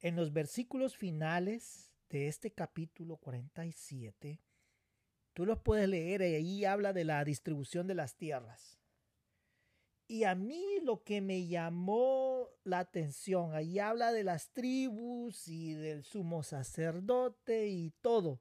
En 0.00 0.16
los 0.16 0.32
versículos 0.32 0.96
finales 0.96 1.92
de 2.08 2.28
este 2.28 2.52
capítulo 2.52 3.16
47, 3.16 4.40
tú 5.32 5.44
los 5.44 5.60
puedes 5.60 5.88
leer 5.88 6.22
y 6.22 6.34
ahí 6.34 6.64
habla 6.64 6.92
de 6.92 7.04
la 7.04 7.24
distribución 7.24 7.86
de 7.86 7.94
las 7.94 8.16
tierras. 8.16 8.78
Y 10.06 10.24
a 10.24 10.34
mí 10.34 10.64
lo 10.82 11.02
que 11.02 11.20
me 11.20 11.46
llamó 11.46 12.48
la 12.64 12.78
atención, 12.78 13.54
ahí 13.54 13.78
habla 13.78 14.10
de 14.10 14.24
las 14.24 14.50
tribus 14.52 15.48
y 15.48 15.74
del 15.74 16.02
sumo 16.02 16.42
sacerdote 16.42 17.68
y 17.68 17.90
todo. 18.00 18.40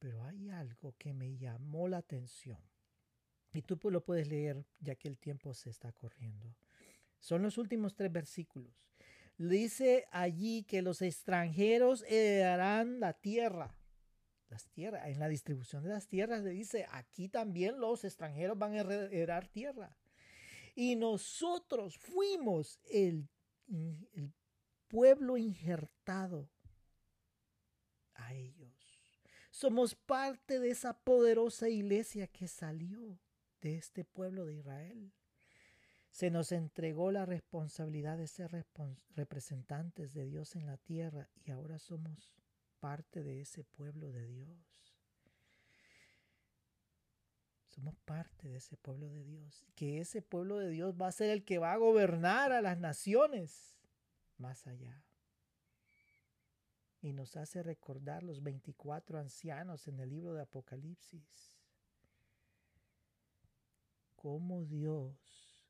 Pero 0.00 0.24
hay 0.24 0.48
algo 0.50 0.96
que 0.98 1.12
me 1.12 1.36
llamó 1.36 1.86
la 1.86 1.98
atención. 1.98 2.58
Y 3.52 3.62
tú 3.62 3.78
lo 3.90 4.02
puedes 4.02 4.26
leer 4.28 4.64
ya 4.80 4.96
que 4.96 5.08
el 5.08 5.18
tiempo 5.18 5.54
se 5.54 5.70
está 5.70 5.92
corriendo. 5.92 6.56
Son 7.18 7.42
los 7.42 7.58
últimos 7.58 7.94
tres 7.94 8.10
versículos. 8.10 8.72
Dice 9.36 10.06
allí 10.10 10.64
que 10.64 10.82
los 10.82 11.02
extranjeros 11.02 12.02
heredarán 12.08 12.98
la 12.98 13.12
tierra. 13.12 13.76
Las 14.48 14.66
tierras, 14.68 15.06
en 15.06 15.18
la 15.18 15.28
distribución 15.28 15.84
de 15.84 15.90
las 15.90 16.08
tierras 16.08 16.42
le 16.42 16.50
dice, 16.50 16.86
aquí 16.90 17.28
también 17.28 17.78
los 17.78 18.04
extranjeros 18.04 18.58
van 18.58 18.74
a 18.74 18.80
heredar 18.80 19.48
tierra. 19.48 19.96
Y 20.74 20.96
nosotros 20.96 21.98
fuimos 21.98 22.80
el, 22.90 23.28
el 23.68 24.32
pueblo 24.88 25.36
injertado 25.36 26.48
a 28.14 28.34
ellos. 28.34 28.59
Somos 29.60 29.94
parte 29.94 30.58
de 30.58 30.70
esa 30.70 30.94
poderosa 30.94 31.68
iglesia 31.68 32.26
que 32.26 32.48
salió 32.48 33.18
de 33.60 33.76
este 33.76 34.06
pueblo 34.06 34.46
de 34.46 34.54
Israel. 34.54 35.12
Se 36.10 36.30
nos 36.30 36.50
entregó 36.50 37.12
la 37.12 37.26
responsabilidad 37.26 38.16
de 38.16 38.26
ser 38.26 38.64
representantes 39.16 40.14
de 40.14 40.24
Dios 40.24 40.56
en 40.56 40.64
la 40.64 40.78
tierra 40.78 41.28
y 41.44 41.50
ahora 41.50 41.78
somos 41.78 42.32
parte 42.78 43.22
de 43.22 43.42
ese 43.42 43.62
pueblo 43.62 44.10
de 44.12 44.28
Dios. 44.28 44.96
Somos 47.68 47.98
parte 48.06 48.48
de 48.48 48.56
ese 48.56 48.78
pueblo 48.78 49.10
de 49.10 49.24
Dios. 49.24 49.66
Que 49.74 50.00
ese 50.00 50.22
pueblo 50.22 50.56
de 50.56 50.70
Dios 50.70 50.94
va 50.98 51.08
a 51.08 51.12
ser 51.12 51.28
el 51.28 51.44
que 51.44 51.58
va 51.58 51.74
a 51.74 51.76
gobernar 51.76 52.50
a 52.52 52.62
las 52.62 52.78
naciones 52.78 53.76
más 54.38 54.66
allá. 54.66 55.04
Y 57.00 57.12
nos 57.12 57.36
hace 57.36 57.62
recordar 57.62 58.22
los 58.22 58.42
24 58.42 59.18
ancianos 59.18 59.88
en 59.88 60.00
el 60.00 60.10
libro 60.10 60.34
de 60.34 60.42
Apocalipsis. 60.42 61.58
Cómo 64.16 64.64
Dios 64.64 65.64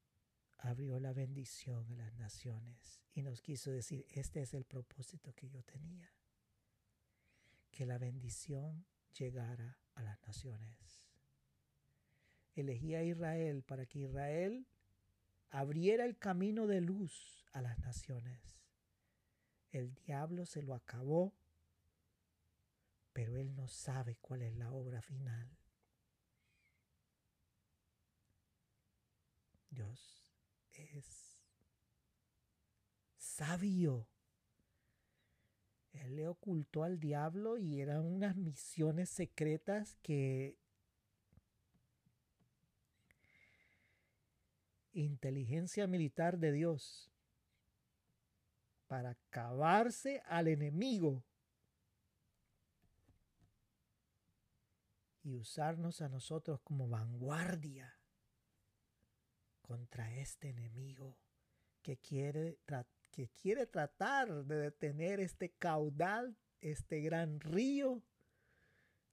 abrió 0.58 0.98
la 0.98 1.12
bendición 1.12 1.90
a 1.92 1.96
las 1.96 2.12
naciones 2.14 3.00
y 3.14 3.22
nos 3.22 3.40
quiso 3.40 3.70
decir, 3.70 4.04
este 4.10 4.42
es 4.42 4.54
el 4.54 4.64
propósito 4.64 5.32
que 5.34 5.48
yo 5.48 5.62
tenía. 5.62 6.10
Que 7.70 7.86
la 7.86 7.98
bendición 7.98 8.84
llegara 9.12 9.78
a 9.94 10.02
las 10.02 10.20
naciones 10.22 11.00
elegí 12.60 12.94
a 12.94 13.02
Israel 13.02 13.62
para 13.62 13.86
que 13.86 14.00
Israel 14.00 14.66
abriera 15.50 16.04
el 16.04 16.16
camino 16.16 16.66
de 16.66 16.80
luz 16.80 17.44
a 17.52 17.60
las 17.62 17.78
naciones. 17.80 18.59
El 19.72 19.94
diablo 19.94 20.46
se 20.46 20.62
lo 20.62 20.74
acabó, 20.74 21.32
pero 23.12 23.36
él 23.36 23.54
no 23.54 23.68
sabe 23.68 24.16
cuál 24.16 24.42
es 24.42 24.54
la 24.56 24.72
obra 24.72 25.00
final. 25.00 25.48
Dios 29.70 30.24
es 30.72 31.40
sabio. 33.16 34.06
Él 35.92 36.16
le 36.16 36.28
ocultó 36.28 36.84
al 36.84 36.98
diablo 36.98 37.56
y 37.58 37.80
eran 37.80 38.04
unas 38.04 38.36
misiones 38.36 39.08
secretas 39.08 39.96
que 40.02 40.56
inteligencia 44.92 45.86
militar 45.86 46.38
de 46.38 46.52
Dios 46.52 47.10
para 48.90 49.10
acabarse 49.10 50.20
al 50.26 50.48
enemigo 50.48 51.24
y 55.22 55.36
usarnos 55.36 56.00
a 56.00 56.08
nosotros 56.08 56.60
como 56.62 56.88
vanguardia 56.88 57.96
contra 59.62 60.12
este 60.16 60.48
enemigo 60.48 61.16
que 61.82 61.98
quiere, 61.98 62.58
que 63.12 63.28
quiere 63.28 63.68
tratar 63.68 64.44
de 64.44 64.56
detener 64.56 65.20
este 65.20 65.52
caudal, 65.52 66.36
este 66.60 67.00
gran 67.00 67.38
río 67.38 68.02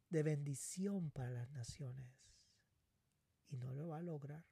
de 0.10 0.24
bendición 0.24 1.12
para 1.12 1.30
las 1.30 1.52
naciones. 1.52 2.12
Y 3.48 3.58
no 3.58 3.76
lo 3.76 3.90
va 3.90 4.00
a 4.00 4.02
lograr 4.02 4.44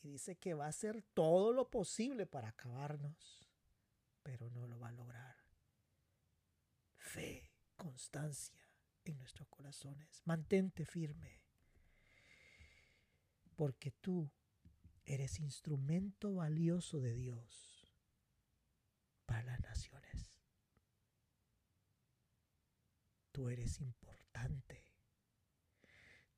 y 0.00 0.10
dice 0.10 0.36
que 0.36 0.54
va 0.54 0.66
a 0.66 0.68
hacer 0.68 1.02
todo 1.12 1.52
lo 1.52 1.70
posible 1.70 2.24
para 2.24 2.50
acabarnos, 2.50 3.41
pero 4.22 4.50
no 4.50 4.66
lo 4.66 4.78
va 4.78 4.88
a 4.88 4.92
lograr. 4.92 5.36
Fe, 6.96 7.50
constancia 7.76 8.64
en 9.04 9.18
nuestros 9.18 9.48
corazones. 9.48 10.22
Mantente 10.24 10.84
firme, 10.84 11.42
porque 13.56 13.90
tú 13.90 14.30
eres 15.04 15.40
instrumento 15.40 16.34
valioso 16.34 17.00
de 17.00 17.14
Dios 17.14 17.86
para 19.26 19.42
las 19.42 19.60
naciones. 19.60 20.38
Tú 23.32 23.48
eres 23.48 23.80
importante. 23.80 24.84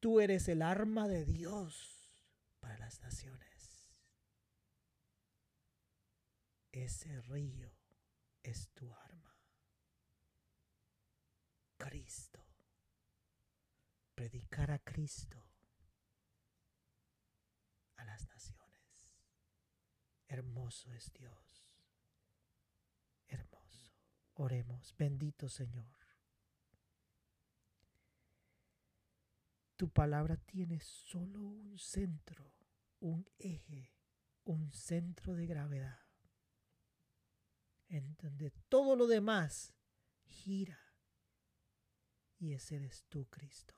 Tú 0.00 0.20
eres 0.20 0.48
el 0.48 0.62
arma 0.62 1.08
de 1.08 1.24
Dios 1.24 2.10
para 2.60 2.78
las 2.78 3.00
naciones. 3.00 3.90
Ese 6.70 7.20
río 7.22 7.73
es 8.44 8.70
tu 8.74 8.92
arma. 8.92 9.36
Cristo. 11.76 12.40
Predicar 14.14 14.70
a 14.70 14.78
Cristo 14.78 15.42
a 17.96 18.04
las 18.04 18.28
naciones. 18.28 19.10
Hermoso 20.28 20.92
es 20.92 21.12
Dios. 21.12 21.66
Hermoso. 23.26 23.92
Oremos. 24.34 24.94
Bendito 24.96 25.48
Señor. 25.48 25.98
Tu 29.76 29.90
palabra 29.90 30.36
tiene 30.36 30.78
solo 30.78 31.40
un 31.40 31.76
centro, 31.78 32.54
un 33.00 33.28
eje 33.38 33.94
un 34.44 34.72
centro 34.72 35.34
de 35.34 35.46
gravedad 35.46 36.03
en 37.88 38.16
donde 38.16 38.50
todo 38.68 38.96
lo 38.96 39.06
demás 39.06 39.74
gira. 40.24 40.78
Y 42.38 42.52
ese 42.52 42.76
eres 42.76 43.04
tú, 43.08 43.26
Cristo. 43.26 43.74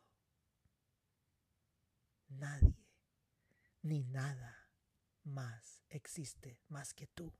Nadie 2.28 2.86
ni 3.82 4.02
nada 4.02 4.68
más 5.22 5.84
existe 5.88 6.60
más 6.68 6.92
que 6.92 7.06
tú. 7.06 7.32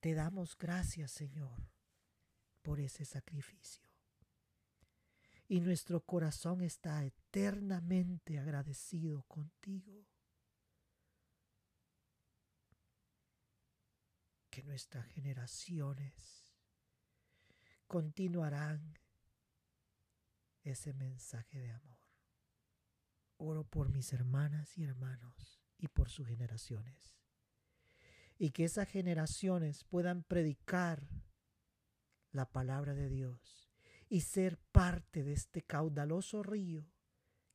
Te 0.00 0.14
damos 0.14 0.56
gracias, 0.58 1.12
Señor, 1.12 1.70
por 2.60 2.80
ese 2.80 3.04
sacrificio. 3.04 3.86
Y 5.48 5.60
nuestro 5.60 6.00
corazón 6.00 6.60
está 6.60 7.04
eternamente 7.04 8.38
agradecido 8.38 9.22
contigo. 9.24 10.06
Que 14.52 14.62
nuestras 14.62 15.06
generaciones 15.06 16.54
continuarán 17.86 18.98
ese 20.62 20.92
mensaje 20.92 21.58
de 21.58 21.72
amor. 21.72 22.06
Oro 23.38 23.64
por 23.64 23.88
mis 23.88 24.12
hermanas 24.12 24.76
y 24.76 24.84
hermanos 24.84 25.64
y 25.78 25.88
por 25.88 26.10
sus 26.10 26.28
generaciones 26.28 27.16
y 28.38 28.50
que 28.50 28.64
esas 28.64 28.88
generaciones 28.88 29.84
puedan 29.84 30.22
predicar 30.22 31.08
la 32.30 32.44
palabra 32.44 32.92
de 32.92 33.08
Dios 33.08 33.70
y 34.10 34.20
ser 34.20 34.58
parte 34.58 35.22
de 35.22 35.32
este 35.32 35.62
caudaloso 35.62 36.42
río 36.42 36.92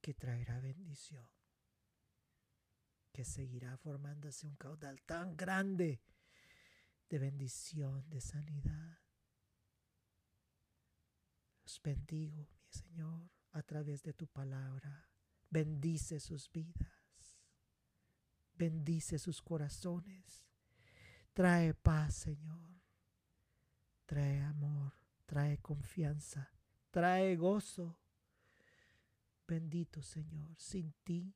que 0.01 0.13
traerá 0.13 0.59
bendición, 0.59 1.29
que 3.11 3.23
seguirá 3.23 3.77
formándose 3.77 4.47
un 4.47 4.55
caudal 4.55 5.01
tan 5.03 5.37
grande 5.37 6.01
de 7.09 7.19
bendición, 7.19 8.09
de 8.09 8.21
sanidad. 8.21 8.99
Los 11.63 11.81
bendigo, 11.81 12.47
mi 12.61 12.71
Señor, 12.71 13.29
a 13.51 13.63
través 13.63 14.03
de 14.03 14.13
tu 14.13 14.27
palabra. 14.27 15.09
Bendice 15.49 16.19
sus 16.19 16.51
vidas. 16.51 17.41
Bendice 18.53 19.19
sus 19.19 19.41
corazones. 19.41 20.45
Trae 21.33 21.73
paz, 21.73 22.15
Señor. 22.15 22.81
Trae 24.05 24.41
amor, 24.41 24.93
trae 25.25 25.57
confianza, 25.57 26.49
trae 26.91 27.35
gozo. 27.35 27.99
Bendito 29.45 30.01
Señor, 30.01 30.55
sin 30.57 30.93
ti 31.03 31.35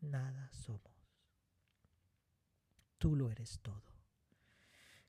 nada 0.00 0.50
somos. 0.52 1.20
Tú 2.98 3.14
lo 3.14 3.30
eres 3.30 3.60
todo. 3.60 3.91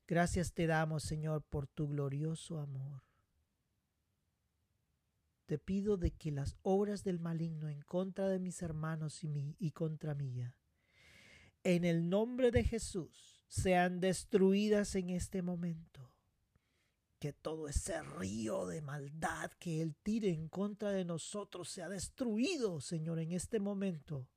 Gracias 0.06 0.52
te 0.52 0.66
damos, 0.66 1.02
Señor, 1.02 1.42
por 1.44 1.66
tu 1.66 1.88
glorioso 1.88 2.58
amor. 2.58 3.02
Te 5.46 5.58
pido 5.58 5.96
de 5.96 6.10
que 6.10 6.30
las 6.30 6.56
obras 6.62 7.04
del 7.04 7.20
maligno 7.20 7.68
en 7.68 7.80
contra 7.82 8.28
de 8.28 8.38
mis 8.38 8.62
hermanos 8.62 9.24
y, 9.24 9.28
mí, 9.28 9.56
y 9.58 9.72
contra 9.72 10.14
mía, 10.14 10.56
en 11.62 11.84
el 11.84 12.08
nombre 12.08 12.50
de 12.50 12.64
Jesús, 12.64 13.42
sean 13.48 14.00
destruidas 14.00 14.94
en 14.94 15.10
este 15.10 15.42
momento. 15.42 16.12
Que 17.18 17.32
todo 17.32 17.68
ese 17.68 18.02
río 18.02 18.66
de 18.66 18.82
maldad 18.82 19.50
que 19.58 19.80
Él 19.80 19.96
tire 20.02 20.30
en 20.30 20.48
contra 20.48 20.90
de 20.90 21.06
nosotros 21.06 21.70
sea 21.70 21.88
destruido, 21.88 22.82
Señor, 22.82 23.18
en 23.18 23.32
este 23.32 23.60
momento, 23.60 24.28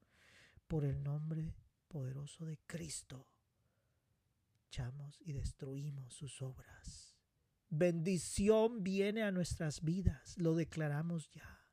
por 0.67 0.85
el 0.85 1.03
nombre 1.03 1.53
poderoso 1.89 2.45
de 2.45 2.57
Cristo. 2.65 3.27
Y 5.21 5.33
destruimos 5.33 6.13
sus 6.13 6.41
obras. 6.41 7.17
Bendición 7.69 8.83
viene 8.83 9.23
a 9.23 9.31
nuestras 9.31 9.81
vidas, 9.81 10.37
lo 10.37 10.55
declaramos 10.55 11.29
ya. 11.31 11.65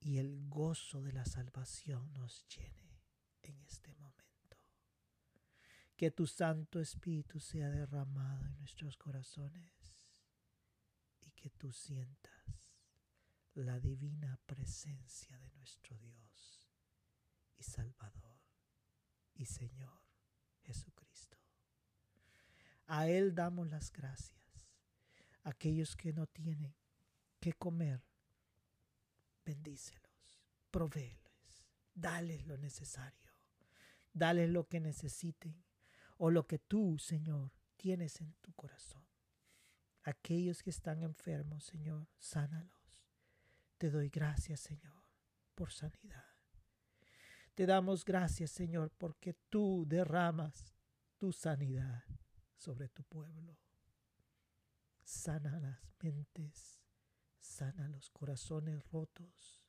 Y 0.00 0.18
el 0.18 0.48
gozo 0.48 1.02
de 1.02 1.12
la 1.12 1.24
salvación 1.24 2.12
nos 2.12 2.46
llene 2.48 3.00
en 3.42 3.58
este 3.60 3.94
momento 3.94 4.16
que 5.96 6.10
tu 6.10 6.26
Santo 6.26 6.78
Espíritu 6.78 7.40
sea 7.40 7.70
derramado 7.70 8.44
en 8.44 8.56
nuestros 8.58 8.96
corazones 8.96 10.24
y 11.20 11.30
que 11.30 11.50
tú 11.50 11.72
sientas 11.72 12.76
la 13.54 13.80
divina 13.80 14.38
presencia 14.44 15.38
de 15.38 15.50
nuestro 15.52 15.98
Dios 15.98 16.68
y 17.56 17.62
Salvador 17.62 18.36
y 19.34 19.46
Señor 19.46 20.05
Jesucristo. 20.66 21.38
A 22.86 23.08
Él 23.08 23.34
damos 23.34 23.68
las 23.68 23.92
gracias. 23.92 24.36
Aquellos 25.42 25.94
que 25.96 26.12
no 26.12 26.26
tienen 26.26 26.74
que 27.40 27.52
comer, 27.52 28.02
bendícelos, 29.44 30.42
provéeles, 30.70 31.64
dales 31.94 32.46
lo 32.46 32.56
necesario, 32.58 33.30
dales 34.12 34.50
lo 34.50 34.66
que 34.68 34.80
necesiten 34.80 35.64
o 36.18 36.30
lo 36.30 36.46
que 36.46 36.58
tú, 36.58 36.98
Señor, 36.98 37.52
tienes 37.76 38.20
en 38.20 38.34
tu 38.40 38.52
corazón. 38.54 39.06
Aquellos 40.02 40.62
que 40.62 40.70
están 40.70 41.02
enfermos, 41.02 41.64
Señor, 41.64 42.08
sánalos. 42.18 43.04
Te 43.78 43.90
doy 43.90 44.08
gracias, 44.08 44.60
Señor, 44.60 45.02
por 45.54 45.72
sanidad. 45.72 46.25
Te 47.56 47.64
damos 47.64 48.04
gracias, 48.04 48.50
Señor, 48.50 48.90
porque 48.98 49.32
tú 49.32 49.86
derramas 49.88 50.74
tu 51.16 51.32
sanidad 51.32 52.04
sobre 52.54 52.90
tu 52.90 53.02
pueblo. 53.02 53.56
Sana 55.02 55.58
las 55.58 55.90
mentes, 56.02 56.82
sana 57.40 57.88
los 57.88 58.10
corazones 58.10 58.86
rotos, 58.90 59.64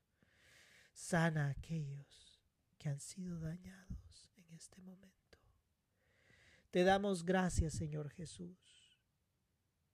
sana 0.92 1.46
a 1.48 1.52
aquellos 1.52 2.42
que 2.78 2.90
han 2.90 3.00
sido 3.00 3.40
dañados 3.40 4.34
en 4.36 4.52
este 4.52 4.82
momento. 4.82 5.40
Te 6.70 6.84
damos 6.84 7.24
gracias, 7.24 7.74
Señor 7.74 8.10
Jesús, 8.10 9.00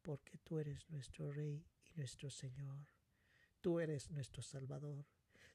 porque 0.01 0.39
tú 0.39 0.57
eres 0.57 0.89
nuestro 0.89 1.31
Rey 1.31 1.63
y 1.83 1.93
nuestro 1.93 2.31
Señor. 2.31 2.87
Tú 3.61 3.79
eres 3.79 4.09
nuestro 4.09 4.41
Salvador. 4.41 5.12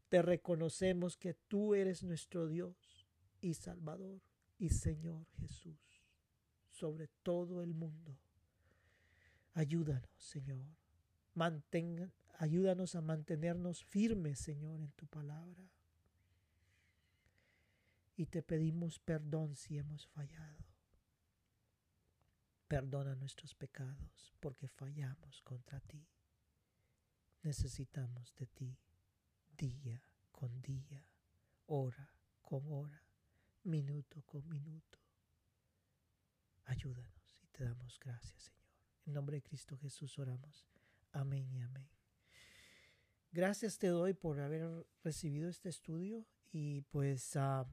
Te 0.08 0.22
reconocemos 0.22 1.16
que 1.16 1.34
tú 1.34 1.74
eres 1.74 2.02
nuestro 2.02 2.46
Dios 2.46 3.06
y 3.40 3.54
Salvador 3.54 4.20
y 4.58 4.70
Señor 4.70 5.26
Jesús 5.38 5.88
sobre 6.78 7.08
todo 7.22 7.60
el 7.62 7.74
mundo. 7.74 8.16
Ayúdanos, 9.54 10.10
Señor. 10.16 10.64
Ayúdanos 12.38 12.94
a 12.94 13.00
mantenernos 13.00 13.82
firmes, 13.84 14.38
Señor, 14.38 14.80
en 14.80 14.92
tu 14.92 15.06
palabra. 15.06 15.68
Y 18.16 18.26
te 18.26 18.42
pedimos 18.42 19.00
perdón 19.00 19.56
si 19.56 19.76
hemos 19.76 20.06
fallado. 20.06 20.64
Perdona 22.68 23.16
nuestros 23.16 23.54
pecados 23.54 24.34
porque 24.38 24.68
fallamos 24.68 25.42
contra 25.42 25.80
ti. 25.80 26.06
Necesitamos 27.42 28.34
de 28.36 28.46
ti 28.46 28.78
día 29.58 30.00
con 30.30 30.62
día, 30.62 31.04
hora 31.66 32.08
con 32.40 32.62
hora, 32.72 33.02
minuto 33.64 34.22
con 34.22 34.48
minuto. 34.48 34.98
Ayúdanos 36.64 37.40
y 37.42 37.48
te 37.48 37.64
damos 37.64 37.98
gracias, 37.98 38.42
Señor. 38.44 38.62
En 39.04 39.12
nombre 39.14 39.36
de 39.36 39.42
Cristo 39.42 39.76
Jesús 39.76 40.18
oramos. 40.18 40.66
Amén 41.12 41.52
y 41.52 41.60
amén. 41.60 41.88
Gracias 43.32 43.78
te 43.78 43.88
doy 43.88 44.14
por 44.14 44.40
haber 44.40 44.86
recibido 45.02 45.48
este 45.48 45.68
estudio 45.68 46.24
y 46.52 46.82
pues 46.82 47.36
uh, 47.36 47.66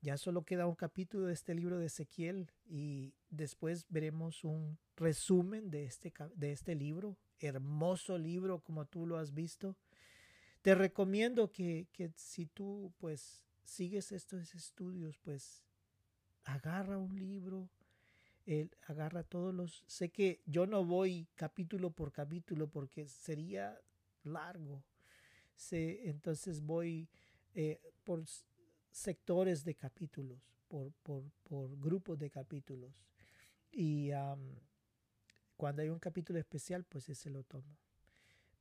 ya 0.00 0.18
solo 0.18 0.44
queda 0.44 0.66
un 0.66 0.74
capítulo 0.74 1.26
de 1.26 1.32
este 1.32 1.54
libro 1.54 1.78
de 1.78 1.86
Ezequiel 1.86 2.52
y 2.66 3.14
después 3.30 3.86
veremos 3.88 4.44
un 4.44 4.78
resumen 4.96 5.70
de 5.70 5.86
este, 5.86 6.12
de 6.34 6.52
este 6.52 6.74
libro, 6.74 7.16
hermoso 7.38 8.18
libro 8.18 8.60
como 8.60 8.84
tú 8.84 9.06
lo 9.06 9.16
has 9.16 9.32
visto. 9.32 9.76
Te 10.64 10.74
recomiendo 10.74 11.52
que, 11.52 11.88
que 11.92 12.10
si 12.16 12.46
tú 12.46 12.90
pues 12.96 13.44
sigues 13.64 14.12
estos 14.12 14.54
estudios, 14.54 15.18
pues 15.18 15.62
agarra 16.44 16.96
un 16.96 17.18
libro, 17.18 17.68
agarra 18.86 19.24
todos 19.24 19.54
los... 19.54 19.84
Sé 19.86 20.08
que 20.08 20.40
yo 20.46 20.66
no 20.66 20.82
voy 20.82 21.28
capítulo 21.34 21.90
por 21.90 22.12
capítulo 22.12 22.66
porque 22.66 23.06
sería 23.08 23.78
largo. 24.22 24.82
Sé, 25.54 26.08
entonces 26.08 26.62
voy 26.62 27.10
eh, 27.52 27.78
por 28.02 28.24
sectores 28.90 29.64
de 29.64 29.74
capítulos, 29.74 30.40
por, 30.66 30.94
por, 31.02 31.24
por 31.42 31.78
grupos 31.78 32.18
de 32.18 32.30
capítulos. 32.30 33.04
Y 33.70 34.12
cuando 35.58 35.82
hay 35.82 35.90
un 35.90 35.98
capítulo 35.98 36.38
especial, 36.38 36.84
pues 36.84 37.10
ese 37.10 37.28
lo 37.28 37.42
tomo. 37.42 37.83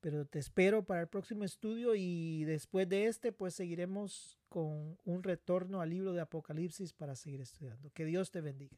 Pero 0.03 0.25
te 0.25 0.37
espero 0.37 0.83
para 0.83 0.99
el 0.99 1.07
próximo 1.07 1.45
estudio 1.45 1.95
y 1.95 2.43
después 2.43 2.89
de 2.89 3.05
este 3.05 3.31
pues 3.31 3.55
seguiremos 3.55 4.37
con 4.49 4.97
un 5.05 5.23
retorno 5.23 5.79
al 5.79 5.91
libro 5.91 6.11
de 6.11 6.19
Apocalipsis 6.19 6.91
para 6.91 7.15
seguir 7.15 7.39
estudiando. 7.39 7.89
Que 7.93 8.03
Dios 8.03 8.29
te 8.29 8.41
bendiga. 8.41 8.75